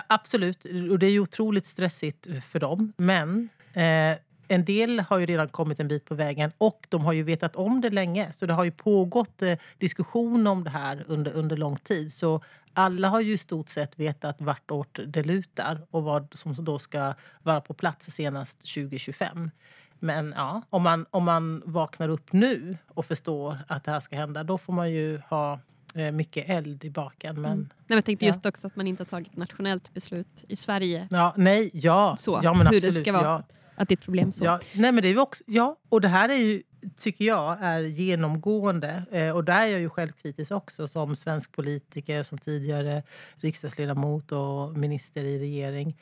Absolut, 0.06 0.64
och 0.90 0.98
det 0.98 1.06
är 1.06 1.10
ju 1.10 1.20
otroligt 1.20 1.66
stressigt 1.66 2.26
för 2.44 2.60
dem. 2.60 2.92
Men 2.96 3.48
eh, 3.72 4.18
en 4.50 4.64
del 4.64 5.00
har 5.00 5.18
ju 5.18 5.26
redan 5.26 5.48
kommit 5.48 5.80
en 5.80 5.88
bit 5.88 6.04
på 6.04 6.14
vägen 6.14 6.52
och 6.58 6.86
de 6.88 7.04
har 7.04 7.12
ju 7.12 7.22
vetat 7.22 7.56
om 7.56 7.80
det 7.80 7.90
länge. 7.90 8.32
Så 8.32 8.46
det 8.46 8.52
har 8.52 8.64
ju 8.64 8.70
pågått 8.70 9.42
eh, 9.42 9.58
diskussion 9.78 10.46
om 10.46 10.64
det 10.64 10.70
här 10.70 11.04
under, 11.08 11.32
under 11.32 11.56
lång 11.56 11.76
tid. 11.76 12.12
Så 12.12 12.40
alla 12.72 13.08
har 13.08 13.20
ju 13.20 13.32
i 13.32 13.38
stort 13.38 13.68
sett 13.68 13.98
vetat 13.98 14.40
vartåt 14.40 14.98
det 15.06 15.22
lutar 15.22 15.86
och 15.90 16.02
vad 16.02 16.28
som 16.34 16.64
då 16.64 16.78
ska 16.78 17.14
vara 17.42 17.60
på 17.60 17.74
plats 17.74 18.10
senast 18.10 18.58
2025. 18.58 19.50
Men 19.98 20.34
ja, 20.36 20.62
om 20.70 20.82
man, 20.82 21.06
om 21.10 21.24
man 21.24 21.62
vaknar 21.66 22.08
upp 22.08 22.32
nu 22.32 22.76
och 22.88 23.06
förstår 23.06 23.58
att 23.68 23.84
det 23.84 23.90
här 23.90 24.00
ska 24.00 24.16
hända 24.16 24.44
då 24.44 24.58
får 24.58 24.72
man 24.72 24.90
ju 24.90 25.20
ha 25.28 25.60
eh, 25.94 26.12
mycket 26.12 26.48
eld 26.48 26.84
i 26.84 26.90
baken. 26.90 27.40
Men, 27.40 27.52
Mm. 27.52 27.60
Nej, 27.60 27.84
men 27.86 27.96
jag 27.96 28.04
tänkte 28.04 28.24
Ja. 28.24 28.28
just 28.28 28.46
också 28.46 28.66
att 28.66 28.76
man 28.76 28.86
inte 28.86 29.00
har 29.02 29.06
tagit 29.08 29.36
nationellt 29.36 29.94
beslut 29.94 30.44
i 30.48 30.56
Sverige. 30.56 31.08
Ja, 31.10 31.34
nej, 31.36 31.70
ja. 31.72 32.16
Så, 32.18 32.40
ja 32.42 32.54
men 32.54 32.66
hur 32.66 32.80
det 32.80 32.86
absolut, 32.86 33.04
ska 33.06 33.12
vara. 33.12 33.24
Ja, 33.24 33.42
att 33.80 33.88
det 33.88 33.92
är 33.92 33.96
ett 33.96 34.04
problem 34.04 34.32
så. 34.32 34.44
ja. 34.44 34.60
Nej, 34.74 34.92
men 34.92 35.02
det 35.02 35.08
är 35.08 35.18
också, 35.18 35.44
ja, 35.46 35.76
och 35.88 36.00
det 36.00 36.08
här 36.08 36.28
är 36.28 36.36
ju, 36.36 36.62
tycker 36.96 37.24
jag 37.24 37.58
är 37.60 37.80
genomgående. 37.80 39.04
Eh, 39.10 39.30
och 39.30 39.44
där 39.44 39.62
är 39.62 39.66
jag 39.66 39.80
ju 39.80 39.88
självkritisk 39.88 40.52
också 40.52 40.88
som 40.88 41.16
svensk 41.16 41.52
politiker, 41.52 42.22
som 42.22 42.38
tidigare 42.38 43.02
riksdagsledamot 43.36 44.32
och 44.32 44.78
minister 44.78 45.24
i 45.24 45.38
regering. 45.38 45.96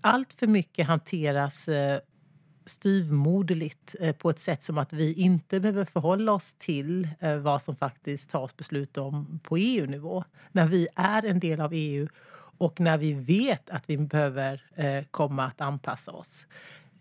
Allt 0.00 0.32
för 0.32 0.46
mycket 0.46 0.86
hanteras 0.86 1.68
eh, 1.68 2.00
styvmoderligt 2.64 3.96
eh, 4.00 4.12
på 4.16 4.30
ett 4.30 4.38
sätt 4.38 4.62
som 4.62 4.78
att 4.78 4.92
vi 4.92 5.12
inte 5.12 5.60
behöver 5.60 5.84
förhålla 5.84 6.32
oss 6.32 6.54
till 6.58 7.08
eh, 7.20 7.36
vad 7.36 7.62
som 7.62 7.76
faktiskt 7.76 8.30
tas 8.30 8.56
beslut 8.56 8.98
om 8.98 9.40
på 9.42 9.56
EU-nivå. 9.56 10.24
När 10.52 10.66
vi 10.66 10.88
är 10.94 11.24
en 11.24 11.40
del 11.40 11.60
av 11.60 11.70
EU 11.72 12.08
och 12.58 12.80
när 12.80 12.98
vi 12.98 13.12
vet 13.12 13.70
att 13.70 13.90
vi 13.90 13.98
behöver 13.98 14.62
eh, 14.74 15.04
komma 15.10 15.44
att 15.44 15.60
anpassa 15.60 16.12
oss. 16.12 16.46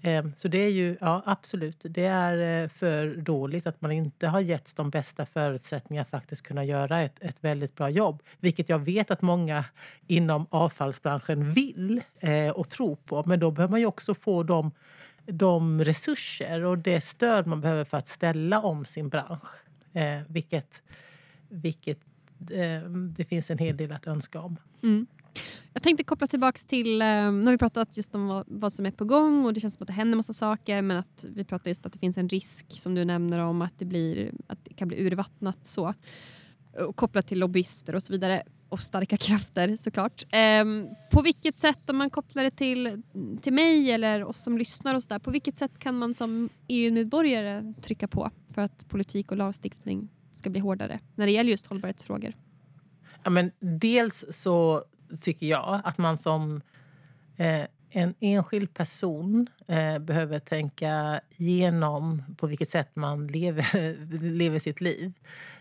Ehm, 0.02 0.34
så 0.36 0.48
det 0.48 0.58
är 0.58 0.70
ju, 0.70 0.98
ja 1.02 1.24
absolut, 1.26 1.78
det 1.82 2.06
är 2.06 2.64
eh, 2.64 2.70
för 2.70 3.16
dåligt 3.16 3.68
att 3.68 3.82
man 3.82 3.92
inte 3.92 4.28
har 4.28 4.40
getts 4.40 4.74
de 4.74 4.90
bästa 4.90 5.26
förutsättningar 5.26 6.02
att 6.02 6.10
faktiskt 6.10 6.42
kunna 6.42 6.66
göra 6.66 7.02
ett, 7.02 7.18
ett 7.22 7.44
väldigt 7.44 7.76
bra 7.76 7.90
jobb. 7.90 8.24
Vilket 8.40 8.70
jag 8.70 8.80
vet 8.80 9.12
att 9.12 9.22
många 9.22 9.66
inom 10.08 10.46
avfallsbranschen 10.50 11.52
vill 11.52 12.02
eh, 12.20 12.50
och 12.50 12.70
tror 12.70 12.96
på. 12.96 13.24
Men 13.26 13.40
då 13.40 13.52
behöver 13.52 13.72
man 13.72 13.80
ju 13.80 13.86
också 13.86 14.14
få 14.14 14.44
de, 14.44 14.72
de 15.26 15.84
resurser 15.84 16.64
och 16.64 16.78
det 16.78 17.02
stöd 17.02 17.48
man 17.48 17.62
behöver 17.62 17.84
för 17.84 17.98
att 17.98 18.08
ställa 18.08 18.62
om 18.62 18.86
sin 18.86 19.10
bransch. 19.10 19.50
Eh, 19.94 20.22
vilket 20.28 20.82
vilket 21.50 22.00
det 23.18 23.26
finns 23.26 23.52
en 23.52 23.58
hel 23.58 23.78
del 23.78 23.92
att 23.92 24.08
önska 24.08 24.42
om. 24.42 24.58
Mm. 24.84 25.08
Jag 25.74 25.84
tänkte 25.84 26.04
koppla 26.04 26.28
tillbaks 26.28 26.66
till, 26.66 27.02
eh, 27.02 27.08
nu 27.08 27.46
har 27.46 27.52
vi 27.52 27.58
pratat 27.58 27.98
just 27.98 28.16
om 28.16 28.28
vad, 28.28 28.44
vad 28.48 28.74
som 28.74 28.86
är 28.86 28.92
på 28.92 29.06
gång 29.06 29.46
och 29.46 29.54
det 29.54 29.60
känns 29.60 29.74
som 29.74 29.84
att 29.84 29.88
det 29.88 29.94
händer 29.94 30.16
massa 30.16 30.34
saker 30.34 30.82
men 30.82 30.98
att 30.98 31.26
vi 31.28 31.44
pratar 31.44 31.72
just 31.72 31.86
att 31.86 31.94
det 31.94 32.00
finns 32.00 32.18
en 32.18 32.30
risk 32.30 32.66
som 32.70 32.96
du 32.96 33.06
nämner 33.06 33.40
om 33.40 33.62
att 33.62 33.74
det, 33.80 33.86
blir, 33.86 34.32
att 34.48 34.66
det 34.66 34.74
kan 34.74 34.88
bli 34.88 35.04
urvattnat 35.06 35.66
så. 35.66 35.94
Och 36.88 36.96
kopplat 36.96 37.28
till 37.28 37.40
lobbyister 37.40 37.96
och 37.96 38.04
så 38.04 38.14
vidare 38.14 38.44
och 38.70 38.80
starka 38.80 39.18
krafter 39.28 39.78
såklart. 39.78 40.24
Ehm, 40.32 40.88
på 41.12 41.22
vilket 41.22 41.58
sätt, 41.58 41.90
om 41.90 41.98
man 41.98 42.10
kopplar 42.10 42.44
det 42.44 42.52
till, 42.52 43.04
till 43.42 43.54
mig 43.54 43.92
eller 43.92 44.24
oss 44.24 44.38
som 44.38 44.58
lyssnar 44.58 44.96
och 44.96 45.04
sådär, 45.04 45.20
på 45.20 45.32
vilket 45.32 45.58
sätt 45.58 45.80
kan 45.80 45.98
man 45.98 46.14
som 46.14 46.50
EU-medborgare 46.68 47.74
trycka 47.82 48.08
på 48.08 48.32
för 48.54 48.62
att 48.62 48.90
politik 48.90 49.32
och 49.32 49.38
lagstiftning 49.38 50.10
ska 50.32 50.50
bli 50.50 50.60
hårdare 50.60 51.00
när 51.16 51.26
det 51.26 51.32
gäller 51.32 51.52
just 51.52 51.68
hållbarhetsfrågor? 51.68 52.34
Ja, 53.24 53.30
men 53.30 53.52
dels 53.60 54.26
så 54.32 54.84
tycker 55.20 55.46
jag 55.46 55.82
att 55.84 55.98
man 55.98 56.18
som 56.18 56.62
eh, 57.38 57.64
en 57.90 58.14
enskild 58.20 58.74
person 58.74 59.50
eh, 59.68 60.00
behöver 60.00 60.40
tänka 60.40 61.22
igenom 61.38 62.24
på 62.38 62.48
vilket 62.48 62.70
sätt 62.70 62.96
man 62.96 63.28
lever, 63.28 63.96
lever 64.22 64.60
sitt 64.60 64.82
liv. 64.82 65.14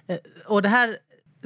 Eh, 0.07 0.18
och 0.47 0.62
det 0.62 0.68
här, 0.68 0.99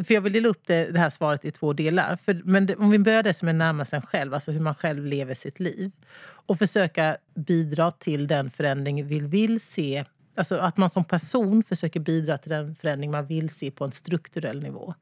för 0.05 0.15
jag 0.15 0.21
vill 0.21 0.33
dela 0.33 0.49
upp 0.49 0.67
det, 0.67 0.93
det 0.93 0.99
här 0.99 1.11
svaret 1.11 1.45
i 1.45 1.51
två 1.51 1.73
delar. 1.73 2.17
För, 2.17 2.43
men 2.45 2.67
det, 2.67 2.77
om 2.77 2.91
vi 2.91 2.99
börjar 2.99 3.23
det 3.23 3.35
som 3.35 3.49
är 3.49 3.53
närmast 3.53 3.93
en 3.93 4.03
själv, 4.03 4.35
alltså 4.35 4.53
hur 4.53 4.61
man 4.61 4.75
själv 4.75 5.07
lever 5.07 5.35
sitt 5.35 5.61
liv. 5.61 5.93
Och 6.23 6.59
försöka 6.59 7.17
bidra 7.35 7.91
till 7.91 8.27
den 8.27 8.51
förändring 8.51 9.07
vi 9.07 9.21
vill 9.21 9.61
se 9.61 10.05
Alltså 10.35 10.57
att 10.57 10.77
man 10.77 10.91
som 10.91 11.05
person 11.05 11.63
försöker 11.63 12.01
bidra 12.01 12.39
till 12.39 12.51
den 12.51 12.75
förändring 12.75 13.11
man 13.11 13.27
vill 13.27 13.51
se 13.51 13.71
på 13.71 13.85
en 13.85 13.93
strukturell 13.93 14.63
nivå. 14.63 14.95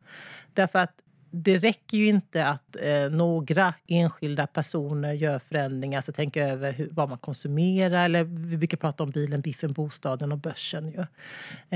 Därför 0.54 0.78
att 0.78 0.92
det 1.30 1.58
räcker 1.58 1.98
ju 1.98 2.06
inte 2.06 2.46
att 2.46 2.76
eh, 2.80 3.10
några 3.10 3.74
enskilda 3.86 4.46
personer 4.46 5.12
gör 5.12 5.38
förändringar, 5.38 5.98
alltså 5.98 6.12
tänka 6.12 6.48
över 6.48 6.72
hur, 6.72 6.88
vad 6.92 7.08
man 7.08 7.18
konsumerar. 7.18 8.04
Eller 8.04 8.24
vi 8.24 8.56
brukar 8.56 8.76
prata 8.76 9.02
om 9.02 9.10
bilen, 9.10 9.40
biffen, 9.40 9.72
bostaden 9.72 10.32
och 10.32 10.38
börsen. 10.38 10.88
Ju. 10.88 11.00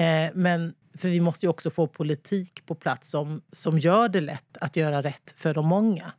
Eh, 0.02 0.30
men 0.34 0.74
för 0.94 1.08
vi 1.08 1.20
måste 1.20 1.46
ju 1.46 1.50
också 1.50 1.70
få 1.70 1.86
politik 1.86 2.66
på 2.66 2.74
plats 2.74 3.10
som, 3.10 3.42
som 3.52 3.78
gör 3.78 4.08
det 4.08 4.20
lätt 4.20 4.56
att 4.60 4.76
göra 4.76 5.02
rätt 5.02 5.34
för 5.36 5.54
de 5.54 5.68
många. 5.68 6.12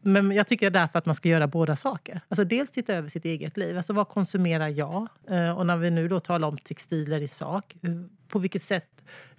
Men 0.00 0.32
jag 0.32 0.46
tycker 0.46 0.70
därför 0.70 0.98
att 0.98 1.06
man 1.06 1.14
ska 1.14 1.28
göra 1.28 1.46
båda 1.46 1.76
saker. 1.76 2.20
Alltså 2.28 2.44
dels 2.44 2.70
titta 2.70 2.94
över 2.94 3.08
sitt 3.08 3.24
eget 3.24 3.56
liv. 3.56 3.76
Alltså 3.76 3.92
vad 3.92 4.08
konsumerar 4.08 4.68
jag? 4.68 5.08
Eh, 5.30 5.58
och 5.58 5.66
när 5.66 5.76
vi 5.76 5.90
nu 5.90 6.08
då 6.08 6.20
talar 6.20 6.48
om 6.48 6.58
textiler 6.58 7.20
i 7.20 7.28
sak. 7.28 7.76
Eh, 7.82 7.90
på 8.28 8.38
vilket 8.38 8.62
sätt 8.62 8.88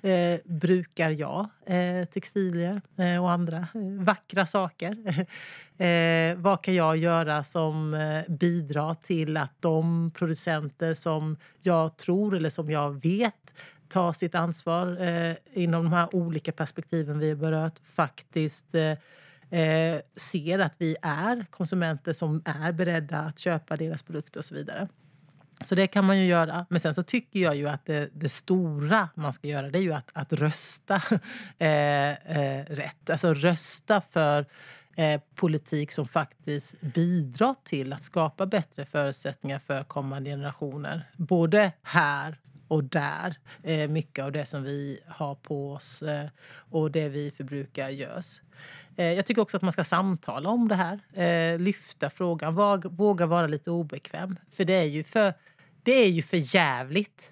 eh, 0.02 0.40
brukar 0.46 1.10
jag 1.10 1.48
eh, 1.66 2.06
textilier 2.06 2.82
eh, 2.98 3.24
och 3.24 3.32
andra 3.32 3.58
eh, 3.58 4.04
vackra 4.04 4.46
saker? 4.46 5.26
eh, 5.84 6.38
vad 6.38 6.64
kan 6.64 6.76
jag 6.76 6.98
göra 6.98 7.44
som 7.44 7.94
eh, 7.94 8.34
bidrar 8.34 8.94
till 8.94 9.38
att 9.38 9.54
de 9.60 10.12
producenter 10.16 10.94
som 10.94 11.38
jag 11.62 11.98
tror 11.98 12.36
eller 12.36 12.50
som 12.50 12.72
jag 12.72 13.02
vet 13.04 13.54
tar 13.88 14.14
sitt 14.14 14.36
ansvar 14.36 15.02
eh, 15.02 15.36
inom 15.54 15.84
de 15.84 15.94
här 15.94 16.16
olika 16.16 16.52
perspektiven 16.52 17.20
vi 17.20 17.30
har 17.30 17.36
berört 17.36 17.80
faktiskt 17.84 18.76
eh, 18.76 18.92
eh 19.60 20.02
ser 20.16 20.60
att 20.60 20.76
vi 20.78 20.96
är 21.02 21.46
konsumenter 21.50 22.14
som 22.14 22.42
är 22.46 22.72
beredda 22.72 23.20
att 23.20 23.40
köpa 23.40 23.78
deras 23.78 24.04
produkter 24.04 24.40
och 24.40 24.46
så 24.46 24.56
vidare. 24.56 24.88
Så 25.64 25.76
det 25.76 25.88
kan 25.88 26.06
man 26.06 26.20
ju 26.20 26.26
göra. 26.26 26.66
Men 26.70 26.80
sen 26.80 26.94
så 26.94 27.04
tycker 27.04 27.40
jag 27.40 27.56
ju 27.56 27.70
att 27.70 27.86
det, 27.86 28.10
det 28.14 28.30
stora 28.30 29.10
man 29.16 29.34
ska 29.34 29.48
göra 29.48 29.70
det 29.70 29.80
är 29.80 29.82
ju 29.84 29.94
att, 29.94 30.10
att 30.14 30.34
rösta 30.34 30.96
eh, 31.58 32.12
eh, 32.12 32.66
rätt. 32.66 33.10
Alltså 33.10 33.34
rösta 33.34 34.02
för 34.12 34.46
eh, 34.96 35.22
politik 35.36 35.92
som 35.92 36.08
faktiskt 36.08 36.82
bidrar 36.82 37.56
till 37.64 37.94
att 37.94 38.04
skapa 38.04 38.46
bättre 38.46 38.86
förutsättningar 38.86 39.60
för 39.60 39.84
kommande 39.84 40.30
generationer. 40.30 41.10
Både 41.18 41.72
här 41.84 42.38
och 42.68 42.84
där. 42.84 43.36
Eh, 43.64 43.90
mycket 43.90 44.26
av 44.26 44.32
det 44.32 44.46
som 44.46 44.64
vi 44.64 45.00
har 45.08 45.36
på 45.36 45.74
oss 45.74 46.02
eh, 46.02 46.28
och 46.70 46.92
det 46.92 47.10
vi 47.10 47.32
förbrukar 47.32 47.90
görs. 47.90 48.42
Eh, 48.96 49.14
jag 49.14 49.26
tycker 49.26 49.42
också 49.42 49.58
att 49.58 49.64
man 49.64 49.72
ska 49.72 49.84
samtala 49.84 50.50
om 50.50 50.68
det 50.68 50.76
här. 50.76 51.00
Eh, 51.14 51.60
lyfta 51.60 52.10
frågan. 52.10 52.56
Våga, 52.56 52.90
våga 52.90 53.26
vara 53.26 53.48
lite 53.48 53.72
obekväm. 53.72 54.40
För 54.52 54.66
det 54.66 54.74
är 54.74 54.86
ju 54.86 55.04
för, 55.04 55.34
det 55.84 56.04
är 56.04 56.10
ju 56.10 56.22
för 56.22 56.56
jävligt 56.56 57.32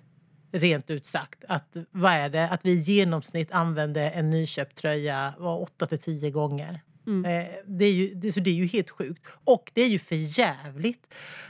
rent 0.51 0.89
ut 0.89 1.05
sagt. 1.05 1.43
Att, 1.47 1.77
vad 1.91 2.11
är 2.11 2.29
det? 2.29 2.49
Att 2.49 2.65
vi 2.65 2.71
i 2.71 2.77
genomsnitt 2.77 3.51
använder 3.51 4.11
en 4.11 4.29
nyköpt 4.29 4.77
tröja 4.77 5.33
8 5.39 5.85
till 5.85 5.99
10 5.99 6.31
gånger. 6.31 6.81
Mm. 7.07 7.25
Eh, 7.25 7.51
det, 7.65 7.85
är 7.85 7.93
ju, 7.93 8.13
det, 8.13 8.31
så 8.31 8.39
det 8.39 8.49
är 8.49 8.53
ju 8.53 8.65
helt 8.65 8.89
sjukt. 8.89 9.25
Och 9.27 9.71
det 9.73 9.81
är 9.81 9.87
ju 9.87 9.99
för 9.99 10.39
jävligt 10.39 11.07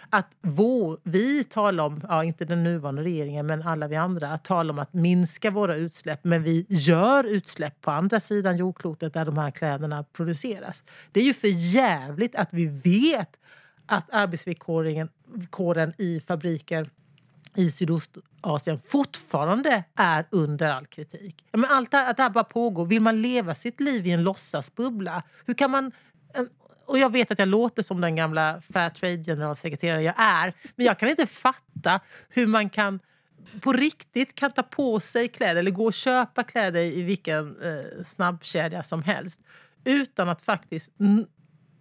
att 0.09 0.27
vår, 0.41 0.99
vi 1.03 1.43
talar 1.43 1.83
om, 1.83 2.01
ja, 2.09 2.23
inte 2.23 2.45
den 2.45 2.63
nuvarande 2.63 3.03
regeringen, 3.03 3.45
men 3.45 3.61
alla 3.61 3.87
vi 3.87 3.95
andra, 3.95 4.27
att 4.27 4.43
tala 4.43 4.73
om 4.73 4.79
att 4.79 4.93
minska 4.93 5.51
våra 5.51 5.75
utsläpp. 5.75 6.23
Men 6.23 6.43
vi 6.43 6.65
gör 6.69 7.23
utsläpp 7.23 7.81
på 7.81 7.91
andra 7.91 8.19
sidan 8.19 8.57
jordklotet 8.57 9.13
där 9.13 9.25
de 9.25 9.37
här 9.37 9.51
kläderna 9.51 10.03
produceras. 10.03 10.83
Det 11.11 11.19
är 11.19 11.23
ju 11.23 11.33
för 11.33 11.47
jävligt 11.47 12.35
att 12.35 12.53
vi 12.53 12.65
vet 12.65 13.39
att 13.85 14.09
arbetsvillkoren 14.11 15.93
i 15.97 16.19
fabriker 16.27 16.89
i 17.55 17.71
Sydostasien 17.71 18.79
fortfarande 18.85 19.83
är 19.95 20.25
under 20.29 20.69
all 20.69 20.85
kritik. 20.85 21.45
Men 21.51 21.65
allt 21.65 21.91
det 21.91 21.97
här, 21.97 22.11
att 22.11 22.17
det 22.17 22.23
här 22.23 22.29
bara 22.29 22.43
pågår. 22.43 22.85
Vill 22.85 23.01
man 23.01 23.21
leva 23.21 23.55
sitt 23.55 23.79
liv 23.79 24.07
i 24.07 24.11
en 24.11 24.23
låtsasbubbla? 24.23 25.23
Hur 25.45 25.53
kan 25.53 25.71
man... 25.71 25.91
Ehm, 26.33 26.49
och 26.85 26.99
jag 26.99 27.11
vet 27.11 27.31
att 27.31 27.39
jag 27.39 27.47
låter 27.47 27.83
som 27.83 28.01
den 28.01 28.15
gamla 28.15 28.61
Fairtrade-generalsekreterare 28.73 30.01
jag 30.01 30.15
är. 30.17 30.53
Men 30.75 30.85
jag 30.85 30.99
kan 30.99 31.09
inte 31.09 31.27
fatta 31.27 31.99
hur 32.29 32.47
man 32.47 32.69
kan 32.69 32.99
på 33.61 33.73
riktigt 33.73 34.35
kan 34.35 34.51
ta 34.51 34.63
på 34.63 34.99
sig 34.99 35.27
kläder 35.27 35.55
eller 35.55 35.71
gå 35.71 35.85
och 35.85 35.93
köpa 35.93 36.43
kläder 36.43 36.79
i 36.79 37.01
vilken 37.01 37.61
eh, 37.61 38.03
snabbkedja 38.03 38.83
som 38.83 39.03
helst 39.03 39.41
utan 39.83 40.29
att 40.29 40.41
faktiskt 40.41 40.91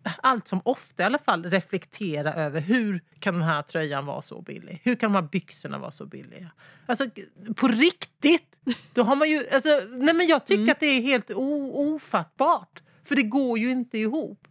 allt 0.03 0.49
som 0.49 0.61
ofta 0.65 1.03
i 1.03 1.07
alla 1.07 1.19
fall 1.19 1.45
reflektera 1.45 2.33
över 2.33 2.61
hur 2.61 3.03
kan 3.19 3.35
den 3.35 3.43
här 3.43 3.63
tröjan 3.63 4.07
vara 4.07 4.23
så 4.23 4.43
billig? 4.43 4.81
Hur 4.85 4.95
kan 4.95 5.13
de 5.13 5.15
här 5.15 5.29
byxorna 5.29 5.79
vara 5.79 5.91
så 5.91 6.07
billiga? 6.07 6.51
Alltså 6.87 7.07
på 7.57 7.69
riktigt! 7.69 8.59
Då 8.95 9.03
har 9.03 9.17
man 9.17 9.31
ju, 9.31 9.49
alltså, 9.53 9.69
nej 9.91 10.15
men 10.15 10.27
jag 10.27 10.47
tycker 10.47 10.63
mm. 10.63 10.73
att 10.73 10.81
det 10.81 10.87
är 10.87 11.01
helt 11.01 11.31
ofattbart. 11.31 12.83
För 13.05 13.17
det 13.17 13.23
går 13.23 13.59
ju 13.59 13.71
inte 13.71 13.99
ihop. 13.99 14.49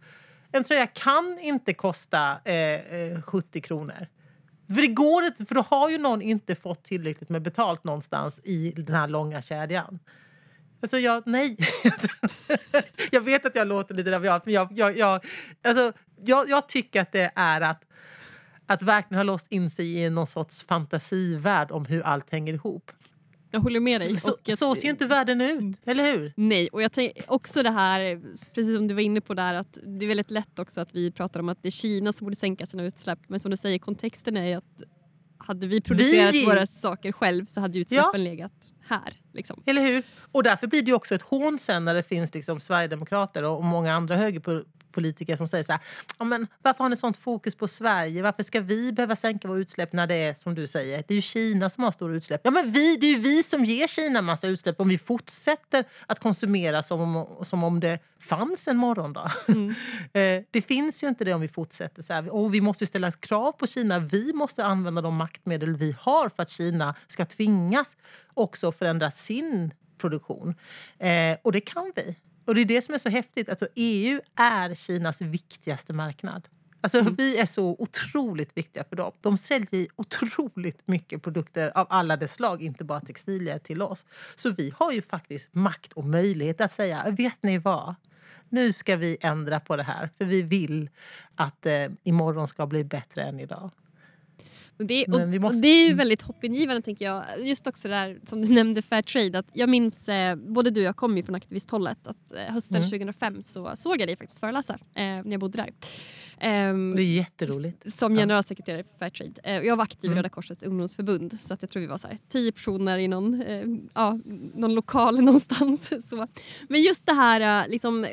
En 0.52 0.64
tröja 0.64 0.86
kan 0.86 1.38
inte 1.38 1.74
kosta 1.74 2.30
eh, 2.44 3.22
70 3.22 3.58
eh, 3.58 3.62
kronor. 3.62 4.06
För 4.66 4.80
det 4.80 4.86
går 4.86 5.24
inte, 5.24 5.44
för 5.44 5.54
då 5.54 5.60
har 5.60 5.90
ju 5.90 5.98
någon 5.98 6.22
inte 6.22 6.54
fått 6.54 6.84
tillräckligt 6.84 7.28
med 7.28 7.42
betalt 7.42 7.84
någonstans 7.84 8.40
i 8.44 8.72
den 8.76 8.94
här 8.94 9.08
långa 9.08 9.42
kedjan. 9.42 9.98
Alltså 10.82 10.98
jag, 10.98 11.22
nej. 11.26 11.56
jag 13.10 13.20
vet 13.20 13.46
att 13.46 13.54
jag 13.54 13.68
låter 13.68 13.94
lite 13.94 14.10
rabiat, 14.10 14.44
men 14.44 14.54
jag, 14.54 14.68
jag, 14.72 14.98
jag, 14.98 15.24
alltså, 15.64 15.92
jag, 16.24 16.48
jag 16.48 16.68
tycker 16.68 17.00
att 17.00 17.12
det 17.12 17.32
är 17.34 17.60
att, 17.60 17.86
att 18.66 18.82
verkligen 18.82 19.18
ha 19.18 19.22
låst 19.22 19.46
in 19.52 19.70
sig 19.70 19.98
i 19.98 20.10
någon 20.10 20.26
sorts 20.26 20.62
fantasivärld 20.64 21.70
om 21.70 21.84
hur 21.84 22.02
allt 22.02 22.30
hänger 22.30 22.54
ihop. 22.54 22.90
Jag 23.50 23.60
håller 23.60 23.80
med 23.80 24.00
dig. 24.00 24.16
Så, 24.16 24.36
jag, 24.44 24.58
så 24.58 24.74
ser 24.74 24.84
ju 24.84 24.90
inte 24.90 25.06
världen 25.06 25.40
ut, 25.40 25.76
eller 25.84 26.12
hur? 26.12 26.32
Nej, 26.36 26.68
och 26.72 26.82
jag 26.82 26.92
tänker 26.92 27.24
också 27.32 27.62
det 27.62 27.70
här, 27.70 28.20
precis 28.54 28.76
som 28.76 28.88
du 28.88 28.94
var 28.94 29.02
inne 29.02 29.20
på 29.20 29.34
där, 29.34 29.54
att 29.54 29.78
det 29.86 30.04
är 30.04 30.08
väldigt 30.08 30.30
lätt 30.30 30.58
också 30.58 30.80
att 30.80 30.94
vi 30.94 31.12
pratar 31.12 31.40
om 31.40 31.48
att 31.48 31.62
det 31.62 31.68
är 31.68 31.70
Kina 31.70 32.12
som 32.12 32.24
borde 32.24 32.36
sänka 32.36 32.66
sina 32.66 32.84
utsläpp. 32.84 33.18
Men 33.26 33.40
som 33.40 33.50
du 33.50 33.56
säger, 33.56 33.78
kontexten 33.78 34.36
är 34.36 34.46
ju 34.46 34.54
att 34.54 34.82
hade 35.52 35.66
vi 35.66 35.80
producerat 35.80 36.34
vi... 36.34 36.46
våra 36.46 36.66
saker 36.66 37.12
själv 37.12 37.46
så 37.46 37.60
hade 37.60 37.78
utsläppen 37.78 38.10
ja. 38.12 38.30
legat 38.30 38.74
här. 38.88 39.12
Liksom. 39.32 39.62
Eller 39.66 39.82
hur? 39.82 40.02
Och 40.32 40.42
därför 40.42 40.66
blir 40.66 40.82
det 40.82 40.92
också 40.92 41.14
ett 41.14 41.22
hån 41.22 41.58
sen 41.58 41.84
när 41.84 41.94
det 41.94 42.02
finns 42.02 42.34
liksom 42.34 42.60
Sverigedemokrater 42.60 43.42
och 43.42 43.64
många 43.64 43.94
andra 43.94 44.16
högerpolitiker 44.92 45.36
som 45.36 45.48
säger 45.48 45.64
så 45.64 45.72
här, 45.72 45.80
men 46.24 46.46
varför 46.62 46.84
har 46.84 46.88
ni 46.88 46.96
sånt 46.96 47.16
fokus 47.16 47.54
på 47.54 47.68
Sverige? 47.68 48.22
Varför 48.22 48.42
ska 48.42 48.60
vi 48.60 48.92
behöva 48.92 49.16
sänka 49.16 49.48
våra 49.48 49.58
utsläpp 49.58 49.92
när 49.92 50.06
det 50.06 50.14
är 50.14 50.34
som 50.34 50.54
du 50.54 50.66
säger? 50.66 51.04
Det 51.08 51.14
är 51.14 51.16
ju 51.16 51.22
Kina 51.22 51.70
som 51.70 51.84
har 51.84 51.92
stora 51.92 52.14
utsläpp. 52.14 52.40
Ja, 52.44 52.50
men 52.50 52.72
vi, 52.72 52.96
det 52.96 53.06
är 53.06 53.10
ju 53.10 53.18
vi 53.18 53.42
som 53.42 53.64
ger 53.64 53.86
Kina 53.86 54.22
massa 54.22 54.48
utsläpp 54.48 54.80
om 54.80 54.88
vi 54.88 54.98
fortsätter 54.98 55.84
att 56.06 56.20
konsumera 56.20 56.82
som 56.82 57.00
om, 57.00 57.44
som 57.44 57.64
om 57.64 57.80
det 57.80 57.98
fanns 58.20 58.68
en 58.68 58.76
morgondag. 58.76 59.32
Mm. 59.48 59.74
Eh, 60.14 60.42
det 60.50 60.62
finns 60.62 61.02
ju 61.02 61.08
inte 61.08 61.24
det 61.24 61.34
om 61.34 61.40
vi 61.40 61.48
fortsätter 61.48 62.02
så 62.02 62.12
här. 62.12 62.34
Och 62.34 62.54
vi 62.54 62.60
måste 62.60 62.86
ställa 62.86 63.12
krav 63.12 63.52
på 63.52 63.66
Kina. 63.66 63.98
Vi 63.98 64.32
måste 64.32 64.64
använda 64.64 65.02
de 65.02 65.16
maktmedel 65.16 65.76
vi 65.76 65.96
har 66.00 66.28
för 66.28 66.42
att 66.42 66.50
Kina 66.50 66.94
ska 67.08 67.24
tvingas 67.24 67.96
också 68.34 68.72
förändra 68.72 69.10
sin 69.10 69.70
produktion. 69.98 70.54
Eh, 70.98 71.36
och 71.42 71.52
det 71.52 71.60
kan 71.60 71.92
vi. 71.96 72.16
Och 72.44 72.54
det 72.54 72.60
är 72.60 72.64
det 72.64 72.82
som 72.82 72.94
är 72.94 72.98
så 72.98 73.08
häftigt. 73.08 73.48
Alltså, 73.48 73.68
EU 73.74 74.20
är 74.36 74.74
Kinas 74.74 75.20
viktigaste 75.20 75.92
marknad. 75.92 76.48
Alltså, 76.80 76.98
mm. 76.98 77.14
Vi 77.14 77.36
är 77.38 77.46
så 77.46 77.76
otroligt 77.78 78.56
viktiga 78.56 78.84
för 78.84 78.96
dem. 78.96 79.12
De 79.20 79.36
säljer 79.36 79.86
otroligt 79.96 80.82
mycket 80.86 81.22
produkter 81.22 81.72
av 81.78 81.86
alla 81.90 82.16
dess 82.16 82.32
slag, 82.32 82.62
inte 82.62 82.84
bara 82.84 83.00
textilier, 83.00 83.58
till 83.58 83.82
oss. 83.82 84.06
Så 84.34 84.50
vi 84.50 84.72
har 84.76 84.92
ju 84.92 85.02
faktiskt 85.02 85.54
makt 85.54 85.92
och 85.92 86.04
möjlighet 86.04 86.60
att 86.60 86.72
säga, 86.72 87.10
vet 87.10 87.42
ni 87.42 87.58
vad? 87.58 87.94
Nu 88.48 88.72
ska 88.72 88.96
vi 88.96 89.16
ändra 89.20 89.60
på 89.60 89.76
det 89.76 89.82
här, 89.82 90.10
för 90.18 90.24
vi 90.24 90.42
vill 90.42 90.90
att 91.34 91.66
eh, 91.66 91.88
imorgon 92.02 92.48
ska 92.48 92.66
bli 92.66 92.84
bättre 92.84 93.22
än 93.22 93.40
idag. 93.40 93.70
Det, 94.76 95.06
och, 95.06 95.40
måste... 95.40 95.60
det 95.60 95.68
är 95.68 95.88
ju 95.88 95.94
väldigt 95.94 96.22
hoppingivande 96.22 96.82
tänker 96.82 97.04
jag. 97.04 97.24
Just 97.38 97.66
också 97.66 97.88
det 97.88 97.94
där 97.94 98.20
som 98.24 98.42
du 98.42 98.48
nämnde 98.54 98.82
Fairtrade. 98.82 99.38
Att 99.38 99.46
jag 99.52 99.68
minns, 99.68 100.08
eh, 100.08 100.36
både 100.36 100.70
du 100.70 100.80
och 100.80 100.86
jag 100.86 100.96
kommer 100.96 101.16
ju 101.16 101.22
från 101.22 101.34
aktivisthållet, 101.34 102.06
att 102.06 102.32
eh, 102.36 102.54
hösten 102.54 102.76
mm. 102.76 102.90
2005 102.90 103.42
så 103.42 103.76
såg 103.76 104.00
jag 104.00 104.08
dig 104.08 104.16
faktiskt 104.16 104.40
föreläsa 104.40 104.74
eh, 104.74 105.02
när 105.04 105.30
jag 105.30 105.40
bodde 105.40 105.58
där. 105.58 105.70
Um, 106.70 106.96
det 106.96 107.02
är 107.02 107.14
jätteroligt. 107.14 107.92
Som 107.92 108.16
generalsekreterare 108.16 108.84
för 108.84 108.98
Fairtrade. 108.98 109.40
Eh, 109.44 109.62
jag 109.62 109.76
var 109.76 109.84
aktiv 109.84 110.08
mm. 110.08 110.16
i 110.16 110.18
Röda 110.18 110.28
Korsets 110.28 110.62
ungdomsförbund 110.62 111.38
så 111.40 111.54
att 111.54 111.62
jag 111.62 111.70
tror 111.70 111.80
vi 111.80 111.86
var 111.86 111.98
så 111.98 112.08
här, 112.08 112.18
tio 112.28 112.52
personer 112.52 112.98
i 112.98 113.08
någon, 113.08 113.42
eh, 113.42 113.66
ja, 113.94 114.18
någon 114.54 114.74
lokal 114.74 115.20
någonstans. 115.24 116.08
så. 116.08 116.26
Men 116.68 116.82
just 116.82 117.06
det 117.06 117.12
här 117.12 117.62
eh, 117.64 117.70
liksom, 117.70 118.06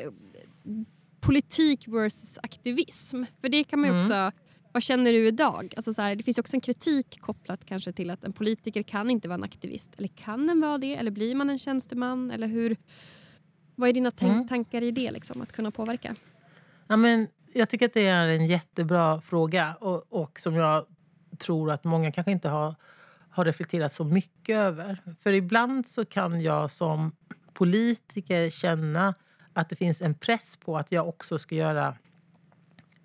politik 1.20 1.88
versus 1.88 2.38
aktivism. 2.42 3.24
För 3.40 3.48
det 3.48 3.64
kan 3.64 3.80
man 3.80 3.90
ju 3.90 3.96
mm. 3.96 4.08
Vad 4.72 4.82
känner 4.82 5.12
du 5.12 5.26
idag? 5.26 5.74
Alltså 5.76 5.94
så 5.94 6.02
här, 6.02 6.16
det 6.16 6.22
finns 6.22 6.38
också 6.38 6.56
en 6.56 6.60
kritik 6.60 7.20
kopplat 7.20 7.64
kanske 7.64 7.92
till 7.92 8.10
att 8.10 8.24
en 8.24 8.32
politiker 8.32 8.82
kan 8.82 9.10
inte 9.10 9.28
vara 9.28 9.34
en 9.34 9.44
aktivist. 9.44 9.94
Eller 9.98 10.08
kan 10.08 10.46
den 10.46 10.60
vara 10.60 10.78
det? 10.78 10.96
Eller 10.96 11.10
blir 11.10 11.34
man 11.34 11.50
en 11.50 11.58
tjänsteman? 11.58 12.30
Eller 12.30 12.46
hur? 12.46 12.76
Vad 13.74 13.88
är 13.88 13.92
dina 13.92 14.12
mm. 14.20 14.48
tankar 14.48 14.82
i 14.82 14.90
det, 14.90 15.10
liksom, 15.10 15.42
att 15.42 15.52
kunna 15.52 15.70
påverka? 15.70 16.14
Ja, 16.86 16.96
men 16.96 17.26
jag 17.52 17.68
tycker 17.68 17.86
att 17.86 17.92
det 17.92 18.06
är 18.06 18.28
en 18.28 18.46
jättebra 18.46 19.20
fråga 19.20 19.74
och, 19.74 20.12
och 20.12 20.40
som 20.40 20.54
jag 20.54 20.86
tror 21.38 21.70
att 21.70 21.84
många 21.84 22.12
kanske 22.12 22.32
inte 22.32 22.48
har, 22.48 22.74
har 23.30 23.44
reflekterat 23.44 23.92
så 23.92 24.04
mycket 24.04 24.56
över. 24.56 24.98
För 25.22 25.32
ibland 25.32 25.88
så 25.88 26.04
kan 26.04 26.40
jag 26.40 26.70
som 26.70 27.12
politiker 27.52 28.50
känna 28.50 29.14
att 29.52 29.68
det 29.68 29.76
finns 29.76 30.02
en 30.02 30.14
press 30.14 30.56
på 30.56 30.76
att 30.76 30.92
jag 30.92 31.08
också 31.08 31.38
ska 31.38 31.54
göra 31.54 31.96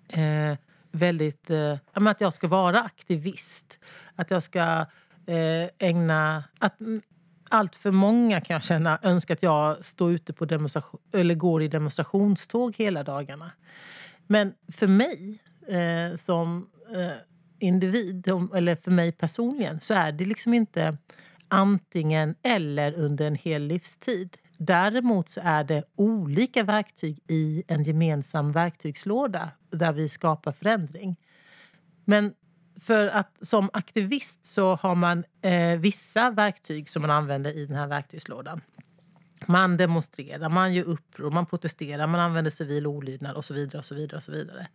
eh, 0.08 0.58
väldigt... 0.96 1.50
Eh, 1.50 1.76
att 1.92 2.20
jag 2.20 2.32
ska 2.32 2.48
vara 2.48 2.80
aktivist. 2.80 3.78
Att 4.14 4.30
jag 4.30 4.42
ska 4.42 4.86
eh, 5.26 5.68
ägna... 5.78 6.44
Att, 6.58 6.78
allt 7.48 7.76
för 7.76 7.90
många 7.90 8.40
kan 8.40 8.54
jag 8.54 8.62
känna 8.62 8.98
önskar 9.02 9.34
att 9.34 9.42
jag 9.42 9.84
står 9.84 10.12
ute 10.12 10.32
på 10.32 10.44
demonstration, 10.44 11.00
eller 11.14 11.34
går 11.34 11.62
i 11.62 11.68
demonstrationståg 11.68 12.76
hela 12.76 13.02
dagarna. 13.02 13.50
Men 14.26 14.54
för 14.72 14.86
mig 14.86 15.38
eh, 15.68 16.16
som 16.16 16.66
eh, 16.94 17.12
individ, 17.58 18.28
eller 18.54 18.76
för 18.76 18.90
mig 18.90 19.12
personligen, 19.12 19.80
så 19.80 19.94
är 19.94 20.12
det 20.12 20.24
liksom 20.24 20.54
inte 20.54 20.96
antingen 21.48 22.34
eller 22.42 22.94
under 22.94 23.26
en 23.26 23.34
hel 23.34 23.62
livstid. 23.62 24.36
Däremot 24.58 25.28
så 25.28 25.40
är 25.44 25.64
det 25.64 25.84
olika 25.96 26.64
verktyg 26.64 27.18
i 27.28 27.62
en 27.68 27.82
gemensam 27.82 28.52
verktygslåda 28.52 29.50
där 29.76 29.92
vi 29.92 30.08
skapar 30.08 30.52
förändring. 30.52 31.16
Men 32.04 32.34
för 32.80 33.06
att 33.06 33.38
som 33.40 33.70
aktivist 33.72 34.46
så 34.46 34.74
har 34.74 34.94
man 34.94 35.24
eh, 35.42 35.78
vissa 35.78 36.30
verktyg 36.30 36.88
som 36.88 37.02
man 37.02 37.10
använder 37.10 37.56
i 37.56 37.66
den 37.66 37.76
här 37.76 37.86
verktygslådan. 37.86 38.60
Man 39.46 39.76
demonstrerar, 39.76 40.48
man 40.48 40.74
gör 40.74 40.84
uppror, 40.84 41.30
man 41.30 41.46
protesterar, 41.46 42.06
man 42.06 42.20
använder 42.20 42.50
civil 42.50 42.86
olydnad 42.86 43.36
och 43.36 43.44
så 43.44 43.54
vidare. 43.54 43.78
och 43.78 43.84
så 43.84 43.94
vidare 43.94 44.16
och 44.16 44.22
så 44.22 44.32
vidare. 44.32 44.66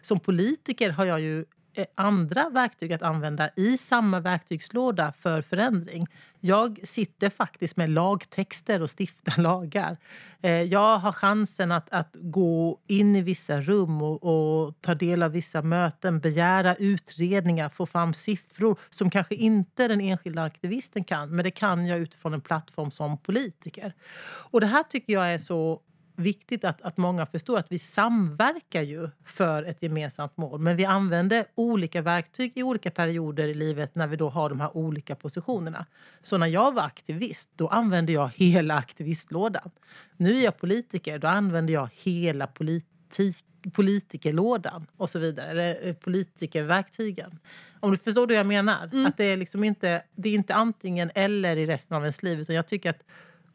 Som 0.00 0.20
politiker 0.20 0.90
har 0.90 1.04
jag 1.04 1.20
ju 1.20 1.44
Eh, 1.74 1.86
andra 1.94 2.48
verktyg 2.48 2.92
att 2.92 3.02
använda 3.02 3.50
i 3.56 3.78
samma 3.78 4.20
verktygslåda 4.20 5.12
för 5.12 5.42
förändring. 5.42 6.06
Jag 6.40 6.80
sitter 6.82 7.30
faktiskt 7.30 7.76
med 7.76 7.90
lagtexter 7.90 8.82
och 8.82 8.90
stiftar 8.98 9.42
lagar. 9.42 9.96
Eh, 10.42 10.62
jag 10.62 10.98
har 10.98 11.12
chansen 11.12 11.72
att, 11.72 11.90
att 11.90 12.16
gå 12.20 12.78
in 12.86 13.16
i 13.16 13.22
vissa 13.22 13.60
rum 13.60 14.02
och, 14.02 14.22
och, 14.22 14.74
ta 14.80 14.94
del 14.94 15.22
av 15.22 15.32
vissa 15.32 15.62
möten, 15.62 16.20
begära 16.20 16.74
utredningar, 16.74 17.68
få 17.68 17.86
fram 17.86 18.14
siffror 18.14 18.78
som 18.90 19.10
kanske 19.10 19.34
inte 19.34 19.88
den 19.88 20.00
enskilda 20.00 20.42
aktivisten 20.42 21.04
kan, 21.04 21.30
men 21.30 21.44
det 21.44 21.50
kan 21.50 21.86
jag 21.86 21.98
utifrån 21.98 22.34
en 22.34 22.40
plattform 22.40 22.90
som 22.90 23.18
politiker. 23.18 23.94
Och 24.22 24.60
det 24.60 24.66
här 24.66 24.82
tycker 24.82 25.12
jag 25.12 25.34
är 25.34 25.38
så 25.38 25.80
viktigt 26.20 26.64
att, 26.64 26.82
att 26.82 26.96
många 26.96 27.26
förstår 27.26 27.58
att 27.58 27.72
vi 27.72 27.78
samverkar 27.78 28.82
ju 28.82 29.08
för 29.24 29.62
ett 29.62 29.82
gemensamt 29.82 30.36
mål. 30.36 30.60
Men 30.60 30.76
vi 30.76 30.84
använder 30.84 31.44
olika 31.54 32.02
verktyg 32.02 32.52
i 32.54 32.62
olika 32.62 32.90
perioder 32.90 33.48
i 33.48 33.54
livet 33.54 33.94
när 33.94 34.06
vi 34.06 34.16
då 34.16 34.28
har 34.28 34.48
de 34.48 34.60
här 34.60 34.76
olika 34.76 35.14
positionerna. 35.14 35.86
Så 36.22 36.38
när 36.38 36.46
jag 36.46 36.74
var 36.74 36.82
aktivist, 36.82 37.50
då 37.56 37.68
använde 37.68 38.12
jag 38.12 38.30
hela 38.34 38.74
aktivistlådan. 38.74 39.70
Nu 40.16 40.38
är 40.38 40.44
jag 40.44 40.58
politiker, 40.58 41.18
då 41.18 41.28
använder 41.28 41.74
jag 41.74 41.88
hela 41.94 42.46
politik 42.46 42.86
politikerlådan 43.72 44.86
och 44.96 45.10
så 45.10 45.18
vidare. 45.18 45.50
Eller 45.50 45.88
eh, 45.88 45.94
politikerverktygen. 45.94 47.38
Om 47.80 47.90
du 47.90 47.96
förstår 47.96 48.26
vad 48.26 48.36
jag 48.36 48.46
menar? 48.46 48.90
Mm. 48.92 49.06
Att 49.06 49.16
det 49.16 49.24
är 49.24 49.36
liksom 49.36 49.64
inte, 49.64 50.02
det 50.14 50.28
är 50.28 50.34
inte 50.34 50.54
antingen 50.54 51.10
eller 51.14 51.56
i 51.56 51.66
resten 51.66 51.96
av 51.96 52.02
ens 52.02 52.22
liv. 52.22 52.40
Utan 52.40 52.56
jag 52.56 52.66
tycker 52.66 52.90
att 52.90 53.02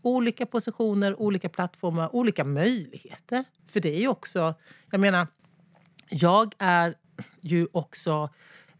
olika 0.05 0.45
positioner, 0.45 1.21
olika 1.21 1.49
plattformar, 1.49 2.15
olika 2.15 2.43
möjligheter. 2.43 3.45
För 3.67 3.79
det 3.79 3.95
är 3.95 3.99
ju 3.99 4.07
också... 4.07 4.53
Jag 4.91 5.01
menar, 5.01 5.27
jag 6.09 6.53
är 6.57 6.95
ju 7.41 7.67
också 7.71 8.29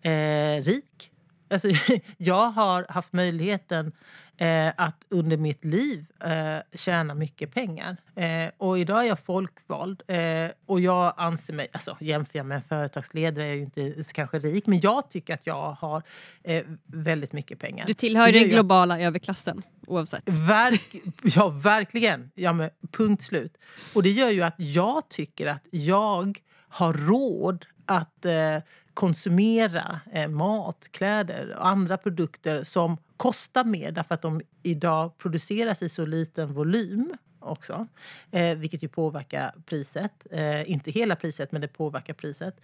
eh, 0.02 0.64
rik. 0.64 1.12
Alltså, 1.50 1.68
jag 2.18 2.50
har 2.50 2.86
haft 2.90 3.14
möjligheten 3.14 3.92
eh, 4.38 4.74
att 4.78 5.06
under 5.10 5.38
mitt 5.38 5.66
liv 5.66 6.06
eh, 6.24 6.58
tjäna 6.74 7.14
mycket 7.14 7.54
pengar. 7.54 7.98
Eh, 8.16 8.52
och 8.58 8.80
idag 8.80 9.04
är 9.04 9.08
jag 9.08 9.20
folkvald 9.20 10.04
eh, 10.08 10.52
och 10.66 10.80
jag 10.80 11.14
anser 11.18 11.54
mig, 11.54 11.68
alltså 11.72 11.98
jämför 12.00 12.40
jag 12.40 12.46
med 12.46 12.56
en 12.56 12.62
företagsledare 12.62 13.44
är 13.44 13.48
jag 13.48 13.56
ju 13.56 13.62
inte 13.62 14.04
kanske 14.14 14.40
rik, 14.40 14.68
men 14.68 14.80
jag 14.80 15.10
tycker 15.10 15.34
att 15.34 15.48
jag 15.48 15.72
har 15.72 16.04
eh, 16.44 16.64
väldigt 16.86 17.34
mycket 17.34 17.60
pengar. 17.60 17.86
Du 17.88 17.94
tillhör 17.94 18.32
den 18.32 18.50
globala 18.50 19.00
jag, 19.00 19.08
överklassen 19.08 19.62
oavsett. 19.88 20.34
Verk, 20.34 20.96
ja, 21.24 21.50
verkligen. 21.50 22.32
Ja, 22.36 22.54
men 22.54 22.70
punkt 22.92 23.24
slut. 23.24 23.58
Och 23.96 24.04
det 24.04 24.12
gör 24.12 24.30
ju 24.30 24.42
att 24.44 24.56
jag 24.58 25.10
tycker 25.10 25.48
att 25.48 25.68
jag 25.72 26.40
har 26.68 26.94
råd 26.94 27.66
att 27.86 28.26
eh, 28.26 28.58
konsumera 28.94 30.00
eh, 30.12 30.28
mat, 30.28 30.90
kläder 30.92 31.56
och 31.58 31.68
andra 31.68 31.98
produkter 31.98 32.64
som 32.64 32.98
kostar 33.18 33.64
mer 33.64 33.92
därför 33.92 34.16
att 34.16 34.22
de 34.22 34.42
idag 34.64 35.18
produceras 35.18 35.82
i 35.82 35.90
så 35.90 36.06
liten 36.06 36.54
volym 36.54 37.14
också. 37.40 37.88
Eh, 38.32 38.58
vilket 38.58 38.84
ju 38.84 38.88
påverkar 38.88 39.54
priset. 39.66 40.28
Eh, 40.32 40.72
inte 40.72 40.92
hela 40.92 41.16
priset, 41.16 41.52
men 41.52 41.62
det 41.62 41.68
påverkar 41.68 42.14
priset. 42.14 42.62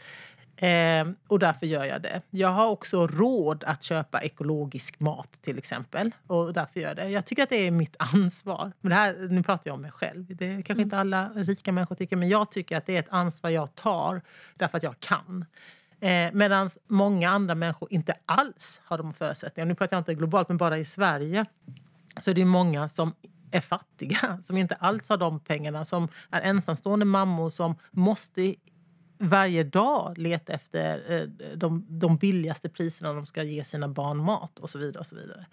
Eh, 0.56 1.08
och 1.28 1.40
därför 1.40 1.66
gör 1.66 1.86
jag 1.86 2.02
det. 2.02 2.22
Jag 2.30 2.50
har 2.50 2.68
också 2.68 3.08
råd 3.08 3.64
att 3.64 3.84
köpa 3.84 4.22
ekologisk 4.22 5.00
mat 5.00 5.32
till 5.42 5.58
exempel. 5.58 6.12
Och 6.28 6.54
därför 6.54 6.80
gör 6.80 6.88
jag 6.88 6.98
det. 6.98 7.10
Jag 7.10 7.26
tycker 7.26 7.44
att 7.44 7.50
det 7.50 7.68
är 7.68 7.72
mitt 7.72 7.96
ansvar. 8.00 8.72
Men 8.82 8.90
det 8.90 8.96
här, 8.96 9.28
nu 9.30 9.44
pratar 9.44 9.70
jag 9.70 9.76
om 9.76 9.82
mig 9.82 9.92
själv. 9.92 10.36
Det 10.36 10.54
kanske 10.54 10.74
mm. 10.74 10.84
inte 10.84 10.98
alla 10.98 11.30
rika 11.30 11.72
människor 11.72 11.96
tycker. 11.96 12.16
Men 12.16 12.30
jag 12.30 12.52
tycker 12.52 12.78
att 12.78 12.86
det 12.86 12.96
är 12.96 13.00
ett 13.00 13.10
ansvar 13.10 13.50
jag 13.50 13.76
tar 13.76 14.22
därför 14.56 14.78
att 14.78 14.84
jag 14.84 15.00
kan. 15.00 15.46
Eh, 16.02 16.30
Medan 16.34 16.70
många 16.88 17.30
andra 17.30 17.56
människor 17.56 17.94
inte 17.94 18.14
alls 18.26 18.82
har 18.86 18.98
de 18.98 19.14
förutsättningarna. 19.14 19.70
Nu 19.70 19.76
pratar 19.76 19.96
jag 19.98 20.02
inte 20.02 20.16
globalt, 20.16 20.48
men 20.50 20.58
bara 20.58 20.78
i 20.78 20.86
Sverige 20.86 21.46
så 22.18 22.32
är 22.32 22.36
det 22.36 22.46
många 22.46 22.88
som 22.88 23.14
är 23.52 23.62
fattiga, 23.62 24.40
som 24.44 24.58
inte 24.58 24.76
alls 24.76 25.10
har 25.10 25.18
de 25.18 25.40
pengarna, 25.40 25.86
som 25.86 26.08
är 26.30 26.42
ensamstående 26.42 27.06
mammor 27.06 27.50
som 27.50 27.76
måste 27.92 28.56
varje 29.22 29.64
dag 29.64 30.18
leta 30.18 30.54
efter 30.54 31.12
eh, 31.12 31.22
de, 31.56 31.86
de 31.90 32.18
billigaste 32.18 32.70
priserna 32.70 33.14
de 33.14 33.26
ska 33.26 33.44
ge 33.44 33.64
sina 33.64 33.88
barn 33.88 34.18
mat 34.18 34.60
och 34.60 34.70
så 34.70 34.80
vidare. 34.80 35.00
Och 35.00 35.06
så 35.06 35.16
vidare. 35.16 35.46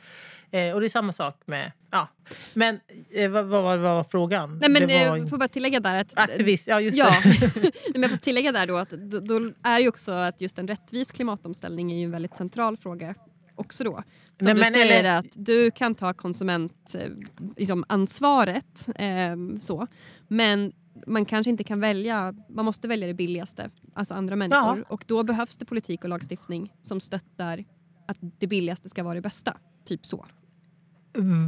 Eh, 0.50 0.74
och 0.74 0.80
det 0.80 0.86
är 0.86 0.88
samma 0.88 1.12
sak 1.12 1.42
med... 1.46 1.72
Ja. 1.90 2.08
Men 2.54 2.80
eh, 3.10 3.30
vad, 3.30 3.44
vad, 3.44 3.62
vad, 3.62 3.80
var 3.80 4.04
frågan? 4.04 4.58
Nej, 4.60 4.70
men, 4.70 4.88
det 4.88 5.08
var, 5.08 5.16
eh, 5.16 5.26
får 5.26 5.38
bara 5.38 5.48
tillägga 5.48 5.80
där 5.80 5.94
att... 5.94 6.18
Aktivist, 6.18 6.66
ja 6.66 6.80
just 6.80 6.98
ja. 6.98 7.14
det. 7.24 7.52
men 7.92 8.02
jag 8.02 8.10
får 8.10 8.18
tillägga 8.18 8.52
där 8.52 8.66
då 8.66 8.76
att 8.76 8.90
då, 8.90 9.20
då, 9.20 9.50
är 9.62 9.80
ju 9.80 9.88
också 9.88 10.12
att 10.12 10.40
just 10.40 10.58
en 10.58 10.68
rättvis 10.68 11.12
klimatomställning 11.12 11.92
är 11.92 11.96
ju 11.96 12.04
en 12.04 12.10
väldigt 12.10 12.36
central 12.36 12.76
fråga 12.76 13.14
också 13.54 13.84
då. 13.84 13.92
Som 13.92 14.04
Nej, 14.44 14.54
du 14.54 14.64
säger 14.64 14.98
eller... 14.98 15.18
att 15.18 15.32
du 15.36 15.70
kan 15.70 15.94
ta 15.94 16.14
konsumentansvaret 16.14 18.86
liksom 18.86 19.54
eh, 19.54 19.60
så. 19.60 19.86
Men 20.28 20.72
man 21.06 21.24
kanske 21.24 21.50
inte 21.50 21.64
kan 21.64 21.80
välja, 21.80 22.34
man 22.48 22.64
måste 22.64 22.88
välja 22.88 23.06
det 23.06 23.14
billigaste, 23.14 23.70
alltså 23.94 24.14
andra 24.14 24.36
människor. 24.36 24.78
Ja. 24.78 24.84
Och 24.88 25.04
då 25.06 25.22
behövs 25.22 25.56
det 25.56 25.64
politik 25.64 26.04
och 26.04 26.10
lagstiftning 26.10 26.72
som 26.82 27.00
stöttar 27.00 27.64
att 28.08 28.16
det 28.20 28.46
billigaste 28.46 28.88
ska 28.88 29.02
vara 29.02 29.14
det 29.14 29.20
bästa. 29.20 29.56
Typ 29.84 30.06
så. 30.06 30.26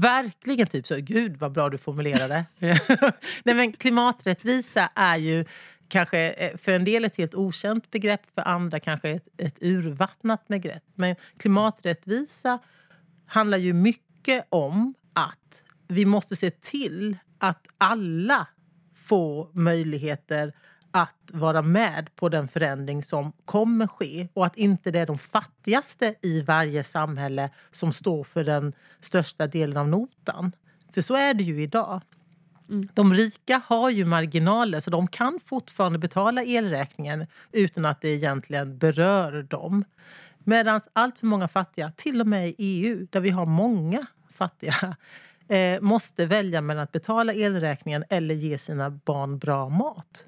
Verkligen 0.01 0.67
typ 0.67 0.87
så. 0.87 0.97
Gud 0.97 1.37
vad 1.37 1.53
bra 1.53 1.69
du 1.69 1.79
formulerade. 1.79 2.45
Nej, 3.45 3.55
men 3.55 3.73
klimaträttvisa 3.73 4.91
är 4.95 5.17
ju 5.17 5.45
kanske 5.89 6.31
eh, 6.31 6.57
för 6.57 6.73
en 6.73 6.85
del 6.85 7.05
ett 7.05 7.17
helt 7.17 7.35
okänt 7.35 7.91
begrepp, 7.91 8.35
för 8.35 8.43
andra 8.43 8.81
kanske 8.81 9.11
ett, 9.11 9.29
ett 9.37 9.59
urvattnat 9.61 10.49
begrepp. 10.49 10.85
Men 10.95 11.17
klimaträttvisa 11.37 12.59
handlar 13.27 13.59
ju 13.59 13.73
mycket 13.73 14.47
om 14.49 14.95
att 15.13 15.63
vi 15.89 16.07
måste 16.07 16.37
se 16.37 16.51
till 16.51 17.17
att 17.39 17.67
alla 17.79 18.47
få 19.11 19.49
möjligheter 19.53 20.53
att 20.91 21.31
vara 21.33 21.63
med 21.63 22.17
på 22.17 22.29
den 22.29 22.49
förändring 22.49 23.03
som 23.03 23.33
kommer 23.45 23.87
ske 23.87 24.29
och 24.35 24.47
att 24.47 24.57
inte 24.57 24.91
det 24.91 24.99
är 24.99 25.07
de 25.07 25.19
fattigaste 25.19 26.15
i 26.23 26.43
varje 26.43 26.85
samhälle 26.85 27.51
som 27.71 27.93
står 27.93 28.25
för 28.25 28.45
den 28.45 28.73
största 29.01 29.47
delen 29.47 29.77
av 29.77 29.89
notan. 29.89 30.53
För 30.95 31.01
så 31.01 31.15
är 31.15 31.35
det 31.35 31.45
ju 31.45 31.63
idag. 31.63 32.01
Mm. 32.69 32.89
De 32.95 33.15
rika 33.15 33.63
har 33.67 33.91
ju 33.91 34.05
marginaler 34.05 34.81
så 34.81 34.91
de 34.91 35.07
kan 35.07 35.41
fortfarande 35.45 35.99
betala 35.99 36.43
elräkningen 36.43 37.27
utan 37.53 37.85
att 37.85 38.01
det 38.01 38.09
egentligen 38.09 38.79
berör 38.79 39.43
dem. 39.43 39.85
Medan 40.39 40.81
allt 40.93 41.19
för 41.19 41.27
många 41.27 41.49
fattiga, 41.49 41.93
till 41.97 42.21
och 42.21 42.27
med 42.27 42.49
i 42.49 42.55
EU 42.59 43.07
där 43.11 43.21
vi 43.21 43.31
har 43.31 43.47
många 43.47 44.07
fattiga 44.33 44.97
eh, 45.51 45.81
måste 45.81 46.27
välja 46.27 46.61
mellan 46.61 46.83
att 46.83 46.93
betala 46.93 47.35
elräkningen 47.35 48.05
eller 48.09 48.35
ge 48.35 48.59
sina 48.59 48.91
barn 48.91 49.39
bra 49.39 49.69
mat. 49.69 50.25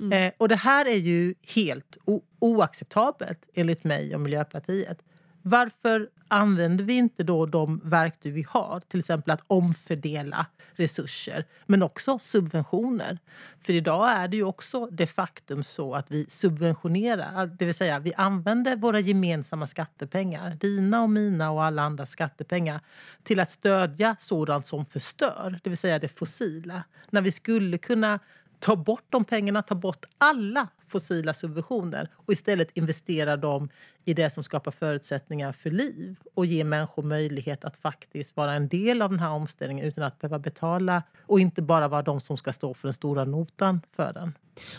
Mm. 0.00 0.12
Eh, 0.12 0.32
och 0.38 0.48
det 0.48 0.56
här 0.56 0.86
är 0.86 0.96
ju 0.96 1.34
helt 1.54 1.96
oacceptabelt 2.38 3.40
enligt 3.54 3.84
mig 3.84 4.14
och 4.14 4.20
Miljöpartiet. 4.20 4.98
Varför 5.42 6.08
använder 6.32 6.84
vi 6.84 6.94
inte 6.94 7.24
då 7.24 7.46
de 7.46 7.80
verktyg 7.84 8.32
vi 8.32 8.46
har? 8.48 8.80
Till 8.88 8.98
exempel 8.98 9.30
att 9.30 9.44
omfördela 9.46 10.46
resurser, 10.72 11.44
men 11.66 11.82
också 11.82 12.18
subventioner. 12.18 13.18
För 13.62 13.72
idag 13.72 14.10
är 14.10 14.28
det 14.28 14.36
ju 14.36 14.44
också 14.44 14.86
de 14.86 15.06
facto 15.06 15.62
så 15.62 15.94
att 15.94 16.10
vi 16.10 16.26
subventionerar. 16.28 17.46
Det 17.46 17.64
vill 17.64 17.74
säga, 17.74 17.98
vi 17.98 18.14
använder 18.14 18.76
våra 18.76 19.00
gemensamma 19.00 19.66
skattepengar, 19.66 20.50
dina 20.60 21.02
och 21.02 21.10
mina 21.10 21.50
och 21.50 21.64
alla 21.64 21.82
andra 21.82 22.06
skattepengar 22.06 22.80
till 23.22 23.40
att 23.40 23.50
stödja 23.50 24.16
sådant 24.18 24.66
som 24.66 24.86
förstör, 24.86 25.60
det 25.62 25.70
vill 25.70 25.78
säga 25.78 25.98
det 25.98 26.18
fossila. 26.18 26.84
När 27.10 27.20
vi 27.20 27.32
skulle 27.32 27.78
kunna 27.78 28.18
ta 28.58 28.76
bort 28.76 29.06
de 29.08 29.24
pengarna, 29.24 29.62
ta 29.62 29.74
bort 29.74 30.04
alla 30.18 30.68
fossila 30.92 31.34
subventioner 31.34 32.08
och 32.14 32.32
istället 32.32 32.76
investera 32.76 33.36
dem 33.36 33.68
i 34.04 34.14
det 34.14 34.30
som 34.30 34.44
skapar 34.44 34.70
förutsättningar 34.70 35.52
för 35.52 35.70
liv 35.70 36.16
och 36.34 36.46
ger 36.46 36.64
människor 36.64 37.02
möjlighet 37.02 37.64
att 37.64 37.76
faktiskt 37.76 38.36
vara 38.36 38.52
en 38.54 38.68
del 38.68 39.02
av 39.02 39.10
den 39.10 39.18
här 39.18 39.30
omställningen 39.30 39.84
utan 39.84 40.04
att 40.04 40.18
behöva 40.18 40.38
betala 40.38 41.02
och 41.26 41.40
inte 41.40 41.62
bara 41.62 41.88
vara 41.88 42.02
de 42.02 42.20
som 42.20 42.36
ska 42.36 42.52
stå 42.52 42.74
för 42.74 42.88
den 42.88 42.94
stora 42.94 43.24
notan 43.24 43.80
för 43.96 44.12
den. 44.12 44.32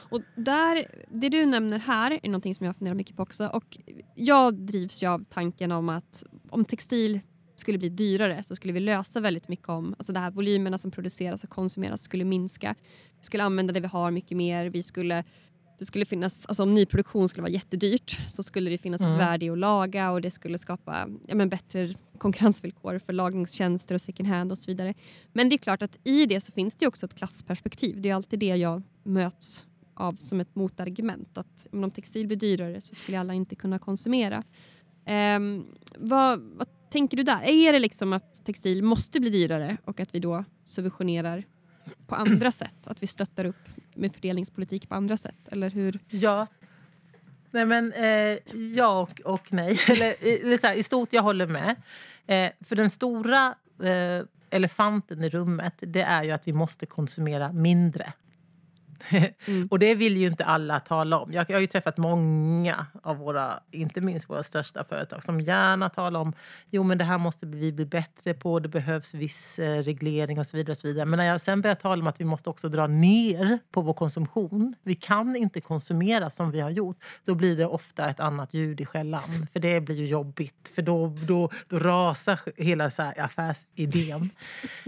Och 0.09 0.21
där, 0.35 0.85
det 1.09 1.29
du 1.29 1.45
nämner 1.45 1.79
här 1.79 2.19
är 2.23 2.29
något 2.29 2.57
som 2.57 2.65
jag 2.65 2.75
funderar 2.75 2.95
mycket 2.95 3.15
på 3.15 3.23
också. 3.23 3.47
Och 3.47 3.77
jag 4.15 4.53
drivs 4.53 5.03
ju 5.03 5.07
av 5.07 5.25
tanken 5.29 5.71
om 5.71 5.89
att 5.89 6.23
om 6.49 6.65
textil 6.65 7.19
skulle 7.55 7.77
bli 7.77 7.89
dyrare 7.89 8.43
så 8.43 8.55
skulle 8.55 8.73
vi 8.73 8.79
lösa 8.79 9.19
väldigt 9.19 9.47
mycket 9.47 9.69
om 9.69 9.95
alltså 9.97 10.13
det 10.13 10.19
här 10.19 10.31
volymerna 10.31 10.77
som 10.77 10.91
produceras 10.91 11.43
och 11.43 11.49
konsumeras 11.49 12.01
skulle 12.01 12.23
minska. 12.23 12.75
Vi 13.17 13.23
skulle 13.23 13.43
använda 13.43 13.73
det 13.73 13.79
vi 13.79 13.87
har 13.87 14.11
mycket 14.11 14.37
mer. 14.37 14.65
Vi 14.65 14.83
skulle, 14.83 15.23
det 15.77 15.85
skulle 15.85 16.05
finnas, 16.05 16.45
alltså 16.45 16.63
om 16.63 16.73
nyproduktion 16.73 17.29
skulle 17.29 17.41
vara 17.41 17.51
jättedyrt 17.51 18.19
så 18.29 18.43
skulle 18.43 18.69
det 18.69 18.77
finnas 18.77 19.01
mm. 19.01 19.13
ett 19.13 19.19
värde 19.19 19.45
i 19.45 19.49
att 19.49 19.57
laga 19.57 20.11
och 20.11 20.21
det 20.21 20.31
skulle 20.31 20.57
skapa 20.57 21.07
ja, 21.27 21.35
men 21.35 21.49
bättre 21.49 21.89
konkurrensvillkor 22.17 22.99
för 22.99 23.13
lagningstjänster 23.13 23.95
och 23.95 24.01
second 24.01 24.29
hand 24.29 24.51
och 24.51 24.57
så 24.57 24.71
vidare. 24.71 24.93
Men 25.33 25.49
det 25.49 25.55
är 25.55 25.57
klart 25.57 25.81
att 25.81 25.99
i 26.03 26.25
det 26.25 26.41
så 26.41 26.51
finns 26.51 26.75
det 26.75 26.87
också 26.87 27.05
ett 27.05 27.15
klassperspektiv. 27.15 28.01
Det 28.01 28.09
är 28.09 28.15
alltid 28.15 28.39
det 28.39 28.55
jag 28.55 28.81
möts 29.03 29.65
av 29.93 30.15
som 30.15 30.39
ett 30.39 30.55
motargument. 30.55 31.37
Att 31.37 31.67
om 31.71 31.91
textil 31.91 32.27
blir 32.27 32.37
dyrare 32.37 32.81
så 32.81 32.95
skulle 32.95 33.19
alla 33.19 33.33
inte 33.33 33.55
kunna 33.55 33.79
konsumera. 33.79 34.43
Um, 35.37 35.65
vad, 35.97 36.39
vad 36.39 36.67
tänker 36.89 37.17
du 37.17 37.23
där? 37.23 37.43
Är 37.43 37.73
det 37.73 37.79
liksom 37.79 38.13
att 38.13 38.45
textil 38.45 38.83
måste 38.83 39.19
bli 39.19 39.29
dyrare 39.29 39.77
och 39.85 39.99
att 39.99 40.15
vi 40.15 40.19
då 40.19 40.45
subventionerar 40.63 41.43
på 42.07 42.15
andra 42.15 42.51
sätt? 42.51 42.87
Att 42.87 43.03
vi 43.03 43.07
stöttar 43.07 43.45
upp 43.45 43.69
med 43.95 44.13
fördelningspolitik 44.13 44.89
på 44.89 44.95
andra 44.95 45.17
sätt? 45.17 45.47
Eller 45.51 45.69
hur? 45.69 45.99
Ja. 46.09 46.47
Nej 47.51 47.65
men 47.65 47.93
eh, 47.93 48.37
ja 48.75 49.01
och, 49.01 49.21
och 49.33 49.53
nej. 49.53 49.79
eller, 49.89 50.07
eh, 50.07 50.41
eller 50.41 50.57
så 50.57 50.67
här, 50.67 50.75
I 50.75 50.83
stort, 50.83 51.13
jag 51.13 51.23
håller 51.23 51.47
med. 51.47 51.75
Eh, 52.27 52.51
för 52.61 52.75
den 52.75 52.89
stora 52.89 53.55
eh, 53.83 54.25
elefanten 54.49 55.23
i 55.23 55.29
rummet 55.29 55.73
det 55.77 56.01
är 56.01 56.23
ju 56.23 56.31
att 56.31 56.47
vi 56.47 56.53
måste 56.53 56.85
konsumera 56.85 57.51
mindre. 57.51 58.13
Mm. 59.45 59.67
och 59.71 59.79
det 59.79 59.95
vill 59.95 60.17
ju 60.17 60.27
inte 60.27 60.45
alla 60.45 60.79
tala 60.79 61.19
om. 61.19 61.33
Jag, 61.33 61.45
jag 61.49 61.55
har 61.55 61.61
ju 61.61 61.67
träffat 61.67 61.97
många 61.97 62.85
av 63.03 63.17
våra, 63.17 63.59
inte 63.71 64.01
minst 64.01 64.29
våra 64.29 64.43
största 64.43 64.83
företag 64.83 65.23
som 65.23 65.41
gärna 65.41 65.89
talar 65.89 66.19
om 66.19 66.33
jo 66.69 66.83
men 66.83 66.97
det 66.97 67.03
här 67.03 67.17
måste 67.17 67.45
vi 67.45 67.71
bli 67.71 67.85
bättre 67.85 68.33
på, 68.33 68.59
det 68.59 68.69
behövs 68.69 69.13
viss 69.13 69.59
eh, 69.59 69.83
reglering 69.83 70.39
och 70.39 70.45
så 70.45 70.57
vidare. 70.57 70.71
Och 70.71 70.77
så 70.77 70.87
vidare. 70.87 71.05
Men 71.05 71.17
när 71.17 71.25
jag 71.25 71.41
sen 71.41 71.61
börjar 71.61 71.75
tala 71.75 72.01
om 72.01 72.07
att 72.07 72.19
vi 72.21 72.25
måste 72.25 72.49
också 72.49 72.69
dra 72.69 72.87
ner 72.87 73.59
på 73.71 73.81
vår 73.81 73.93
konsumtion, 73.93 74.75
vi 74.83 74.95
kan 74.95 75.35
inte 75.35 75.61
konsumera 75.61 76.29
som 76.29 76.51
vi 76.51 76.59
har 76.59 76.69
gjort, 76.69 76.97
då 77.25 77.35
blir 77.35 77.57
det 77.57 77.65
ofta 77.65 78.09
ett 78.09 78.19
annat 78.19 78.53
ljud 78.53 78.81
i 78.81 78.85
skällan. 78.85 79.47
För 79.53 79.59
det 79.59 79.81
blir 79.81 79.95
ju 79.95 80.07
jobbigt, 80.07 80.71
för 80.75 80.81
då, 80.81 81.07
då, 81.07 81.49
då 81.67 81.79
rasar 81.79 82.39
hela 82.57 82.91
så 82.91 83.13
affärsidén. 83.17 84.29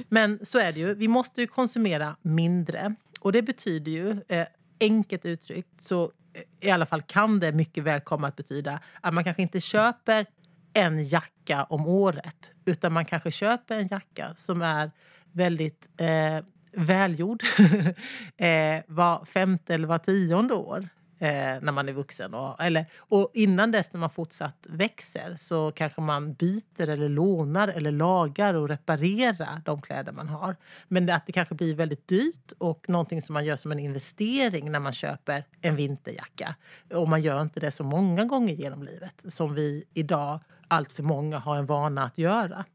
Men 0.09 0.45
så 0.45 0.59
är 0.59 0.71
det 0.71 0.79
ju, 0.79 0.93
vi 0.93 1.07
måste 1.07 1.41
ju 1.41 1.47
konsumera 1.47 2.15
mindre. 2.21 2.95
Och 3.25 3.31
det 3.31 3.41
betyder 3.41 3.91
ju, 3.91 4.21
eh, 4.27 4.47
enkelt 4.79 5.25
uttryckt, 5.25 5.81
så 5.81 6.11
eh, 6.33 6.67
i 6.67 6.71
alla 6.71 6.85
fall 6.85 7.01
kan 7.01 7.39
det 7.39 7.51
mycket 7.51 7.83
väl 7.83 8.01
komma 8.01 8.27
att 8.27 8.35
betyda 8.35 8.79
att 9.01 9.13
man 9.13 9.23
kanske 9.23 9.41
inte 9.41 9.61
köper 9.61 10.25
en 10.73 11.07
jacka 11.07 11.63
om 11.63 11.87
året. 11.87 12.51
Utan 12.65 12.93
man 12.93 13.05
kanske 13.05 13.31
köper 13.31 13.77
en 13.77 13.87
jacka 13.87 14.33
som 14.35 14.61
är 14.61 14.91
väldigt 15.31 15.89
eh, 15.97 16.45
välgjord 16.71 17.43
eh, 18.37 18.83
var 18.87 19.25
femte 19.25 19.73
eller 19.73 19.87
var 19.87 19.97
tionde 19.97 20.53
år 20.53 20.89
eh, 21.19 21.29
när 21.61 21.71
man 21.71 21.89
är 21.89 21.93
vuxen. 21.93 22.33
Och, 22.33 22.63
eller, 22.63 22.85
och 22.97 23.31
innan 23.33 23.71
dess 23.71 23.93
när 23.93 23.99
man 23.99 24.09
fortsatt 24.09 24.67
växer 24.69 25.35
så 25.37 25.71
kanske 25.71 26.01
man 26.01 26.33
byter 26.33 26.89
eller 26.89 27.09
lånar 27.09 27.67
eller 27.67 27.91
lagar 27.91 28.53
och 28.53 28.69
reparerar 28.69 29.61
de 29.65 29.81
kläder 29.81 30.11
man 30.11 30.29
har. 30.29 30.55
Men 30.87 31.09
att 31.09 31.25
det 31.25 31.31
kanske 31.31 31.55
blir 31.55 31.75
väldigt 31.75 32.07
dyrt 32.07 32.51
och 32.57 32.89
någonting 32.89 33.21
som 33.21 33.33
man 33.33 33.45
gör 33.45 33.55
som 33.55 33.71
en 33.71 33.79
investering 33.79 34.71
när 34.71 34.79
man 34.79 34.93
köper 34.93 35.45
en 35.61 35.75
vinterjacka. 35.75 36.55
Och 36.93 37.09
man 37.09 37.21
gör 37.21 37.41
inte 37.41 37.59
det 37.59 37.71
så 37.71 37.83
många 37.83 38.25
gånger 38.25 38.53
genom 38.53 38.83
livet 38.83 39.23
som 39.27 39.55
vi 39.55 39.83
idag 39.93 40.39
allt 40.67 40.91
för 40.91 41.03
många 41.03 41.37
har 41.37 41.57
en 41.57 41.65
vana 41.65 42.03
att 42.03 42.17
göra. 42.17 42.65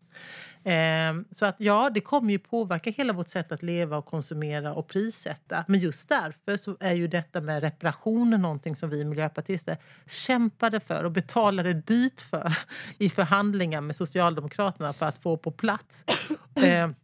Ehm, 0.64 1.24
så 1.30 1.46
att 1.46 1.56
ja, 1.58 1.90
det 1.90 2.00
kommer 2.00 2.30
ju 2.32 2.38
påverka 2.38 2.90
hela 2.90 3.12
vårt 3.12 3.28
sätt 3.28 3.52
att 3.52 3.62
leva 3.62 3.96
och 3.96 4.06
konsumera 4.06 4.74
och 4.74 4.88
prissätta. 4.88 5.64
Men 5.68 5.80
just 5.80 6.08
därför 6.08 6.56
så 6.56 6.76
är 6.80 6.92
ju 6.92 7.08
detta 7.08 7.40
med 7.40 7.62
reparationer 7.62 8.38
någonting 8.38 8.76
som 8.76 8.90
vi 8.90 9.04
miljöpartister 9.04 9.76
kämpade 10.06 10.80
för 10.80 11.04
och 11.04 11.12
betalade 11.12 11.72
dyrt 11.72 12.20
för 12.20 12.56
i 12.98 13.08
förhandlingar 13.08 13.80
med 13.80 13.96
Socialdemokraterna 13.96 14.92
för 14.92 15.06
att 15.06 15.22
få 15.22 15.36
på 15.36 15.50
plats. 15.50 16.04
Ehm, 16.62 16.94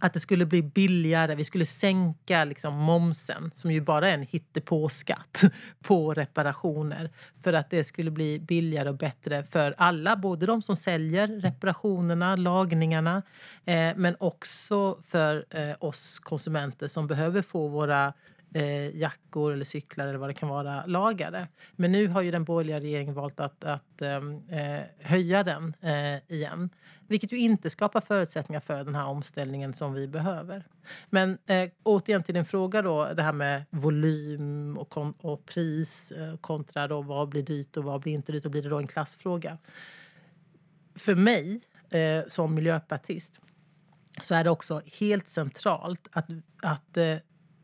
att 0.00 0.12
det 0.12 0.20
skulle 0.20 0.46
bli 0.46 0.62
billigare. 0.62 1.34
Vi 1.34 1.44
skulle 1.44 1.66
sänka 1.66 2.44
liksom 2.44 2.74
momsen, 2.74 3.50
som 3.54 3.70
ju 3.70 3.80
bara 3.80 4.10
är 4.10 4.14
en 4.14 4.22
hittepåskatt 4.22 5.42
på 5.82 6.14
reparationer. 6.14 7.10
För 7.42 7.52
att 7.52 7.70
det 7.70 7.84
skulle 7.84 8.10
bli 8.10 8.38
billigare 8.40 8.88
och 8.88 8.96
bättre 8.96 9.44
för 9.44 9.74
alla. 9.78 10.16
Både 10.16 10.46
de 10.46 10.62
som 10.62 10.76
säljer 10.76 11.28
reparationerna, 11.28 12.36
lagningarna 12.36 13.22
eh, 13.64 13.92
men 13.96 14.16
också 14.20 15.02
för 15.06 15.44
eh, 15.50 15.76
oss 15.80 16.18
konsumenter 16.18 16.88
som 16.88 17.06
behöver 17.06 17.42
få 17.42 17.68
våra 17.68 18.12
eh, 18.54 18.96
jackor 18.96 19.52
eller 19.52 19.64
cyklar 19.64 20.06
eller 20.06 20.18
vad 20.18 20.28
det 20.28 20.34
kan 20.34 20.48
vara 20.48 20.86
lagade. 20.86 21.48
Men 21.76 21.92
nu 21.92 22.08
har 22.08 22.22
ju 22.22 22.30
den 22.30 22.44
borgerliga 22.44 22.80
regeringen 22.80 23.14
valt 23.14 23.40
att, 23.40 23.64
att 23.64 24.02
eh, 24.02 24.16
eh, 24.58 24.84
höja 25.00 25.42
den 25.42 25.74
eh, 25.80 26.34
igen. 26.36 26.70
Vilket 27.06 27.32
ju 27.32 27.38
inte 27.38 27.70
skapar 27.70 28.00
förutsättningar 28.00 28.60
för 28.60 28.84
den 28.84 28.94
här 28.94 29.06
omställningen 29.06 29.72
som 29.72 29.92
vi 29.92 30.08
behöver. 30.08 30.64
Men 31.10 31.38
eh, 31.46 31.70
återigen 31.82 32.22
till 32.22 32.34
din 32.34 32.44
fråga 32.44 32.82
då, 32.82 33.12
det 33.14 33.22
här 33.22 33.32
med 33.32 33.64
volym 33.70 34.78
och, 34.78 35.24
och 35.24 35.46
pris 35.46 36.12
eh, 36.12 36.36
kontra 36.36 36.88
då 36.88 37.02
vad 37.02 37.28
blir 37.28 37.42
dyrt 37.42 37.76
och 37.76 37.84
vad 37.84 38.00
blir 38.00 38.12
inte 38.12 38.32
dyrt 38.32 38.44
och 38.44 38.50
blir 38.50 38.62
det 38.62 38.68
då 38.68 38.78
en 38.78 38.86
klassfråga? 38.86 39.58
För 40.94 41.14
mig 41.14 41.60
eh, 41.90 42.28
som 42.28 42.54
miljöpartist 42.54 43.40
så 44.22 44.34
är 44.34 44.44
det 44.44 44.50
också 44.50 44.82
helt 45.00 45.28
centralt 45.28 46.08
att, 46.12 46.26
att 46.62 46.96
eh, 46.96 47.16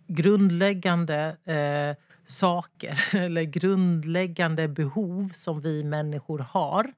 grundläggande 0.06 1.36
eh, 1.44 2.04
saker 2.24 3.04
eller 3.16 3.42
grundläggande 3.42 4.68
behov 4.68 5.28
som 5.34 5.60
vi 5.60 5.84
människor 5.84 6.38
har. 6.38 6.92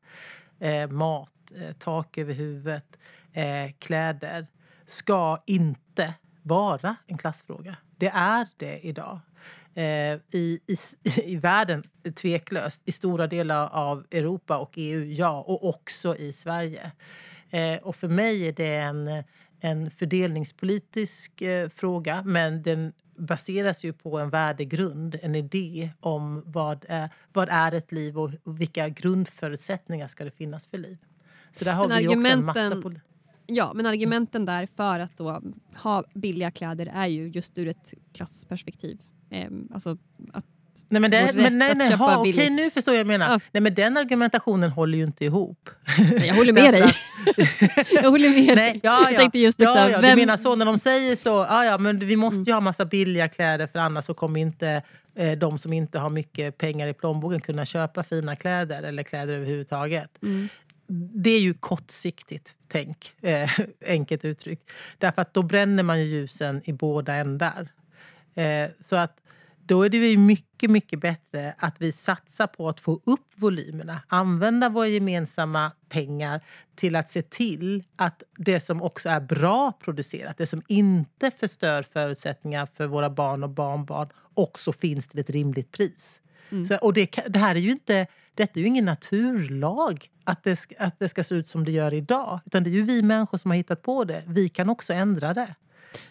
Eh, 0.60 0.90
mat, 0.90 1.52
eh, 1.56 1.72
tak 1.78 2.18
över 2.18 2.34
huvudet, 2.34 2.98
eh, 3.32 3.72
kläder 3.78 4.46
ska 4.86 5.42
inte 5.46 6.14
vara 6.42 6.96
en 7.06 7.18
klassfråga. 7.18 7.76
Det 7.96 8.08
är 8.14 8.48
det 8.56 8.86
idag. 8.86 9.20
Eh, 9.74 10.18
I, 10.30 10.60
i, 10.66 10.76
I 11.24 11.36
världen, 11.36 11.82
tveklöst. 12.14 12.82
I 12.84 12.92
stora 12.92 13.26
delar 13.26 13.68
av 13.68 14.06
Europa 14.10 14.58
och 14.58 14.72
EU, 14.74 15.04
ja. 15.04 15.40
Och 15.40 15.68
också 15.68 16.16
i 16.16 16.32
Sverige. 16.32 16.92
Eh, 17.50 17.76
och 17.76 17.96
för 17.96 18.08
mig 18.08 18.48
är 18.48 18.52
det 18.52 18.76
en 18.76 19.24
en 19.66 19.90
fördelningspolitisk 19.90 21.42
eh, 21.42 21.68
fråga 21.68 22.22
men 22.26 22.62
den 22.62 22.92
baseras 23.16 23.84
ju 23.84 23.92
på 23.92 24.18
en 24.18 24.30
värdegrund, 24.30 25.18
en 25.22 25.34
idé 25.34 25.90
om 26.00 26.42
vad 26.46 26.84
är, 26.88 27.10
vad 27.32 27.48
är 27.48 27.72
ett 27.72 27.92
liv 27.92 28.18
och 28.18 28.30
vilka 28.44 28.88
grundförutsättningar 28.88 30.06
ska 30.06 30.24
det 30.24 30.30
finnas 30.30 30.66
för 30.66 30.78
liv. 30.78 30.98
Så 31.52 31.64
där 31.64 31.72
har 31.72 31.88
men 31.88 31.98
vi 31.98 32.08
också 32.08 32.28
en 32.28 32.44
massa... 32.44 32.82
Ja, 33.46 33.72
men 33.74 33.86
argumenten 33.86 34.44
där 34.44 34.68
för 34.76 35.00
att 35.00 35.16
då 35.16 35.42
ha 35.74 36.04
billiga 36.14 36.50
kläder 36.50 36.90
är 36.94 37.06
ju 37.06 37.28
just 37.28 37.58
ur 37.58 37.68
ett 37.68 37.94
klassperspektiv. 38.12 39.00
Eh, 39.30 39.50
alltså 39.72 39.98
att 40.32 40.46
Nej, 40.88 41.00
men 41.00 41.10
det, 41.10 41.30
men 41.34 41.58
nej, 41.58 41.74
nej, 41.74 41.92
ha, 41.92 42.18
okej, 42.18 42.50
nu 42.50 42.70
förstår 42.70 42.94
jag 42.94 43.00
jag 43.00 43.06
menar. 43.06 43.28
Ja. 43.28 43.40
Nej, 43.52 43.60
men 43.60 43.74
den 43.74 43.96
argumentationen 43.96 44.70
håller 44.70 44.98
ju 44.98 45.04
inte 45.04 45.24
ihop. 45.24 45.70
Nej, 45.98 46.26
jag 46.26 46.34
håller 46.34 46.52
med 46.52 46.74
dig. 46.74 46.94
jag 47.92 48.10
håller 48.10 48.30
med 48.30 48.56
nej, 48.56 48.80
ja, 48.82 49.00
ja. 49.02 49.10
Jag 49.10 49.20
tänkte 49.20 49.38
just 49.38 49.60
ja, 49.60 49.90
ja, 49.90 50.00
vem... 50.00 50.10
Du 50.10 50.22
menar 50.22 50.36
så, 50.36 50.54
när 50.54 50.66
de 50.66 50.78
säger 50.78 51.16
så, 51.16 51.46
ja, 51.48 51.64
ja, 51.64 51.78
men 51.78 51.98
vi 51.98 52.16
måste 52.16 52.42
ju 52.42 52.50
mm. 52.50 52.54
ha 52.54 52.60
massa 52.60 52.84
billiga 52.84 53.28
kläder 53.28 53.66
för 53.66 53.78
annars 53.78 54.04
så 54.04 54.14
kommer 54.14 54.40
inte 54.40 54.82
eh, 55.14 55.38
de 55.38 55.58
som 55.58 55.72
inte 55.72 55.98
har 55.98 56.10
mycket 56.10 56.58
pengar 56.58 56.88
i 56.88 56.94
plånboken 56.94 57.40
kunna 57.40 57.64
köpa 57.64 58.02
fina 58.02 58.36
kläder 58.36 58.82
eller 58.82 59.02
kläder 59.02 59.34
överhuvudtaget. 59.34 60.22
Mm. 60.22 60.48
Det 61.14 61.30
är 61.30 61.40
ju 61.40 61.54
kortsiktigt 61.54 62.54
tänk, 62.68 63.14
eh, 63.22 63.50
enkelt 63.86 64.24
uttryckt. 64.24 64.70
Därför 64.98 65.22
att 65.22 65.34
då 65.34 65.42
bränner 65.42 65.82
man 65.82 66.00
ju 66.00 66.04
ljusen 66.04 66.62
i 66.64 66.72
båda 66.72 67.14
ändar. 67.14 67.68
Eh, 68.34 68.70
så 68.84 68.96
att 68.96 69.16
då 69.66 69.82
är 69.82 69.88
det 69.88 70.16
mycket, 70.16 70.70
mycket 70.70 71.00
bättre 71.00 71.54
att 71.58 71.80
vi 71.80 71.92
satsar 71.92 72.46
på 72.46 72.68
att 72.68 72.80
få 72.80 73.00
upp 73.04 73.26
volymerna. 73.34 74.00
Använda 74.08 74.68
våra 74.68 74.88
gemensamma 74.88 75.72
pengar 75.88 76.40
till 76.74 76.96
att 76.96 77.10
se 77.10 77.22
till 77.22 77.82
att 77.96 78.22
det 78.36 78.60
som 78.60 78.82
också 78.82 79.08
är 79.08 79.20
bra 79.20 79.72
producerat, 79.72 80.38
det 80.38 80.46
som 80.46 80.62
inte 80.68 81.30
förstör 81.30 81.82
förutsättningar 81.82 82.68
för 82.74 82.86
våra 82.86 83.10
barn 83.10 83.42
och 83.42 83.50
barnbarn, 83.50 84.08
också 84.34 84.72
finns 84.72 85.08
till 85.08 85.20
ett 85.20 85.30
rimligt 85.30 85.72
pris. 85.72 86.20
Mm. 86.50 86.66
Så, 86.66 86.76
och 86.76 86.92
det, 86.92 87.18
det, 87.28 87.38
här 87.38 87.54
är 87.54 87.60
ju 87.60 87.70
inte, 87.70 88.06
detta 88.34 88.60
är 88.60 88.62
ju 88.62 88.66
ingen 88.66 88.84
naturlag 88.84 90.10
att 90.24 90.44
det, 90.44 90.66
att 90.78 90.98
det 90.98 91.08
ska 91.08 91.24
se 91.24 91.34
ut 91.34 91.48
som 91.48 91.64
det 91.64 91.72
gör 91.72 91.94
idag. 91.94 92.40
Utan 92.46 92.64
det 92.64 92.70
är 92.70 92.72
ju 92.72 92.82
vi 92.82 93.02
människor 93.02 93.38
som 93.38 93.50
har 93.50 93.58
hittat 93.58 93.82
på 93.82 94.04
det. 94.04 94.22
Vi 94.26 94.48
kan 94.48 94.70
också 94.70 94.92
ändra 94.92 95.34
det. 95.34 95.54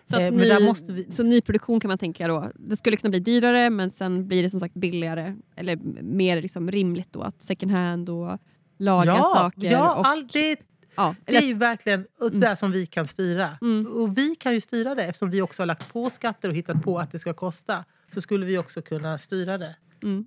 Så, 0.03 0.19
eh, 0.19 0.31
ny, 0.31 0.73
vi... 0.87 1.11
så 1.11 1.23
nyproduktion 1.23 1.79
kan 1.79 1.87
man 1.87 1.97
tänka 1.97 2.27
då, 2.27 2.51
det 2.55 2.77
skulle 2.77 2.97
kunna 2.97 3.09
bli 3.09 3.19
dyrare 3.19 3.69
men 3.69 3.91
sen 3.91 4.27
blir 4.27 4.43
det 4.43 4.49
som 4.49 4.59
sagt 4.59 4.73
billigare 4.73 5.35
eller 5.55 5.75
mer 6.03 6.41
liksom 6.41 6.71
rimligt 6.71 7.13
då 7.13 7.21
att 7.21 7.41
second 7.41 7.71
hand 7.71 8.09
och 8.09 8.39
laga 8.77 9.11
ja, 9.11 9.23
saker. 9.35 9.71
Ja, 9.71 9.95
och, 9.95 10.07
all, 10.07 10.27
det, 10.27 10.59
ja, 10.95 11.15
det 11.25 11.37
är 11.37 11.41
ju 11.41 11.53
verkligen 11.53 12.07
mm. 12.21 12.39
det 12.39 12.55
som 12.55 12.71
vi 12.71 12.85
kan 12.85 13.07
styra. 13.07 13.57
Mm. 13.61 13.87
Och 13.87 14.17
vi 14.17 14.35
kan 14.35 14.53
ju 14.53 14.61
styra 14.61 14.95
det 14.95 15.03
eftersom 15.03 15.29
vi 15.29 15.41
också 15.41 15.61
har 15.61 15.67
lagt 15.67 15.93
på 15.93 16.09
skatter 16.09 16.49
och 16.49 16.55
hittat 16.55 16.83
på 16.83 16.99
att 16.99 17.11
det 17.11 17.19
ska 17.19 17.33
kosta. 17.33 17.85
Så 18.13 18.21
skulle 18.21 18.45
vi 18.45 18.57
också 18.57 18.81
kunna 18.81 19.17
styra 19.17 19.57
det. 19.57 19.75
Mm. 20.03 20.25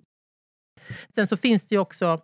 Sen 1.15 1.27
så 1.27 1.37
finns 1.37 1.65
det 1.65 1.75
ju 1.75 1.79
också 1.79 2.21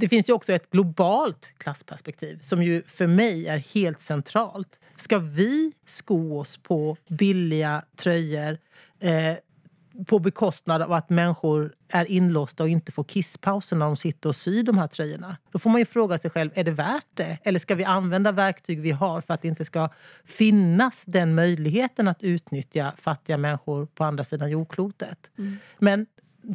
det 0.00 0.08
finns 0.08 0.28
ju 0.28 0.32
också 0.32 0.52
ett 0.52 0.70
globalt 0.70 1.52
klassperspektiv 1.58 2.38
som 2.42 2.62
ju 2.62 2.82
för 2.82 3.06
mig 3.06 3.48
är 3.48 3.58
helt 3.58 4.00
centralt. 4.00 4.78
Ska 4.96 5.18
vi 5.18 5.72
sko 5.86 6.38
oss 6.38 6.56
på 6.56 6.96
billiga 7.08 7.84
tröjor 7.96 8.58
eh, 9.00 9.36
på 10.06 10.18
bekostnad 10.18 10.82
av 10.82 10.92
att 10.92 11.10
människor 11.10 11.72
är 11.88 12.10
inlåsta 12.10 12.62
och 12.62 12.68
inte 12.68 12.92
får 12.92 13.04
kisspauser 13.04 13.76
när 13.76 13.86
de 13.86 13.96
sitter 13.96 14.28
och 14.28 14.36
syr 14.36 14.62
de 14.62 14.78
här 14.78 14.86
tröjorna. 14.86 15.36
Då 15.50 15.58
får 15.58 15.70
man 15.70 15.80
ju 15.80 15.84
fråga 15.84 16.18
sig 16.18 16.30
själv, 16.30 16.50
är 16.54 16.64
det 16.64 16.70
värt 16.70 17.06
det? 17.14 17.38
Eller 17.42 17.58
ska 17.58 17.74
vi 17.74 17.84
använda 17.84 18.32
verktyg 18.32 18.80
vi 18.80 18.90
har 18.90 19.20
för 19.20 19.34
att 19.34 19.42
det 19.42 19.48
inte 19.48 19.64
ska 19.64 19.88
finnas 20.24 21.02
den 21.04 21.34
möjligheten 21.34 22.08
att 22.08 22.22
utnyttja 22.22 22.92
fattiga 22.96 23.36
människor 23.36 23.86
på 23.86 24.04
andra 24.04 24.24
sidan 24.24 24.50
jordklotet? 24.50 25.30
Mm. 25.38 25.58
Men 25.78 26.06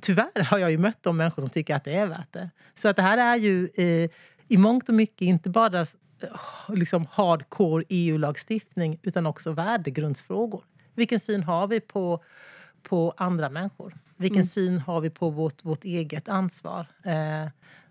tyvärr 0.02 0.44
har 0.44 0.58
jag 0.58 0.72
ju 0.72 0.78
mött 0.78 1.04
de 1.04 1.18
människor 1.18 1.42
som 1.42 1.50
tycker 1.50 1.76
att 1.76 1.84
det 1.84 1.96
är 1.96 2.06
värt 2.08 2.32
det. 2.34 2.50
Så 2.76 2.88
att 2.88 2.96
det 2.96 3.02
här 3.02 3.18
är 3.18 3.36
ju 3.36 3.70
eh, 3.76 4.10
i 4.48 4.58
mångt 4.58 4.90
och 4.90 4.96
mycket 4.96 5.22
inte 5.22 5.50
bara 5.50 5.86
liksom 6.70 7.08
hardcore 7.12 7.84
EU-lagstiftning 7.90 9.00
utan 9.04 9.26
också 9.26 9.52
värdegrundsfrågor. 9.52 10.64
Vilken 10.94 11.20
syn 11.20 11.44
har 11.44 11.68
vi 11.68 11.80
på, 11.80 12.24
på 12.84 13.14
andra 13.18 13.50
människor? 13.50 13.98
Vilken 14.18 14.36
Mm. 14.38 14.46
syn 14.48 14.80
har 14.80 15.02
vi 15.02 15.10
på 15.10 15.30
vårt, 15.30 15.66
vårt 15.66 15.84
eget 15.84 16.30
ansvar? 16.30 16.88
Eh, 17.04 17.50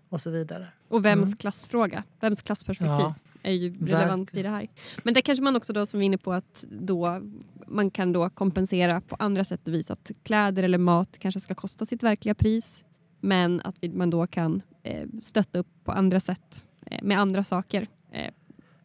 och 0.09 0.21
så 0.21 0.29
vidare. 0.29 0.67
Och 0.87 1.05
vems 1.05 1.27
Mm. 1.27 1.37
klassfråga, 1.37 2.03
vems 2.19 2.41
klassperspektiv 2.41 2.89
Ja, 2.99 3.15
är 3.45 3.53
ju 3.53 3.85
relevant 3.85 4.33
i 4.33 4.35
verkligen. 4.35 4.53
det 4.53 4.57
här. 4.57 4.67
Men 5.03 5.13
det 5.13 5.21
kanske 5.21 5.43
man 5.43 5.55
också 5.55 5.73
då 5.73 5.85
som 5.85 5.99
vi 5.99 6.03
är 6.03 6.07
inne 6.07 6.17
på 6.17 6.33
att 6.33 6.65
då 6.69 7.21
man 7.67 7.91
kan 7.91 8.13
då 8.13 8.29
kompensera 8.29 9.01
på 9.01 9.15
andra 9.19 9.43
sätt 9.43 9.67
och 9.67 9.73
vis 9.73 9.91
att 9.91 10.11
kläder 10.23 10.63
eller 10.63 10.77
mat 10.77 11.17
kanske 11.19 11.39
ska 11.39 11.55
kosta 11.55 11.85
sitt 11.85 12.03
verkliga 12.03 12.35
pris 12.35 12.85
men 13.19 13.61
att 13.63 13.75
man 13.93 14.09
då 14.09 14.27
kan 14.27 14.61
eh, 14.83 15.07
stötta 15.21 15.59
upp 15.59 15.67
på 15.83 15.91
andra 15.91 16.19
sätt 16.19 16.65
eh, 16.85 17.03
med 17.03 17.19
andra 17.19 17.43
saker. 17.43 17.87
Eh, 18.11 18.31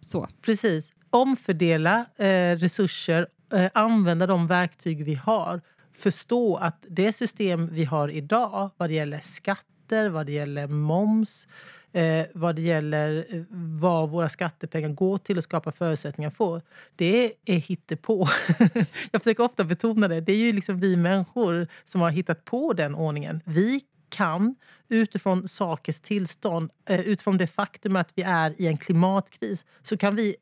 så. 0.00 0.28
Precis. 0.42 0.92
Omfördela 1.11 2.06
eh, 2.16 2.56
resurser, 2.56 3.26
eh, 3.52 3.70
använda 3.74 4.26
de 4.26 4.46
verktyg 4.46 5.04
vi 5.04 5.14
har. 5.14 5.61
Förstå 5.92 6.56
att 6.56 6.86
det 6.88 7.12
system 7.12 7.68
vi 7.72 7.84
har 7.84 8.08
idag 8.08 8.70
vad 8.76 8.90
det 8.90 8.94
gäller 8.94 9.20
skatter, 9.20 10.08
vad 10.08 10.26
det 10.26 10.32
gäller 10.32 10.66
moms 10.66 11.46
eh, 11.93 12.26
vad 12.34 12.57
det 12.57 12.62
gäller 12.62 13.26
eh, 13.28 13.43
vad 13.80 14.11
våra 14.11 14.28
skattepengar 14.28 14.88
går 14.88 15.16
till 15.16 15.38
att 15.38 15.45
skapa 15.45 15.72
förutsättningar 15.72 16.30
för. 16.30 16.62
Det 16.97 17.32
är 17.45 17.59
hittepå. 17.59 18.28
Jag 19.11 19.22
försöker 19.22 19.45
ofta 19.45 19.64
betona 19.64 20.09
det. 20.09 20.20
Det 20.20 20.32
är 20.32 20.36
ju 20.36 20.53
liksom 20.53 20.80
vi 20.80 20.97
människor 20.97 21.68
som 21.84 22.01
har 22.01 22.11
hittat 22.11 22.45
på 22.45 22.72
den 22.72 22.95
ordningen. 22.95 23.41
Vi 23.45 23.80
kan 24.09 24.55
utifrån 24.88 25.49
sakers 25.49 26.01
tillstånd, 26.01 26.70
eh, 26.88 27.01
utifrån 27.01 27.38
det 27.38 27.47
faktum 27.47 27.97
att 27.97 28.12
vi 28.14 28.22
är 28.22 28.61
i 28.61 28.66
en 28.66 28.76
klimatkris, 28.76 29.64
så 29.82 29.97
kan 29.97 30.16
vi 30.16 30.36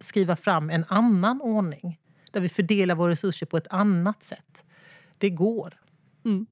skriva 0.00 0.36
fram 0.36 0.70
en 0.70 0.84
annan 0.88 1.40
ordning 1.40 1.98
där 2.32 2.40
vi 2.40 2.48
fördelar 2.48 2.94
våra 2.94 3.10
resurser 3.10 3.46
på 3.46 3.56
ett 3.56 3.66
annat 3.70 4.22
sätt. 4.22 4.64
Det 5.18 5.30
går. 5.30 5.74
Mm. 6.24 6.46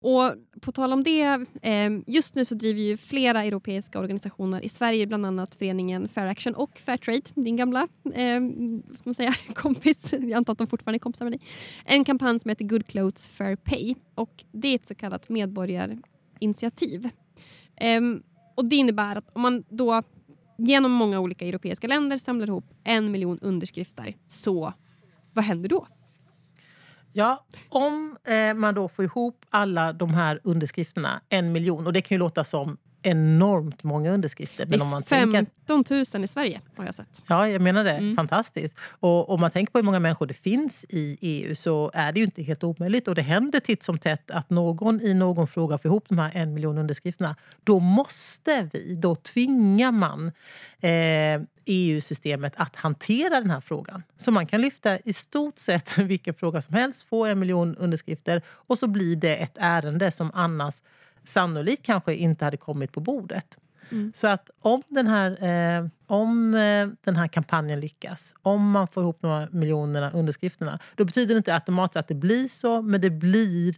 Och 0.00 0.34
på 0.60 0.72
tal 0.72 0.92
om 0.92 1.02
det, 1.02 1.46
eh, 1.62 1.90
just 2.06 2.34
nu 2.34 2.44
så 2.44 2.54
driver 2.54 2.80
ju 2.80 2.96
flera 2.96 3.44
europeiska 3.44 3.98
organisationer 3.98 4.64
i 4.64 4.68
Sverige, 4.68 5.06
bland 5.06 5.26
annat 5.26 5.54
föreningen 5.54 6.08
Fair 6.08 6.26
Action 6.26 6.54
och 6.54 6.78
Fairtrade, 6.78 7.22
din 7.34 7.56
gamla 7.56 7.88
eh, 8.14 8.40
vad 8.84 8.98
ska 8.98 9.08
man 9.08 9.14
säga, 9.14 9.32
kompis, 9.54 10.12
jag 10.12 10.32
antar 10.32 10.52
att 10.52 10.58
de 10.58 10.66
fortfarande 10.66 10.96
är 10.96 11.00
kompisar 11.00 11.24
med 11.24 11.32
dig, 11.32 11.40
en 11.84 12.04
kampanj 12.04 12.38
som 12.38 12.48
heter 12.48 12.64
Good 12.64 12.86
Clothes 12.86 13.28
Fair 13.28 13.56
Pay. 13.56 13.94
Och 14.14 14.44
det 14.52 14.68
är 14.68 14.74
ett 14.74 14.86
så 14.86 14.94
kallat 14.94 15.28
medborgarinitiativ. 15.28 17.08
Ehm, 17.76 18.22
och 18.54 18.64
det 18.64 18.76
innebär 18.76 19.16
att 19.16 19.30
om 19.32 19.42
man 19.42 19.64
då 19.68 20.02
genom 20.58 20.92
många 20.92 21.20
olika 21.20 21.46
europeiska 21.46 21.86
länder 21.86 22.18
samlar 22.18 22.46
ihop 22.46 22.64
en 22.84 23.10
miljon 23.10 23.38
underskrifter, 23.38 24.16
så 24.26 24.72
vad 25.32 25.44
händer 25.44 25.68
då? 25.68 25.86
Ja, 27.18 27.44
om 27.68 28.16
eh, 28.24 28.54
man 28.54 28.74
då 28.74 28.88
får 28.88 29.04
ihop 29.04 29.44
alla 29.50 29.92
de 29.92 30.14
här 30.14 30.40
underskrifterna, 30.44 31.20
en 31.28 31.52
miljon, 31.52 31.86
och 31.86 31.92
det 31.92 32.00
kan 32.00 32.14
ju 32.14 32.18
låta 32.18 32.44
som 32.44 32.76
enormt 33.02 33.82
många 33.82 34.10
underskrifter. 34.10 34.64
Det 34.64 34.70
Men 34.70 34.82
om 34.82 34.88
man 34.88 35.02
är 35.02 35.06
tänker, 35.06 35.46
15 35.66 35.84
000 36.14 36.24
i 36.24 36.26
Sverige 36.26 36.60
har 36.76 36.84
jag 36.84 36.94
sett. 36.94 37.22
ja, 37.26 37.48
jag 37.48 37.62
menar 37.62 37.84
det. 37.84 37.90
Mm. 37.90 38.16
Fantastiskt. 38.16 38.76
Och 38.80 39.30
om 39.30 39.40
man 39.40 39.50
tänker 39.50 39.72
på 39.72 39.78
hur 39.78 39.84
många 39.84 40.00
människor 40.00 40.26
det 40.26 40.34
finns 40.34 40.84
i 40.88 41.18
EU 41.20 41.54
så 41.54 41.90
är 41.94 42.12
det 42.12 42.18
ju 42.18 42.24
inte 42.24 42.42
helt 42.42 42.64
omöjligt. 42.64 43.08
Och 43.08 43.14
det 43.14 43.22
händer 43.22 43.60
titt 43.60 43.82
som 43.82 43.98
tätt 43.98 44.30
att 44.30 44.50
någon 44.50 45.00
i 45.00 45.14
någon 45.14 45.46
fråga 45.46 45.78
får 45.78 45.88
ihop 45.88 46.04
de 46.08 46.18
här 46.18 46.30
en 46.34 46.54
miljon 46.54 46.78
underskrifterna. 46.78 47.36
Då 47.64 47.80
måste 47.80 48.68
vi, 48.72 48.94
då 48.94 49.14
tvingar 49.14 49.92
man 49.92 50.32
eh, 50.80 51.42
EU-systemet 51.68 52.52
att 52.56 52.76
hantera 52.76 53.40
den 53.40 53.50
här 53.50 53.60
frågan. 53.60 54.02
Så 54.16 54.30
man 54.30 54.46
kan 54.46 54.60
lyfta 54.60 54.98
i 54.98 55.12
stort 55.12 55.58
sett 55.58 55.98
vilken 55.98 56.34
fråga 56.34 56.60
som 56.60 56.74
helst, 56.74 57.02
få 57.02 57.24
en 57.24 57.38
miljon 57.38 57.76
underskrifter 57.76 58.42
och 58.48 58.78
så 58.78 58.86
blir 58.86 59.16
det 59.16 59.36
ett 59.36 59.56
ärende 59.60 60.10
som 60.10 60.30
annars 60.34 60.74
sannolikt 61.24 61.86
kanske 61.86 62.14
inte 62.14 62.44
hade 62.44 62.56
kommit 62.56 62.92
på 62.92 63.00
bordet. 63.00 63.58
Mm. 63.90 64.12
Så 64.14 64.26
att 64.26 64.50
om 64.60 64.82
den, 64.88 65.06
här, 65.06 65.42
eh, 65.42 65.88
om 66.08 66.54
eh, 66.54 66.88
den 67.04 67.16
här 67.16 67.28
kampanjen 67.28 67.80
lyckas, 67.80 68.34
om 68.42 68.70
man 68.70 68.88
får 68.88 69.02
ihop 69.02 69.22
några 69.22 69.48
miljonerna 69.50 70.10
underskrifterna, 70.10 70.78
då 70.94 71.04
betyder 71.04 71.34
det 71.34 71.38
inte 71.38 71.54
automatiskt 71.54 71.96
att 71.96 72.08
det 72.08 72.14
blir 72.14 72.48
så, 72.48 72.82
men 72.82 73.00
det 73.00 73.10
blir 73.10 73.74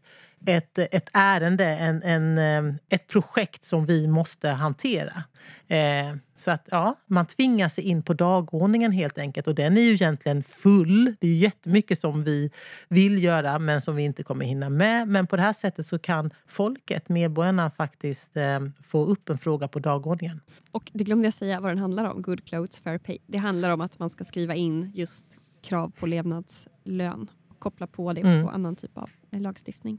ett, 0.46 0.78
ett 0.78 1.08
ärende, 1.12 1.64
en, 1.64 2.02
en, 2.02 2.38
eh, 2.38 2.74
ett 2.88 3.06
projekt 3.06 3.64
som 3.64 3.86
vi 3.86 4.06
måste 4.06 4.48
hantera. 4.48 5.24
Eh, 5.68 6.16
så 6.36 6.50
att 6.50 6.68
ja, 6.70 6.96
man 7.06 7.26
tvingar 7.26 7.68
sig 7.68 7.84
in 7.84 8.02
på 8.02 8.14
dagordningen 8.14 8.92
helt 8.92 9.18
enkelt. 9.18 9.46
Och 9.46 9.54
den 9.54 9.76
är 9.76 9.80
ju 9.80 9.92
egentligen 9.92 10.42
full. 10.42 11.16
Det 11.20 11.26
är 11.26 11.30
ju 11.30 11.36
jättemycket 11.36 12.00
som 12.00 12.24
vi 12.24 12.50
vill 12.88 13.22
göra 13.22 13.58
men 13.58 13.80
som 13.80 13.96
vi 13.96 14.02
inte 14.02 14.22
kommer 14.22 14.44
hinna 14.44 14.68
med. 14.68 15.08
Men 15.08 15.26
på 15.26 15.36
det 15.36 15.42
här 15.42 15.52
sättet 15.52 15.86
så 15.86 15.98
kan 15.98 16.30
folket, 16.46 17.08
medborgarna, 17.08 17.70
faktiskt 17.70 18.36
eh, 18.36 18.60
få 18.86 19.04
upp 19.04 19.28
en 19.28 19.38
fråga 19.38 19.68
på 19.68 19.78
dagordningen. 19.78 20.40
Och 20.70 20.90
det 20.92 21.04
glömde 21.04 21.26
jag 21.26 21.34
säga 21.34 21.60
vad 21.60 21.70
den 21.70 21.78
handlar 21.78 22.10
om, 22.10 22.19
Good 22.22 22.44
Clothes 22.44 22.80
Fair 22.80 22.98
Pay. 22.98 23.18
Det 23.26 23.38
handlar 23.38 23.70
om 23.70 23.80
att 23.80 23.98
man 23.98 24.10
ska 24.10 24.24
skriva 24.24 24.54
in 24.54 24.90
just 24.94 25.40
krav 25.62 25.90
på 25.98 26.06
levnadslön 26.06 27.30
och 27.48 27.58
koppla 27.58 27.86
på 27.86 28.12
det 28.12 28.20
Mm. 28.20 28.44
på 28.44 28.50
annan 28.50 28.76
typ 28.76 28.98
av 28.98 29.10
lagstiftning. 29.30 29.98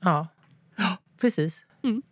Ja, 0.00 0.26
precis. 1.20 1.64
Mm. 1.82 2.02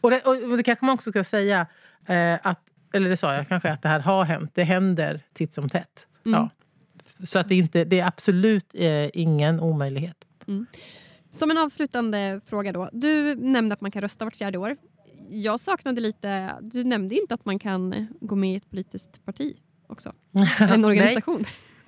Och, 0.00 0.10
det, 0.10 0.20
och 0.22 0.56
det 0.56 0.62
kanske 0.62 0.84
man 0.84 0.94
också 0.94 1.10
ska 1.10 1.24
säga, 1.24 1.66
eh, 2.06 2.38
att, 2.42 2.60
eller 2.92 3.10
det 3.10 3.16
sa 3.16 3.34
jag 3.34 3.48
kanske, 3.48 3.72
att 3.72 3.82
det 3.82 3.88
här 3.88 4.00
har 4.00 4.24
hänt. 4.24 4.50
Det 4.54 4.64
händer 4.64 5.20
titt 5.32 5.54
som 5.54 5.68
tätt. 5.68 6.06
Mm. 6.26 6.40
Ja. 6.40 6.50
Så 7.26 7.38
att 7.38 7.48
det, 7.48 7.54
inte, 7.54 7.84
det 7.84 8.00
är 8.00 8.06
absolut 8.06 8.66
eh, 8.74 9.10
ingen 9.20 9.60
omöjlighet. 9.60 10.24
Som 11.30 11.50
en 11.50 11.58
avslutande 11.58 12.40
fråga 12.46 12.72
då. 12.72 12.88
Du 12.92 13.34
nämnde 13.34 13.72
att 13.74 13.80
man 13.80 13.90
kan 13.90 14.02
rösta 14.02 14.24
vart 14.24 14.36
fjärde 14.36 14.58
år. 14.58 14.76
Jag 15.30 15.60
saknade 15.60 16.00
lite, 16.00 16.54
du 16.60 16.84
nämnde 16.84 17.14
inte 17.14 17.34
att 17.34 17.44
man 17.44 17.58
kan 17.58 18.08
gå 18.20 18.34
med 18.34 18.52
i 18.52 18.56
ett 18.56 18.70
politiskt 18.70 19.24
parti 19.24 19.56
också. 19.86 20.12
En 20.60 20.84
organisation. 20.84 21.44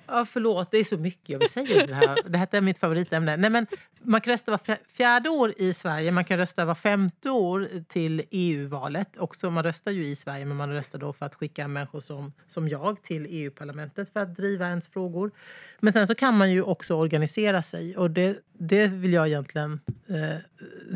Ja, 0.07 0.25
förlåt, 0.25 0.71
det 0.71 0.77
är 0.77 0.83
så 0.83 0.97
mycket 0.97 1.29
jag 1.29 1.39
vill 1.39 1.49
säga. 1.49 1.85
Det 1.87 1.93
här, 1.93 2.17
det 2.29 2.37
här 2.37 2.47
är 2.51 2.61
mitt 2.61 2.77
favoritämne. 2.77 3.37
Nej, 3.37 3.49
men 3.49 3.67
man 4.01 4.21
kan 4.21 4.31
rösta 4.33 4.51
var 4.51 4.57
fj- 4.57 4.77
fjärde 4.87 5.29
år 5.29 5.53
i 5.57 5.73
Sverige, 5.73 6.11
man 6.11 6.25
kan 6.25 6.37
rösta 6.37 6.65
var 6.65 6.75
femte 6.75 7.29
år 7.29 7.69
till 7.87 8.23
EU-valet. 8.31 9.17
Också, 9.17 9.49
man 9.49 9.63
röstar 9.63 9.91
ju 9.91 10.05
i 10.05 10.15
Sverige, 10.15 10.45
men 10.45 10.57
man 10.57 10.69
röstar 10.69 10.99
då 10.99 11.13
för 11.13 11.25
att 11.25 11.35
skicka 11.35 11.67
människor 11.67 11.99
som, 11.99 12.33
som 12.47 12.69
jag 12.69 13.01
till 13.03 13.27
EU-parlamentet 13.29 14.13
för 14.13 14.19
att 14.19 14.35
driva 14.35 14.67
ens 14.69 14.87
frågor. 14.87 15.31
Men 15.79 15.93
sen 15.93 16.07
så 16.07 16.15
kan 16.15 16.37
man 16.37 16.51
ju 16.51 16.61
också 16.61 16.93
organisera 16.95 17.61
sig 17.61 17.97
och 17.97 18.11
det, 18.11 18.37
det 18.59 18.87
vill 18.87 19.13
jag 19.13 19.27
egentligen 19.27 19.79
eh, 20.07 20.37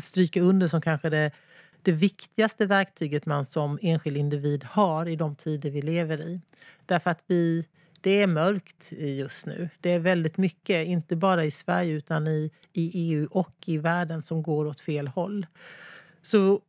stryka 0.00 0.40
under 0.40 0.68
som 0.68 0.80
kanske 0.82 1.10
det, 1.10 1.30
det 1.86 1.92
viktigaste 1.92 2.66
verktyget 2.66 3.26
man 3.26 3.46
som 3.46 3.78
enskild 3.82 4.16
individ 4.16 4.64
har 4.64 5.08
i 5.08 5.16
de 5.16 5.36
tider 5.36 5.70
vi 5.70 5.82
lever 5.82 6.20
i. 6.20 6.40
Därför 6.86 7.10
att 7.10 7.24
vi 7.26 7.66
det 8.00 8.22
är 8.22 8.26
mörkt 8.26 8.92
just 8.92 9.46
nu. 9.46 9.68
Det 9.80 9.90
är 9.90 9.98
väldigt 9.98 10.36
mycket, 10.36 10.86
inte 10.86 11.16
bara 11.16 11.44
i 11.44 11.50
Sverige 11.50 11.92
utan 11.92 12.26
i, 12.26 12.50
i 12.72 12.90
EU 12.94 13.28
och 13.30 13.54
i 13.66 13.78
världen 13.78 14.22
som 14.22 14.42
går 14.42 14.66
åt 14.66 14.80
fel 14.80 15.08
håll. 15.08 15.46
Så 16.22 16.60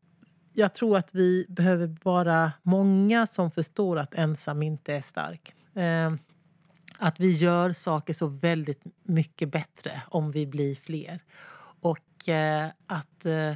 jag 0.54 0.74
tror 0.74 0.98
att 0.98 1.16
vi 1.16 1.46
behöver 1.50 1.96
vara 2.04 2.52
många 2.64 3.28
som 3.28 3.52
förstår 3.52 3.98
att 3.98 4.14
ensam 4.14 4.64
inte 4.64 4.94
är 4.94 5.02
stark. 5.02 5.54
Eh, 5.74 6.14
att 6.98 7.20
vi 7.20 7.32
gör 7.32 7.74
saker 7.74 8.14
så 8.14 8.28
väldigt 8.28 8.82
mycket 9.04 9.50
bättre 9.50 10.02
om 10.10 10.32
vi 10.32 10.48
blir 10.48 10.76
fler. 10.76 11.20
Och 11.82 12.30
eh, 12.30 12.68
att 12.88 13.26
eh, 13.26 13.54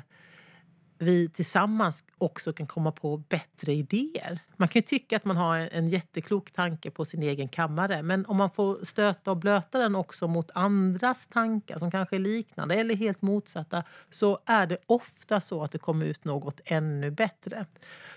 vi 1.01 1.29
tillsammans 1.29 2.03
också 2.17 2.53
kan 2.53 2.67
komma 2.67 2.91
på 2.91 3.17
bättre 3.17 3.73
idéer. 3.73 4.39
Man 4.57 4.67
kan 4.67 4.79
ju 4.79 4.83
tycka 4.83 5.17
att 5.17 5.25
man 5.25 5.37
har 5.37 5.57
en, 5.57 5.89
jätteklok 5.89 6.51
tanke 6.51 6.91
på 6.91 7.05
sin 7.05 7.23
egen 7.23 7.49
kammare 7.49 8.03
men 8.03 8.25
om 8.25 8.37
man 8.37 8.51
får 8.51 8.85
stöta 8.85 9.31
och 9.31 9.37
blöta 9.37 9.79
den 9.79 9.95
också 9.95 10.27
mot 10.27 10.51
andras 10.53 11.27
tankar 11.27 11.77
som 11.77 11.91
kanske 11.91 12.15
är 12.15 12.19
liknande 12.19 12.75
eller 12.75 12.95
helt 12.95 13.21
motsatta 13.21 13.83
så 14.11 14.39
är 14.45 14.67
det 14.67 14.77
ofta 14.85 15.41
så 15.41 15.63
att 15.63 15.71
det 15.71 15.77
kommer 15.77 16.05
ut 16.05 16.25
något 16.25 16.61
ännu 16.65 17.11
bättre. 17.11 17.65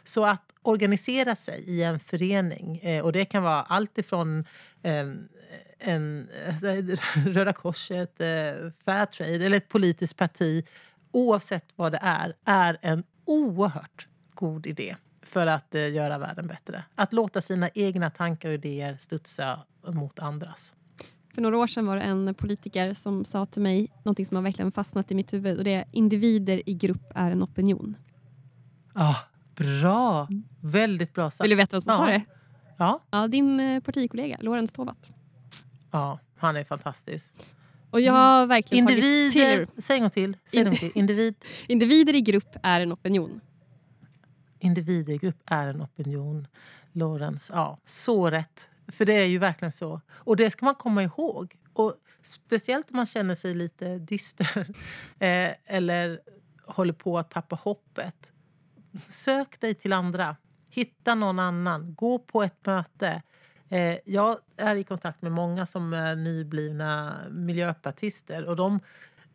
Så 0.05 0.25
att 0.25 0.53
organisera 0.63 1.37
sig 1.37 1.65
i 1.67 1.83
en 1.83 2.01
förening 2.01 2.79
eh, 2.79 3.05
och 3.05 3.13
det 3.13 3.25
kan 3.25 3.43
vara 3.43 3.63
allt 3.63 3.99
ifrån 3.99 4.45
eh, 4.83 5.07
en, 5.79 6.29
Röda 7.27 7.53
Korset, 7.53 8.21
eh, 8.21 8.71
Fairtrade 8.85 9.47
eller 9.47 9.57
ett 9.57 9.69
politiskt 9.69 10.17
parti 10.17 10.65
oavsett 11.15 11.65
vad 11.77 11.93
det 11.93 11.99
är, 12.03 12.37
är 12.45 12.79
en 12.83 13.05
oerhört 13.25 14.09
god 14.35 14.67
idé 14.67 14.97
för 15.23 15.47
att 15.47 15.75
eh, 15.75 15.93
göra 15.93 16.19
världen 16.19 16.47
bättre. 16.47 16.85
Att 16.95 17.13
låta 17.13 17.41
sina 17.41 17.69
egna 17.75 18.11
tankar 18.11 18.49
och 18.49 18.55
idéer 18.55 18.97
studsa 19.01 19.61
mot 19.87 20.19
andras. 20.19 20.75
För 21.35 21.43
några 21.43 21.59
år 21.59 21.67
sedan 21.67 21.87
var 21.87 21.97
det 21.97 22.03
en 22.03 22.35
politiker 22.35 22.93
som 22.93 23.25
sa 23.25 23.47
till 23.47 23.63
mig 23.63 23.93
någonting 24.05 24.27
som 24.27 24.37
har 24.37 24.43
verkligen 24.43 24.73
fastnat 24.73 25.11
i 25.11 25.15
mitt 25.15 25.33
huvud 25.33 25.59
och 25.59 25.65
det 25.65 25.75
är 25.75 25.85
individer 25.93 26.69
i 26.69 26.75
grupp 26.75 27.13
är 27.15 27.31
en 27.31 27.43
opinion. 27.43 27.97
Ah, 28.93 29.17
bra! 29.55 30.29
Väldigt 30.61 31.15
bra 31.15 31.31
sagt. 31.31 31.45
Vill 31.45 31.51
du 31.51 31.57
veta 31.57 31.77
vad 31.77 31.83
som 31.83 31.93
Ja. 31.93 31.99
sa 31.99 32.07
det? 32.07 32.23
Ja, 32.77 33.01
Ja, 33.11 33.29
din 33.29 33.61
eh, 33.61 33.81
partikollega 33.83 34.37
Lorentz 34.41 34.73
Tovatt. 34.73 35.13
ja. 35.91 36.19
Han 36.37 36.57
är 36.57 36.65
fantastisk. 36.65 37.47
Och 37.95 38.01
jag 38.01 38.13
har 38.13 38.47
verkligen 38.47 38.89
Individer, 38.89 39.55
tagit 39.55 39.75
till 39.75 39.83
säg 39.83 40.01
gång 40.01 40.11
till. 40.11 40.37
Säg 40.47 40.65
gång 40.65 40.77
till. 40.77 40.93
Individ, 40.99 41.35
Individer 41.69 42.15
i 42.15 42.21
grupp 42.21 42.57
är 42.63 42.81
en 42.81 42.93
opinion. 42.93 43.41
individer 44.59 45.13
i 45.13 45.19
grupp 45.19 45.43
är 45.47 45.67
en 45.67 45.83
opinion. 45.83 46.47
Lorentz, 46.93 47.51
ja, 47.55 47.79
så 47.85 48.31
rätt. 48.31 48.69
För 48.89 49.05
det 49.05 49.15
är 49.15 49.25
ju 49.25 49.39
verkligen 49.39 49.73
så. 49.73 50.01
Och 50.11 50.37
det 50.37 50.51
ska 50.51 50.65
man 50.65 50.75
komma 50.75 51.03
ihåg. 51.03 51.57
Och 51.73 51.95
speciellt 52.23 52.91
om 52.91 52.97
man 52.97 53.07
känner 53.07 53.35
sig 53.35 53.55
lite 53.55 53.99
dyster 53.99 54.67
eh, 55.19 55.51
eller 55.67 56.21
håller 56.67 56.93
på 56.93 57.19
att 57.19 57.31
tappa 57.31 57.57
hoppet. 57.57 58.33
Sök 59.09 59.61
dig 59.61 59.75
till 59.75 59.93
andra. 59.93 60.37
Hitta 60.71 61.15
någon 61.15 61.39
annan. 61.39 61.95
Gå 61.95 62.19
på 62.19 62.43
ett 62.43 62.67
möte. 62.67 63.23
Eh, 63.69 63.99
jag 64.05 64.39
är 64.57 64.75
i 64.75 64.85
kontakt 64.85 65.23
med 65.23 65.33
många 65.33 65.67
som 65.67 65.93
är 65.93 66.17
nyblivna 66.17 67.19
miljöpartister. 67.31 68.45
Och 68.45 68.57
de, 68.57 68.81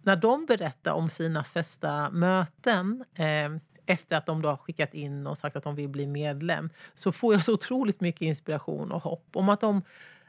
när 0.01 0.15
de 0.15 0.45
berättar 0.45 0.93
om 0.93 1.09
sina 1.09 1.43
första 1.43 2.09
möten 2.09 3.05
eh, 3.15 3.49
efter 3.85 4.17
att 4.17 4.25
de 4.25 4.41
då 4.41 4.49
har 4.49 4.57
skickat 4.57 4.93
in 4.93 5.27
och 5.27 5.37
sagt 5.37 5.55
att 5.55 5.63
de 5.63 5.75
vill 5.75 5.89
bli 5.89 6.07
medlem 6.07 6.69
så 6.93 7.11
får 7.11 7.33
jag 7.33 7.43
så 7.43 7.53
otroligt 7.53 8.01
mycket 8.01 8.21
inspiration 8.21 8.91
och 8.91 9.03
hopp 9.03 9.27
om 9.33 9.49
att 9.49 9.61
de 9.61 9.81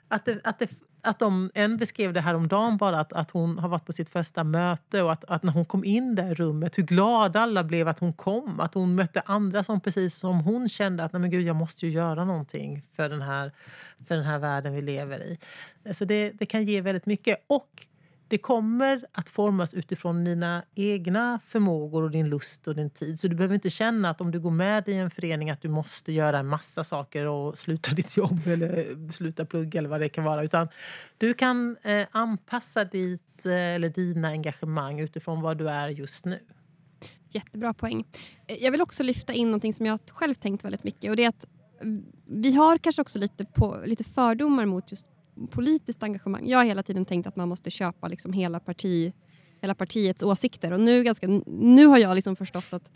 att, 0.09 0.25
det, 0.25 0.41
att, 0.45 0.59
det, 0.59 0.71
att 1.03 1.19
de, 1.19 1.51
en 1.55 1.77
beskrev 1.77 2.13
det 2.13 2.21
här 2.21 2.35
om 2.35 2.49
dagen 2.49 2.77
bara 2.77 3.01
att, 3.01 3.13
att 3.13 3.31
hon 3.31 3.59
har 3.59 3.69
varit 3.69 3.87
på 3.87 3.93
sitt 3.93 4.11
första 4.11 4.45
möte 4.45 5.03
och 5.03 5.13
att, 5.13 5.25
att 5.25 5.43
när 5.43 5.53
hon 5.53 5.65
kom 5.65 5.85
in 5.85 6.15
där 6.15 6.31
i 6.31 6.35
rummet 6.35 6.79
hur 6.79 6.83
glada 6.83 7.41
alla 7.41 7.65
blev 7.65 7.89
att 7.89 7.99
hon 7.99 8.13
kom. 8.13 8.61
Att 8.61 8.75
hon 8.75 8.95
mötte 8.95 9.23
andra 9.27 9.65
som 9.65 9.81
precis 9.81 10.15
som 10.15 10.41
hon 10.41 10.69
kände 10.69 11.05
att 11.05 11.13
Nej, 11.13 11.21
men 11.21 11.31
gud, 11.31 11.47
jag 11.47 11.57
måste 11.57 11.87
ju 11.87 11.93
göra 11.93 12.25
någonting 12.25 12.83
för 12.97 13.09
den 13.09 13.23
här, 13.23 13.53
för 14.09 14.17
den 14.17 14.25
här 14.25 14.39
världen 14.39 14.75
vi 14.75 14.83
lever 14.83 15.23
i. 15.23 15.39
Så 15.95 16.05
det, 16.05 16.31
det 16.31 16.47
kan 16.47 16.65
ge 16.65 16.81
väldigt 16.81 17.07
mycket. 17.07 17.45
Och 17.47 17.87
det 18.31 18.39
kommer 18.39 19.05
att 19.13 19.29
formas 19.29 19.75
utifrån 19.75 20.25
dina 20.25 20.65
egna 20.75 21.41
förmågor 21.47 22.03
och 22.03 22.11
din 22.11 22.29
lust 22.29 22.69
och 22.69 22.75
din 22.75 22.91
tid. 22.91 23.21
Så 23.21 23.29
du 23.29 23.37
behöver 23.37 23.55
inte 23.55 23.71
känna 23.71 24.11
att 24.11 24.21
om 24.21 24.31
du 24.31 24.41
går 24.41 24.51
med 24.51 24.89
i 24.89 24.95
en 24.95 25.11
förening 25.11 25.51
att 25.51 25.63
du 25.63 25.69
måste 25.69 26.13
göra 26.13 26.39
en 26.39 26.47
massa 26.47 26.85
saker 26.85 27.27
och 27.27 27.59
sluta 27.59 27.95
ditt 27.95 28.17
jobb 28.17 28.47
eller 28.47 29.11
sluta 29.11 29.45
plugga 29.45 29.79
eller 29.79 29.89
vad 29.89 30.01
det 30.01 30.09
kan 30.09 30.25
vara. 30.25 30.45
Utan 30.45 30.69
du 31.19 31.35
kan 31.35 31.77
eh, 31.83 32.07
anpassa 32.11 32.85
ditt 32.85 33.47
eh, 33.47 33.53
eller 33.53 33.89
dina 33.89 34.29
engagemang 34.29 35.01
utifrån 35.01 35.41
vad 35.41 35.59
du 35.59 35.69
är 35.69 35.89
just 35.89 36.25
nu. 36.25 36.39
Jättebra 37.31 37.75
poäng. 37.75 38.05
Eh, 38.47 38.65
jag 38.65 38.71
vill 38.71 38.81
också 38.81 39.03
lyfta 39.03 39.33
in 39.33 39.51
något 39.51 39.75
som 39.75 39.87
jag 39.87 40.01
själv 40.09 40.35
tänkt 40.35 40.65
väldigt 40.65 40.85
mycket 40.85 41.11
och 41.11 41.17
det 41.17 41.25
är 41.25 41.29
att 41.29 41.47
mm, 41.81 42.05
vi 42.27 42.53
har 42.53 42.79
kanske 42.79 43.03
också 43.03 43.19
lite, 43.19 43.45
på, 43.45 43.83
lite 43.87 44.05
fördomar 44.05 44.67
mot 44.67 44.91
just 44.91 45.09
politiskt 45.51 46.03
engagemang. 46.03 46.49
Jag 46.49 46.59
har 46.59 46.65
hela 46.65 46.83
tiden 46.83 47.05
tänkt 47.05 47.27
att 47.27 47.37
man 47.37 47.49
måste 47.49 47.71
köpa 47.71 48.09
liksom 48.09 48.33
hela, 48.33 48.61
parti, 48.61 49.13
hela 49.61 49.75
partiets 49.75 50.23
åsikter 50.23 50.73
och 50.73 50.81
nu, 50.81 51.03
ganska, 51.05 51.27
nu 51.47 51.87
har 51.87 51.99
jag 51.99 52.15
liksom 52.15 52.37
förstått 52.37 52.73
att 52.73 52.91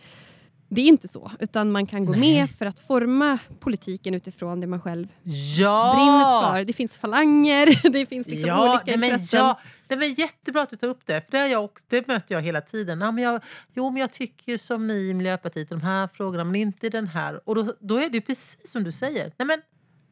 det 0.68 0.80
är 0.80 0.86
inte 0.86 1.08
så, 1.08 1.30
utan 1.40 1.72
man 1.72 1.86
kan 1.86 2.04
gå 2.04 2.12
Nej. 2.12 2.20
med 2.20 2.50
för 2.50 2.66
att 2.66 2.80
forma 2.80 3.38
politiken 3.60 4.14
utifrån 4.14 4.60
det 4.60 4.66
man 4.66 4.80
själv 4.80 5.06
Ja! 5.58 5.92
brinner 5.96 6.52
för. 6.52 6.64
Det 6.64 6.72
finns 6.72 6.98
falanger, 6.98 7.90
det 7.92 8.06
finns 8.06 8.26
liksom 8.26 8.48
ja, 8.48 8.70
olika 8.70 8.82
nej, 8.86 8.96
men 8.96 9.10
intressen. 9.10 9.40
ja, 9.40 9.60
det 9.88 9.94
är 9.94 10.20
jättebra 10.20 10.62
att 10.62 10.70
du 10.70 10.76
tar 10.76 10.86
upp 10.86 11.06
det. 11.06 11.20
För 11.20 11.30
det, 11.30 11.38
har 11.38 11.46
jag 11.46 11.64
också, 11.64 11.84
det 11.88 12.06
möter 12.08 12.34
jag 12.34 12.42
hela 12.42 12.60
tiden. 12.60 13.00
Ja, 13.00 13.10
men 13.12 13.24
jag, 13.24 13.42
jo, 13.74 13.90
men 13.90 14.00
jag 14.00 14.12
tycker 14.12 14.56
som 14.56 14.86
ni 14.86 14.94
i 14.94 15.14
Miljöpartiet 15.14 15.72
i 15.72 15.74
de 15.74 15.80
här 15.80 16.08
frågorna, 16.08 16.44
men 16.44 16.54
inte 16.54 16.86
i 16.86 16.90
den 16.90 17.06
här. 17.06 17.48
Och 17.48 17.54
då, 17.54 17.74
då 17.80 17.96
är 17.98 18.10
det 18.10 18.20
precis 18.20 18.70
som 18.70 18.84
du 18.84 18.92
säger. 18.92 19.32
Nej, 19.36 19.46
men, 19.46 19.62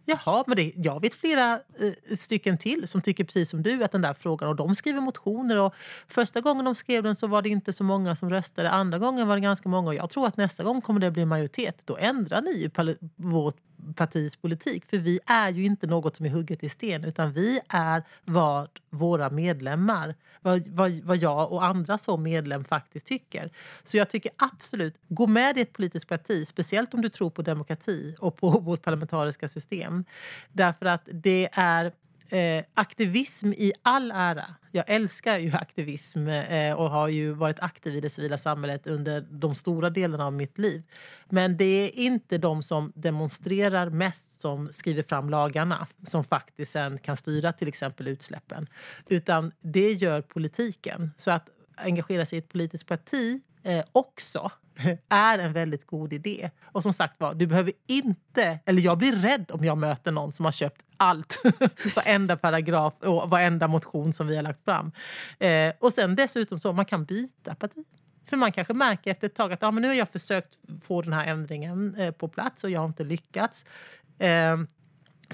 Jaha, 0.04 0.44
men 0.46 0.56
det, 0.56 0.72
jag 0.76 1.00
vet 1.00 1.14
flera 1.14 1.52
eh, 1.52 2.16
stycken 2.16 2.58
till 2.58 2.88
som 2.88 3.02
tycker 3.02 3.24
precis 3.24 3.50
som 3.50 3.62
du 3.62 3.84
att 3.84 3.92
den 3.92 4.02
där 4.02 4.14
frågan 4.14 4.48
och 4.48 4.56
de 4.56 4.74
skriver 4.74 5.00
motioner 5.00 5.56
och 5.56 5.74
första 6.08 6.40
gången 6.40 6.64
de 6.64 6.74
skrev 6.74 7.02
den 7.02 7.16
så 7.16 7.26
var 7.26 7.42
det 7.42 7.48
inte 7.48 7.72
så 7.72 7.84
många 7.84 8.16
som 8.16 8.30
röstade. 8.30 8.70
Andra 8.70 8.98
gången 8.98 9.28
var 9.28 9.36
det 9.36 9.40
ganska 9.40 9.68
många 9.68 9.88
och 9.88 9.94
jag 9.94 10.10
tror 10.10 10.26
att 10.26 10.36
nästa 10.36 10.64
gång 10.64 10.80
kommer 10.80 11.00
det 11.00 11.10
bli 11.10 11.24
majoritet. 11.24 11.82
Då 11.84 11.96
ändrar 11.96 12.42
ni 12.42 12.52
ju 12.52 12.68
pal- 12.68 12.96
vårt 13.16 13.56
partis 13.94 14.36
politik. 14.36 14.86
För 14.86 14.98
vi 14.98 15.20
är 15.26 15.50
ju 15.50 15.64
inte 15.64 15.86
något 15.86 16.16
som 16.16 16.26
är 16.26 16.30
hugget 16.30 16.64
i 16.64 16.68
sten 16.68 17.04
utan 17.04 17.32
vi 17.32 17.60
är 17.68 18.02
vad 18.24 18.68
våra 18.90 19.30
medlemmar, 19.30 20.14
vad, 20.40 20.68
vad, 20.68 20.92
vad 20.92 21.16
jag 21.16 21.52
och 21.52 21.64
andra 21.64 21.98
som 21.98 22.22
medlem 22.22 22.64
faktiskt 22.64 23.06
tycker. 23.06 23.50
Så 23.84 23.96
jag 23.96 24.10
tycker 24.10 24.32
absolut, 24.36 24.94
gå 25.08 25.26
med 25.26 25.58
i 25.58 25.60
ett 25.60 25.72
politiskt 25.72 26.08
parti, 26.08 26.48
speciellt 26.48 26.94
om 26.94 27.00
du 27.00 27.08
tror 27.08 27.30
på 27.30 27.42
demokrati 27.42 28.14
och 28.18 28.36
på 28.36 28.50
vårt 28.60 28.82
parlamentariska 28.82 29.48
system. 29.48 30.04
Därför 30.52 30.86
att 30.86 31.08
det 31.12 31.48
är 31.52 31.92
Eh, 32.32 32.64
aktivism 32.74 33.52
i 33.52 33.72
all 33.82 34.10
ära. 34.10 34.54
Jag 34.70 34.84
älskar 34.86 35.38
ju 35.38 35.52
aktivism 35.52 36.28
eh, 36.28 36.74
och 36.74 36.90
har 36.90 37.08
ju 37.08 37.32
varit 37.32 37.60
aktiv 37.60 37.96
i 37.96 38.00
det 38.00 38.10
civila 38.10 38.38
samhället 38.38 38.86
under 38.86 39.20
de 39.20 39.54
stora 39.54 39.90
delarna 39.90 40.26
av 40.26 40.32
mitt 40.32 40.58
liv. 40.58 40.82
Men 41.30 41.56
det 41.56 41.64
är 41.64 41.98
inte 41.98 42.38
de 42.38 42.62
som 42.62 42.92
demonstrerar 42.94 43.90
mest 43.90 44.40
som 44.40 44.68
skriver 44.72 45.02
fram 45.02 45.30
lagarna 45.30 45.86
som 46.06 46.24
faktiskt 46.24 46.72
sen 46.72 46.98
kan 46.98 47.16
styra 47.16 47.52
till 47.52 47.68
exempel 47.68 48.08
utsläppen. 48.08 48.66
Utan 49.08 49.52
det 49.60 49.92
gör 49.92 50.20
politiken. 50.20 51.10
Så 51.16 51.30
att 51.30 51.48
engagera 51.76 52.26
sig 52.26 52.36
i 52.36 52.42
ett 52.42 52.48
politiskt 52.48 52.86
parti 52.86 53.40
eh, 53.62 53.84
också 53.92 54.50
är 55.08 55.38
en 55.38 55.52
väldigt 55.52 55.86
god 55.86 56.12
idé. 56.12 56.50
Och 56.64 56.82
som 56.82 56.92
sagt 56.92 57.20
var, 57.20 57.34
du 57.34 57.46
behöver 57.46 57.72
inte... 57.86 58.58
Eller 58.64 58.82
jag 58.82 58.98
blir 58.98 59.12
rädd 59.12 59.50
om 59.50 59.64
jag 59.64 59.78
möter 59.78 60.12
någon 60.12 60.32
som 60.32 60.44
har 60.44 60.52
köpt 60.52 60.82
allt. 60.96 61.42
varenda 61.96 62.36
paragraf 62.36 62.94
och 63.00 63.30
varenda 63.30 63.68
motion 63.68 64.12
som 64.12 64.26
vi 64.26 64.36
har 64.36 64.42
lagt 64.42 64.64
fram. 64.64 64.92
Eh, 65.38 65.72
och 65.80 65.92
sen 65.92 66.16
dessutom 66.16 66.60
så 66.60 66.72
man 66.72 66.84
kan 66.84 67.04
byta 67.04 67.54
parti. 67.54 67.84
För 68.28 68.36
man 68.36 68.52
kanske 68.52 68.74
märker 68.74 69.10
efter 69.10 69.26
ett 69.26 69.34
tag 69.34 69.52
att 69.52 69.62
ah, 69.62 69.70
men 69.70 69.82
nu 69.82 69.88
har 69.88 69.94
jag 69.94 70.08
försökt 70.08 70.58
få 70.82 71.02
den 71.02 71.12
här 71.12 71.26
ändringen 71.26 71.94
eh, 71.94 72.10
på 72.10 72.28
plats 72.28 72.64
och 72.64 72.70
jag 72.70 72.80
har 72.80 72.86
inte 72.86 73.04
lyckats. 73.04 73.66
Eh, 74.18 74.56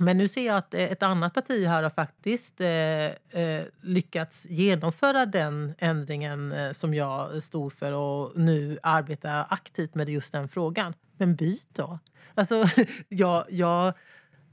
men 0.00 0.16
nu 0.16 0.28
ser 0.28 0.46
jag 0.46 0.56
att 0.56 0.74
eh, 0.74 0.82
ett 0.82 1.02
annat 1.02 1.34
parti 1.34 1.66
här 1.66 1.82
har 1.82 1.90
faktiskt 1.90 2.60
eh, 2.60 3.06
eh 3.42 3.64
lyckats 3.80 4.46
genomföra 4.46 5.26
den 5.26 5.74
ändringen 5.78 6.52
eh, 6.52 6.72
som 6.72 6.94
jag 6.94 7.42
stod 7.42 7.72
för 7.72 7.92
och 7.92 8.32
nu 8.38 8.78
arbetar 8.82 9.46
aktivt 9.50 9.94
med 9.94 10.08
just 10.08 10.32
den 10.32 10.48
frågan. 10.48 10.94
Men 11.16 11.36
byt 11.36 11.68
då! 11.72 11.98
Alltså, 12.34 12.64
jag, 13.08 13.44
jag, 13.48 13.92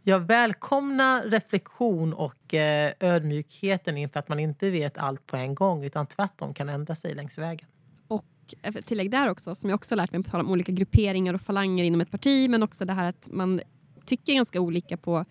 jag 0.03 0.19
välkomnar 0.19 1.23
reflektion 1.23 2.13
och 2.13 2.53
eh, 2.53 2.93
ödmjukheten 2.99 3.97
inför 3.97 4.19
att 4.19 4.29
man 4.29 4.39
inte 4.39 4.69
vet 4.69 4.97
allt 4.97 5.27
på 5.27 5.37
en 5.37 5.55
gång 5.55 5.83
utan 5.83 6.07
tvärtom 6.07 6.53
kan 6.53 6.69
ändra 6.69 6.95
sig 6.95 7.15
längs 7.15 7.37
vägen. 7.37 7.67
Och 8.07 8.25
tillägg 8.85 9.11
där 9.11 9.29
också, 9.29 9.55
som 9.55 9.69
jag 9.69 9.77
också 9.77 9.95
lärt 9.95 10.11
mig 10.11 10.23
på 10.23 10.29
tal 10.29 10.39
om 10.39 10.51
olika 10.51 10.71
grupperingar 10.71 11.33
och 11.33 11.41
falanger 11.41 11.83
inom 11.83 12.01
ett 12.01 12.11
parti, 12.11 12.49
men 12.49 12.63
också 12.63 12.85
det 12.85 12.93
här 12.93 13.09
att 13.09 13.27
man 13.31 13.61
tycker 14.05 14.33
ganska 14.33 14.61
olika 14.61 14.97
på 14.97 15.25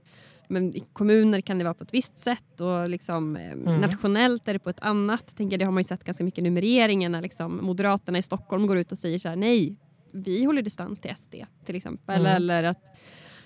men 0.49 0.77
I 0.77 0.81
kommuner 0.93 1.41
kan 1.41 1.59
det 1.59 1.65
vara 1.65 1.75
på 1.75 1.85
ett 1.85 1.95
visst 1.95 2.19
sätt 2.19 2.61
och 2.61 2.89
liksom, 2.89 3.37
eh, 3.37 3.53
Mm. 3.53 3.81
nationellt 3.81 4.49
är 4.49 4.53
det 4.53 4.59
på 4.59 4.71
ett 4.71 4.81
annat. 4.81 5.37
Tänker, 5.37 5.59
det 5.59 5.65
har 5.65 5.73
man 5.73 5.81
ju 5.81 5.85
sett 5.85 6.05
ganska 6.05 6.25
mycket 6.25 6.45
nu 6.45 6.51
med 6.51 6.61
regeringen 6.61 7.13
när 7.13 7.21
liksom, 7.21 7.61
Moderaterna 7.63 8.19
i 8.19 8.23
Stockholm 8.23 8.67
går 8.67 8.77
ut 8.79 8.93
och 8.93 8.99
säger 8.99 9.19
så 9.19 9.29
här, 9.29 9.37
nej, 9.37 9.77
vi 10.13 10.45
håller 10.45 10.63
distans 10.63 11.01
till 11.01 11.17
SD 11.17 11.35
till 11.65 11.77
exempel. 11.77 12.21
Mm. 12.21 12.37
Eller 12.37 12.65
att 12.65 12.97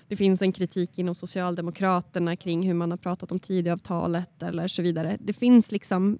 det 0.07 0.15
finns 0.15 0.41
en 0.41 0.51
kritik 0.51 0.97
inom 0.97 1.15
Socialdemokraterna 1.15 2.35
kring 2.35 2.67
hur 2.67 2.73
man 2.73 2.91
har 2.91 2.97
pratat 2.97 3.31
om 3.31 3.39
Tidöavtalet 3.39 4.43
eller 4.43 4.67
så 4.67 4.81
vidare. 4.81 5.17
Det 5.21 5.33
finns 5.33 5.71
liksom, 5.71 6.17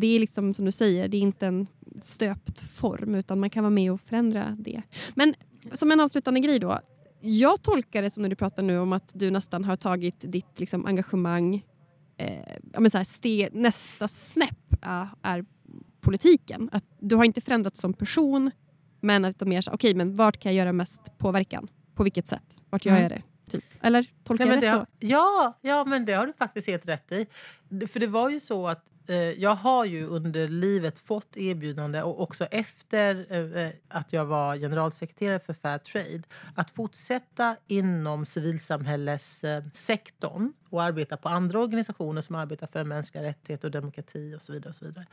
det 0.00 0.06
är 0.06 0.20
liksom 0.20 0.54
som 0.54 0.64
du 0.64 0.72
säger, 0.72 1.08
det 1.08 1.16
är 1.16 1.20
inte 1.20 1.46
en 1.46 1.66
stöpt 2.02 2.60
form 2.60 3.14
utan 3.14 3.40
man 3.40 3.50
kan 3.50 3.64
vara 3.64 3.70
med 3.70 3.92
och 3.92 4.00
förändra 4.00 4.56
det. 4.58 4.82
Men 5.14 5.34
som 5.72 5.92
en 5.92 6.00
avslutande 6.00 6.40
grej 6.40 6.58
då. 6.58 6.80
Jag 7.20 7.62
tolkar 7.62 8.02
det 8.02 8.10
som 8.10 8.22
när 8.22 8.30
du 8.30 8.36
pratar 8.36 8.62
nu 8.62 8.78
om 8.78 8.92
att 8.92 9.10
du 9.14 9.30
nästan 9.30 9.64
har 9.64 9.76
tagit 9.76 10.16
ditt 10.32 10.60
liksom, 10.60 10.86
engagemang 10.86 11.64
eh, 12.16 12.56
ja, 12.72 12.80
men 12.80 12.90
så 12.90 12.96
här, 12.98 13.04
ste, 13.04 13.48
nästa 13.52 14.08
snäpp 14.08 14.74
är, 14.82 15.08
är 15.22 15.44
politiken. 16.00 16.68
Att 16.72 16.84
du 17.00 17.16
har 17.16 17.24
inte 17.24 17.40
förändrats 17.40 17.80
som 17.80 17.92
person 17.94 18.50
men 19.00 19.24
utan 19.24 19.48
mer 19.48 19.64
okej 19.72 19.94
men 19.94 20.14
vart 20.14 20.36
kan 20.40 20.54
jag 20.54 20.58
göra 20.64 20.72
mest 20.72 21.18
påverkan? 21.18 21.68
På 21.94 22.02
vilket 22.02 22.26
sätt? 22.26 22.62
Vart 22.70 22.84
gör 22.86 22.92
Mm. 22.92 23.02
jag 23.02 23.10
det? 23.10 23.22
Typ. 23.50 23.64
Eller 23.82 24.06
tolkar 24.24 24.44
Nej, 24.46 24.54
jag 24.54 24.56
rätt 24.56 24.60
det, 24.62 24.70
då? 24.70 24.78
har- 24.78 24.86
ja, 24.98 25.58
ja, 25.62 25.84
men 25.84 26.04
det 26.04 26.12
har 26.12 26.26
du 26.26 26.32
faktiskt 26.32 26.68
helt 26.68 26.86
rätt 26.88 27.12
i. 27.12 27.26
För 27.86 28.00
det 28.00 28.06
var 28.06 28.30
ju 28.30 28.40
så 28.40 28.68
att 28.68 28.84
Eh, 29.10 29.18
jag 29.18 29.54
har 29.54 29.84
ju 29.84 30.06
under 30.06 30.48
livet 30.48 30.98
fått 30.98 31.36
erbjudande 31.36 32.02
och 32.02 32.22
också 32.22 32.44
efter 32.44 33.26
eh, 33.30 33.64
eh 33.64 33.70
att 33.88 34.12
jag 34.12 34.24
var 34.24 34.56
generalsekreterare 34.56 35.38
för 35.38 35.52
Fairtrade 35.52 36.22
att 36.54 36.70
fortsätta 36.70 37.56
inom 37.66 38.26
civilsamhällessektorn 38.26 40.42
eh, 40.42 40.48
och 40.70 40.82
arbeta 40.82 41.16
på 41.16 41.28
andra 41.28 41.60
organisationer 41.60 42.20
som 42.20 42.36
arbetar 42.36 42.66
för 42.66 42.84
mänskliga 42.84 43.24
rättigheter 43.24 43.68
och 43.68 43.72
demokrati 43.72 44.34
och 44.36 44.42
så 44.42 44.52
vidare. 44.52 44.68
Och 44.68 44.74
så 44.74 44.84
vidare. 44.84 45.06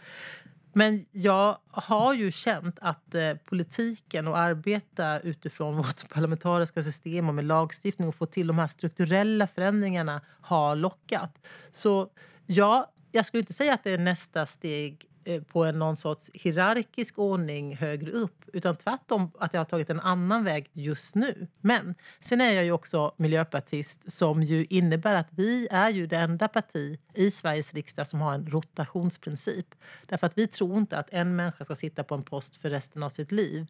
Men 0.74 1.06
jag 1.12 1.58
har 1.72 2.14
ju 2.14 2.32
känt 2.32 2.80
att 2.82 3.16
eh, 3.16 3.34
politiken 3.34 4.28
och 4.28 4.38
arbeta 4.38 5.20
utifrån 5.20 5.76
vårt 5.78 6.10
parlamentariska 6.10 6.84
system 6.84 7.30
och 7.30 7.36
med 7.36 7.46
lagstiftning 7.46 8.08
och 8.08 8.16
få 8.16 8.26
till 8.26 8.48
de 8.48 8.60
här 8.60 8.68
strukturella 8.68 9.48
förändringarna 9.48 10.22
har 10.42 10.76
lockat. 10.76 11.40
Så 11.72 12.10
jag 12.46 12.88
jag 13.12 13.26
skulle 13.26 13.42
inte 13.42 13.54
säga 13.54 13.74
att 13.74 13.84
det 13.84 13.92
är 13.92 13.98
nästa 13.98 14.46
steg 14.46 15.06
eh, 15.26 15.44
på 15.44 15.64
en 15.64 15.80
någon 15.80 15.98
sorts 15.98 16.30
hierarkisk 16.34 17.20
ordning 17.20 17.76
högre 17.76 18.12
upp. 18.12 18.44
Utan 18.54 18.76
tvärtom 18.76 19.32
att 19.40 19.54
jag 19.54 19.60
har 19.60 19.66
tagit 19.66 19.90
en 19.90 20.00
annan 20.00 20.44
väg 20.44 20.70
just 20.74 21.16
nu. 21.16 21.48
Men 21.62 21.96
sen 22.20 22.42
är 22.42 22.52
jag 22.52 22.64
ju 22.64 22.72
också 22.72 23.14
miljöpartist 23.18 24.12
som 24.12 24.44
ju 24.44 24.66
innebär 24.70 25.14
att 25.14 25.30
vi 25.32 25.68
är 25.72 25.90
ju 25.90 26.08
det 26.08 26.18
enda 26.18 26.48
parti 26.48 27.00
i 27.14 27.32
Sveriges 27.32 27.74
riksdag 27.74 28.08
som 28.08 28.22
har 28.22 28.34
en 28.34 28.48
rotationsprincip. 28.48 29.76
Därför 30.06 30.28
att 30.28 30.38
vi 30.38 30.48
tror 30.48 30.78
inte 30.78 30.98
att 30.98 31.10
en 31.10 31.36
människa 31.36 31.66
ska 31.66 31.76
sitta 31.76 32.04
på 32.04 32.16
en 32.16 32.24
post 32.24 32.58
för 32.58 32.70
resten 32.70 33.04
av 33.04 33.10
sitt 33.10 33.32
liv 33.32 33.68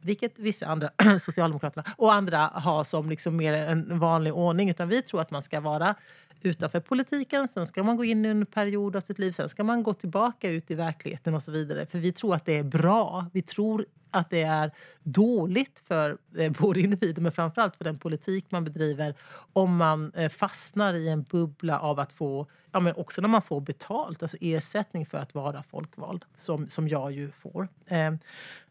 vilket 0.00 0.38
vissa 0.38 0.66
andra, 0.66 0.90
Socialdemokraterna 1.20 1.84
och 1.96 2.14
andra 2.14 2.38
har 2.38 2.84
som 2.84 3.10
liksom 3.10 3.36
mer 3.36 3.52
en 3.52 3.98
vanlig 3.98 4.34
ordning. 4.34 4.70
Utan 4.70 4.88
vi 4.88 5.02
tror 5.02 5.20
att 5.20 5.30
man 5.30 5.42
ska 5.42 5.60
vara 5.60 5.94
utanför 6.42 6.80
politiken, 6.80 7.48
sen 7.48 7.66
ska 7.66 7.82
man 7.82 7.96
gå 7.96 8.04
in 8.04 8.24
i 8.24 8.28
en 8.28 8.46
period 8.46 8.96
av 8.96 9.00
sitt 9.00 9.18
liv, 9.18 9.32
sen 9.32 9.48
ska 9.48 9.64
man 9.64 9.82
gå 9.82 9.92
tillbaka 9.92 10.50
ut 10.50 10.70
i 10.70 10.74
verkligheten 10.74 11.34
och 11.34 11.42
så 11.42 11.52
vidare. 11.52 11.86
För 11.86 11.98
vi 11.98 12.12
tror 12.12 12.34
att 12.34 12.44
det 12.44 12.56
är 12.56 12.62
bra. 12.62 13.26
Vi 13.32 13.42
tror 13.42 13.86
att 14.10 14.30
det 14.30 14.42
är 14.42 14.70
dåligt 15.02 15.82
för 15.84 16.18
eh, 16.38 16.52
både 16.52 16.80
individer 16.80 17.22
men 17.22 17.32
framförallt 17.32 17.76
för 17.76 17.84
den 17.84 17.98
politik 17.98 18.46
man 18.48 18.64
bedriver 18.64 19.14
om 19.52 19.76
man 19.76 20.12
eh, 20.14 20.28
fastnar 20.28 20.94
i 20.94 21.08
en 21.08 21.22
bubbla 21.22 21.80
av 21.80 22.00
att 22.00 22.12
få, 22.12 22.46
ja, 22.72 22.80
men 22.80 22.94
också 22.96 23.20
när 23.20 23.28
man 23.28 23.42
får 23.42 23.60
betalt, 23.60 24.22
alltså 24.22 24.36
ersättning 24.40 25.06
för 25.06 25.18
att 25.18 25.34
vara 25.34 25.62
folkvald, 25.62 26.24
som, 26.34 26.68
som 26.68 26.88
jag 26.88 27.12
ju 27.12 27.30
får. 27.30 27.68
Eh, 27.86 28.14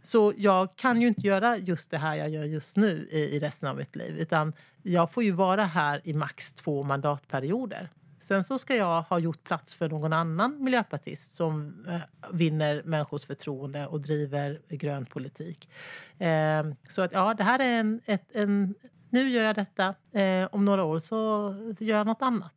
så 0.02 0.34
jag 0.38 0.76
kan 0.76 1.02
ju 1.02 1.08
inte 1.08 1.28
göra 1.28 1.58
just 1.58 1.92
det 1.92 1.98
här 1.98 2.16
jag 2.16 2.30
gör 2.30 2.44
just 2.44 2.78
nu 2.78 3.08
i, 3.12 3.20
i 3.20 3.40
resten 3.40 3.70
av 3.70 3.76
mitt 3.78 3.96
liv, 3.96 4.18
utan 4.18 4.54
jag 4.88 5.12
får 5.12 5.24
ju 5.24 5.32
vara 5.32 5.64
här 5.64 6.02
i 6.04 6.14
max 6.14 6.54
två 6.54 6.84
mandatperioder. 6.84 7.90
Sen 8.20 8.44
så 8.44 8.58
ska 8.58 8.76
jag 8.76 9.02
ha 9.02 9.20
gjort 9.20 9.44
plats 9.44 9.76
för 9.76 9.90
någon 9.90 10.14
annan 10.14 10.64
miljöpartist 10.64 11.36
som 11.36 11.86
eh, 11.88 12.00
vinner 12.32 12.82
människors 12.86 13.26
förtroende 13.26 13.88
och 13.88 14.02
driver 14.02 14.62
grön 14.70 15.06
politik. 15.06 15.70
Eh, 16.18 16.66
så 16.90 17.02
att 17.02 17.12
ja, 17.12 17.34
det 17.34 17.44
här 17.44 17.60
är 17.60 17.80
en, 17.80 18.02
ett, 18.06 18.36
en... 18.36 18.76
Nu 19.10 19.30
gör 19.30 19.44
jag 19.44 19.56
detta. 19.56 19.96
Eh, 20.12 20.48
om 20.52 20.66
några 20.66 20.84
år 20.84 21.00
så 21.00 21.16
gör 21.80 21.98
jag 21.98 22.08
något 22.08 22.22
annat. 22.22 22.54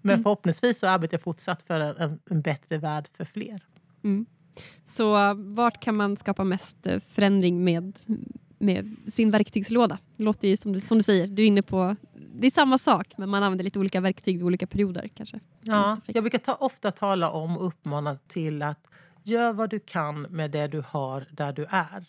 Men 0.00 0.14
mm. 0.14 0.22
förhoppningsvis 0.22 0.78
så 0.78 0.86
arbetar 0.86 1.14
jag 1.14 1.22
fortsatt 1.22 1.62
för 1.62 1.80
en, 1.80 2.20
en 2.30 2.42
bättre 2.42 2.78
värld 2.78 3.08
för 3.16 3.24
fler. 3.24 3.64
Mm. 4.04 4.26
Så 4.84 5.34
vart 5.34 5.80
kan 5.80 5.96
man 5.96 6.16
skapa 6.16 6.44
mest 6.44 6.86
förändring 7.08 7.64
med, 7.64 7.98
med 8.62 8.96
sin 9.06 9.30
verktygslåda? 9.30 9.98
Det 10.16 10.24
låter 10.24 10.48
ju 10.48 10.56
som 10.56 10.72
du, 10.72 10.80
som 10.80 10.98
du 10.98 11.02
säger, 11.02 11.26
du 11.26 11.42
är 11.42 11.46
inne 11.46 11.62
på 11.62 11.96
det 12.34 12.46
är 12.46 12.50
samma 12.50 12.78
sak 12.78 13.14
men 13.16 13.28
man 13.28 13.42
använder 13.42 13.64
lite 13.64 13.78
olika 13.78 14.00
verktyg 14.00 14.36
vid 14.36 14.44
olika 14.44 14.66
perioder. 14.66 15.08
kanske. 15.14 15.40
Ja, 15.60 15.98
jag 16.06 16.24
brukar 16.24 16.38
ta, 16.38 16.54
ofta 16.54 16.90
tala 16.90 17.30
om 17.30 17.58
och 17.58 17.66
uppmana 17.66 18.18
till 18.26 18.62
att 18.62 18.88
gör 19.22 19.52
vad 19.52 19.70
du 19.70 19.78
kan 19.78 20.22
med 20.22 20.50
det 20.50 20.66
du 20.66 20.84
har 20.88 21.26
där 21.30 21.52
du 21.52 21.66
är. 21.68 22.04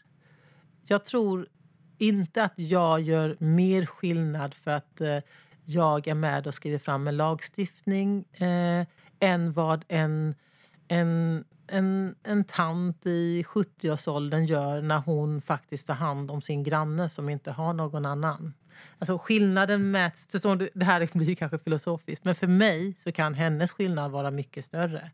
Jag 0.86 1.06
tror 1.06 1.48
inte 1.98 2.44
att 2.44 2.54
jag 2.56 3.02
gör 3.02 3.38
mer 3.40 3.86
skillnad 3.86 4.54
för 4.54 4.72
att 4.72 5.02
eh, 5.02 5.18
jag 5.66 6.08
är 6.08 6.16
med 6.16 6.48
och 6.48 6.54
skriver 6.54 6.80
fram 6.80 7.08
en 7.08 7.18
lagstiftning 7.18 8.26
eh, 8.34 8.86
än 9.20 9.54
vad 9.54 9.86
en, 9.88 10.36
en, 10.88 11.44
en, 11.68 12.16
en 12.24 12.44
tant 12.44 13.06
i 13.06 13.44
70-årsåldern 13.44 14.46
gör 14.46 14.82
när 14.82 14.98
hon 14.98 15.42
faktiskt 15.42 15.88
tar 15.88 15.94
hand 15.94 16.32
om 16.32 16.42
sin 16.42 16.64
granne 16.64 17.10
som 17.10 17.30
inte 17.30 17.52
har 17.52 17.74
någon 17.74 18.06
annan. 18.06 18.54
Alltså 19.00 19.18
skillnaden 19.18 19.92
mäts... 19.92 20.28
Förstår 20.32 20.56
du? 20.56 20.70
Det 20.74 20.86
här 20.86 21.10
blir 21.18 21.36
kanske 21.36 21.60
filosofiskt, 21.60 22.26
men 22.26 22.36
för 22.36 22.48
mig 22.48 22.94
så 22.98 23.12
kan 23.12 23.34
hennes 23.34 23.72
skillnad 23.72 24.12
vara 24.12 24.32
mycket 24.32 24.66
större. 24.66 25.12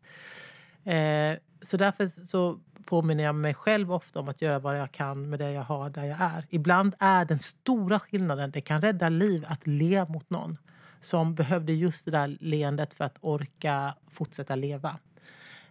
Eh, 0.84 1.38
så 1.62 1.78
därför 1.78 2.08
så 2.08 2.60
påminner 2.86 3.24
jag 3.24 3.36
mig 3.36 3.54
själv 3.54 3.94
ofta 3.94 4.20
om 4.20 4.30
att 4.30 4.42
göra 4.42 4.60
vad 4.60 4.80
jag 4.80 4.92
kan 4.92 5.30
med 5.30 5.40
det 5.40 5.52
jag 5.52 5.62
har 5.62 5.90
där 5.90 6.04
jag 6.04 6.22
är. 6.22 6.46
Ibland 6.50 6.96
är 7.00 7.26
den 7.26 7.40
stora 7.40 8.00
skillnaden, 8.00 8.52
det 8.52 8.62
kan 8.62 8.82
rädda 8.82 9.10
liv, 9.10 9.46
att 9.48 9.68
le 9.68 10.06
mot 10.06 10.30
någon 10.30 10.58
som 11.00 11.36
behövde 11.36 11.74
just 11.74 12.06
det 12.06 12.12
där 12.12 12.38
leendet 12.40 12.94
för 12.94 13.06
att 13.06 13.18
orka 13.22 13.94
fortsätta 14.12 14.56
leva. 14.56 14.98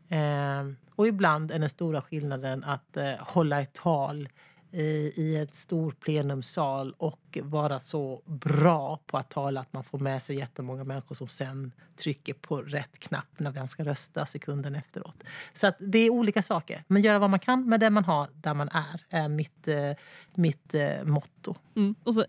Eh, 0.09 0.73
och 0.95 1.09
ibland 1.09 1.51
är 1.51 1.59
den 1.59 1.69
stora 1.69 2.03
skillnaden 2.03 2.65
att 2.65 2.97
eh, 2.97 3.13
hålla 3.19 3.61
ett 3.63 3.73
tal 3.73 4.29
i 4.71 5.37
en 5.37 5.49
stor 5.53 5.93
plenumsal 6.01 6.95
och 6.99 7.39
vara 7.43 7.81
så 7.81 8.23
bra 8.27 9.01
på 9.07 9.19
att 9.19 9.31
tala 9.31 9.61
att 9.61 9.73
man 9.73 9.85
får 9.85 9.99
med 9.99 10.23
sig 10.23 10.37
jättemånga 10.37 10.85
människor 10.85 11.15
som 11.15 11.29
sen 11.29 11.73
trycker 11.97 12.35
på 12.35 12.57
rätt 12.57 12.99
knapp 12.99 13.39
när 13.39 13.53
man 13.53 13.69
ska 13.69 13.85
rösta 13.85 14.27
sekunden 14.27 14.75
efteråt. 14.75 15.25
Så 15.53 15.67
att 15.67 15.77
det 15.79 15.99
är 15.99 16.11
olika 16.11 16.43
saker. 16.43 16.85
Men 16.89 17.03
göra 17.03 17.19
vad 17.19 17.31
man 17.31 17.41
kan 17.41 17.69
med 17.69 17.81
det 17.81 17.91
man 17.91 18.05
har 18.05 18.29
där 18.35 18.55
man 18.55 18.69
är, 18.69 19.05
är 19.11 19.29
mitt, 19.29 19.69
eh, 19.69 19.93
mitt 20.35 20.75
eh, 20.75 21.05
motto. 21.05 21.55
Mm. 21.77 21.95
Och 22.05 22.15
så 22.15 22.25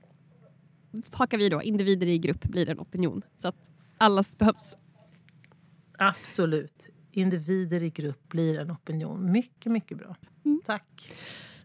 hakar 1.11 1.37
vi 1.37 1.49
då, 1.49 1.61
individer 1.61 2.07
i 2.07 2.17
grupp 2.17 2.41
blir 2.41 2.69
en 2.69 2.79
opinion. 2.79 3.21
Så 3.37 3.47
att 3.47 3.71
allas 3.97 4.37
behövs. 4.37 4.77
Absolut. 5.97 6.89
Individer 7.19 7.83
i 7.83 7.89
grupp 7.89 8.29
blir 8.29 8.59
en 8.59 8.71
opinion. 8.71 9.31
Mycket, 9.31 9.71
mycket 9.71 9.97
bra. 9.97 10.15
Mm. 10.45 10.61
Tack. 10.65 11.11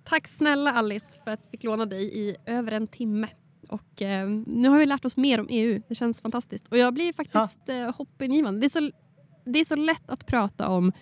Tack 0.04 0.28
snälla 0.28 0.72
Alice 0.72 1.20
för 1.24 1.30
att 1.30 1.40
vi 1.44 1.50
fick 1.50 1.62
låna 1.62 1.86
dig 1.86 2.18
i 2.18 2.36
över 2.46 2.72
en 2.72 2.86
timme. 2.86 3.28
Och, 3.68 4.02
eh, 4.02 4.28
nu 4.46 4.68
har 4.68 4.78
vi 4.78 4.86
lärt 4.86 5.04
oss 5.04 5.16
mer 5.16 5.40
om 5.40 5.46
EU. 5.50 5.82
Det 5.88 5.94
känns 5.94 6.20
fantastiskt. 6.20 6.68
Och 6.68 6.78
jag 6.78 6.94
blir 6.94 7.12
faktiskt 7.12 7.60
ja. 7.66 7.74
eh, 7.74 7.94
hoppingivande. 7.94 8.60
Det 8.60 8.66
är, 8.66 8.80
så, 8.80 8.90
det 9.44 9.58
är 9.58 9.64
så 9.64 9.76
lätt 9.76 10.10
att 10.10 10.26
prata 10.26 10.68
om 10.68 10.92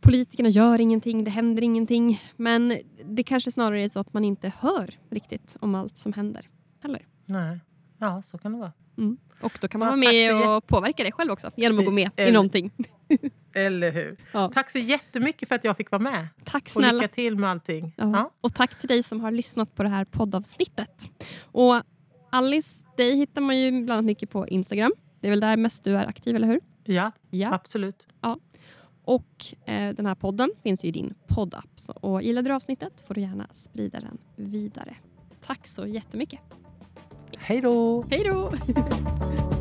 politikerna 0.00 0.48
gör 0.48 0.80
ingenting, 0.80 1.24
det 1.24 1.30
händer 1.30 1.62
ingenting. 1.62 2.22
Men 2.36 2.78
det 3.04 3.22
kanske 3.22 3.50
snarare 3.50 3.84
är 3.84 3.88
så 3.88 4.00
att 4.00 4.12
man 4.12 4.24
inte 4.24 4.52
hör 4.58 4.94
riktigt 5.10 5.56
om 5.60 5.74
allt 5.74 5.98
som 5.98 6.12
händer. 6.12 6.48
Eller? 6.84 7.06
Nej, 7.26 7.60
ja 8.00 8.22
så 8.22 8.38
kan 8.38 8.52
det 8.52 8.58
vara. 8.58 8.72
Mm. 8.98 9.16
Och 9.40 9.58
då 9.60 9.68
kan 9.68 9.78
man 9.78 9.86
ja, 9.86 9.90
vara 9.90 10.12
med 10.12 10.56
och 10.56 10.66
påverka 10.66 11.04
det 11.04 11.12
själv 11.12 11.32
också 11.32 11.50
genom 11.56 11.78
att 11.78 11.84
gå 11.84 11.90
med 11.90 12.10
i 12.16 12.32
någonting. 12.32 12.70
Eller 13.54 13.92
hur? 13.92 14.16
Ja. 14.32 14.50
Tack 14.54 14.70
så 14.70 14.78
jättemycket 14.78 15.48
för 15.48 15.54
att 15.54 15.64
jag 15.64 15.76
fick 15.76 15.90
vara 15.90 16.02
med. 16.02 16.28
Tack 16.44 16.68
snälla. 16.68 16.88
Och 16.88 16.94
lycka 16.94 17.14
till 17.14 17.36
med 17.36 17.50
allting. 17.50 17.94
Ja. 17.96 18.10
Ja. 18.12 18.30
Och 18.40 18.54
tack 18.54 18.78
till 18.78 18.88
dig 18.88 19.02
som 19.02 19.20
har 19.20 19.30
lyssnat 19.30 19.74
på 19.74 19.82
det 19.82 19.88
här 19.88 20.04
poddavsnittet. 20.04 21.08
Och 21.42 21.82
Alice, 22.30 22.84
dig 22.96 23.16
hittar 23.16 23.40
man 23.40 23.58
ju 23.58 23.70
bland 23.70 23.90
annat 23.90 24.04
mycket 24.04 24.30
på 24.30 24.48
Instagram. 24.48 24.92
Det 25.20 25.26
är 25.26 25.30
väl 25.30 25.40
där 25.40 25.56
mest 25.56 25.84
du 25.84 25.96
är 25.96 26.06
aktiv, 26.06 26.36
eller 26.36 26.46
hur? 26.46 26.60
Ja, 26.84 27.12
ja. 27.30 27.54
absolut. 27.54 28.06
Ja. 28.20 28.38
Och 29.04 29.54
eh, 29.64 29.94
den 29.94 30.06
här 30.06 30.14
podden 30.14 30.50
finns 30.62 30.84
ju 30.84 30.88
i 30.88 30.92
din 30.92 31.14
poddapp. 31.26 31.70
Och 31.94 32.22
gillade 32.22 32.48
du 32.48 32.54
avsnittet 32.54 33.04
får 33.06 33.14
du 33.14 33.20
gärna 33.20 33.48
sprida 33.52 34.00
den 34.00 34.18
vidare. 34.36 34.96
Tack 35.40 35.66
så 35.66 35.86
jättemycket. 35.86 36.40
Hej 37.38 37.60
då! 37.60 38.04
Hej 38.10 38.24
då! 38.24 38.52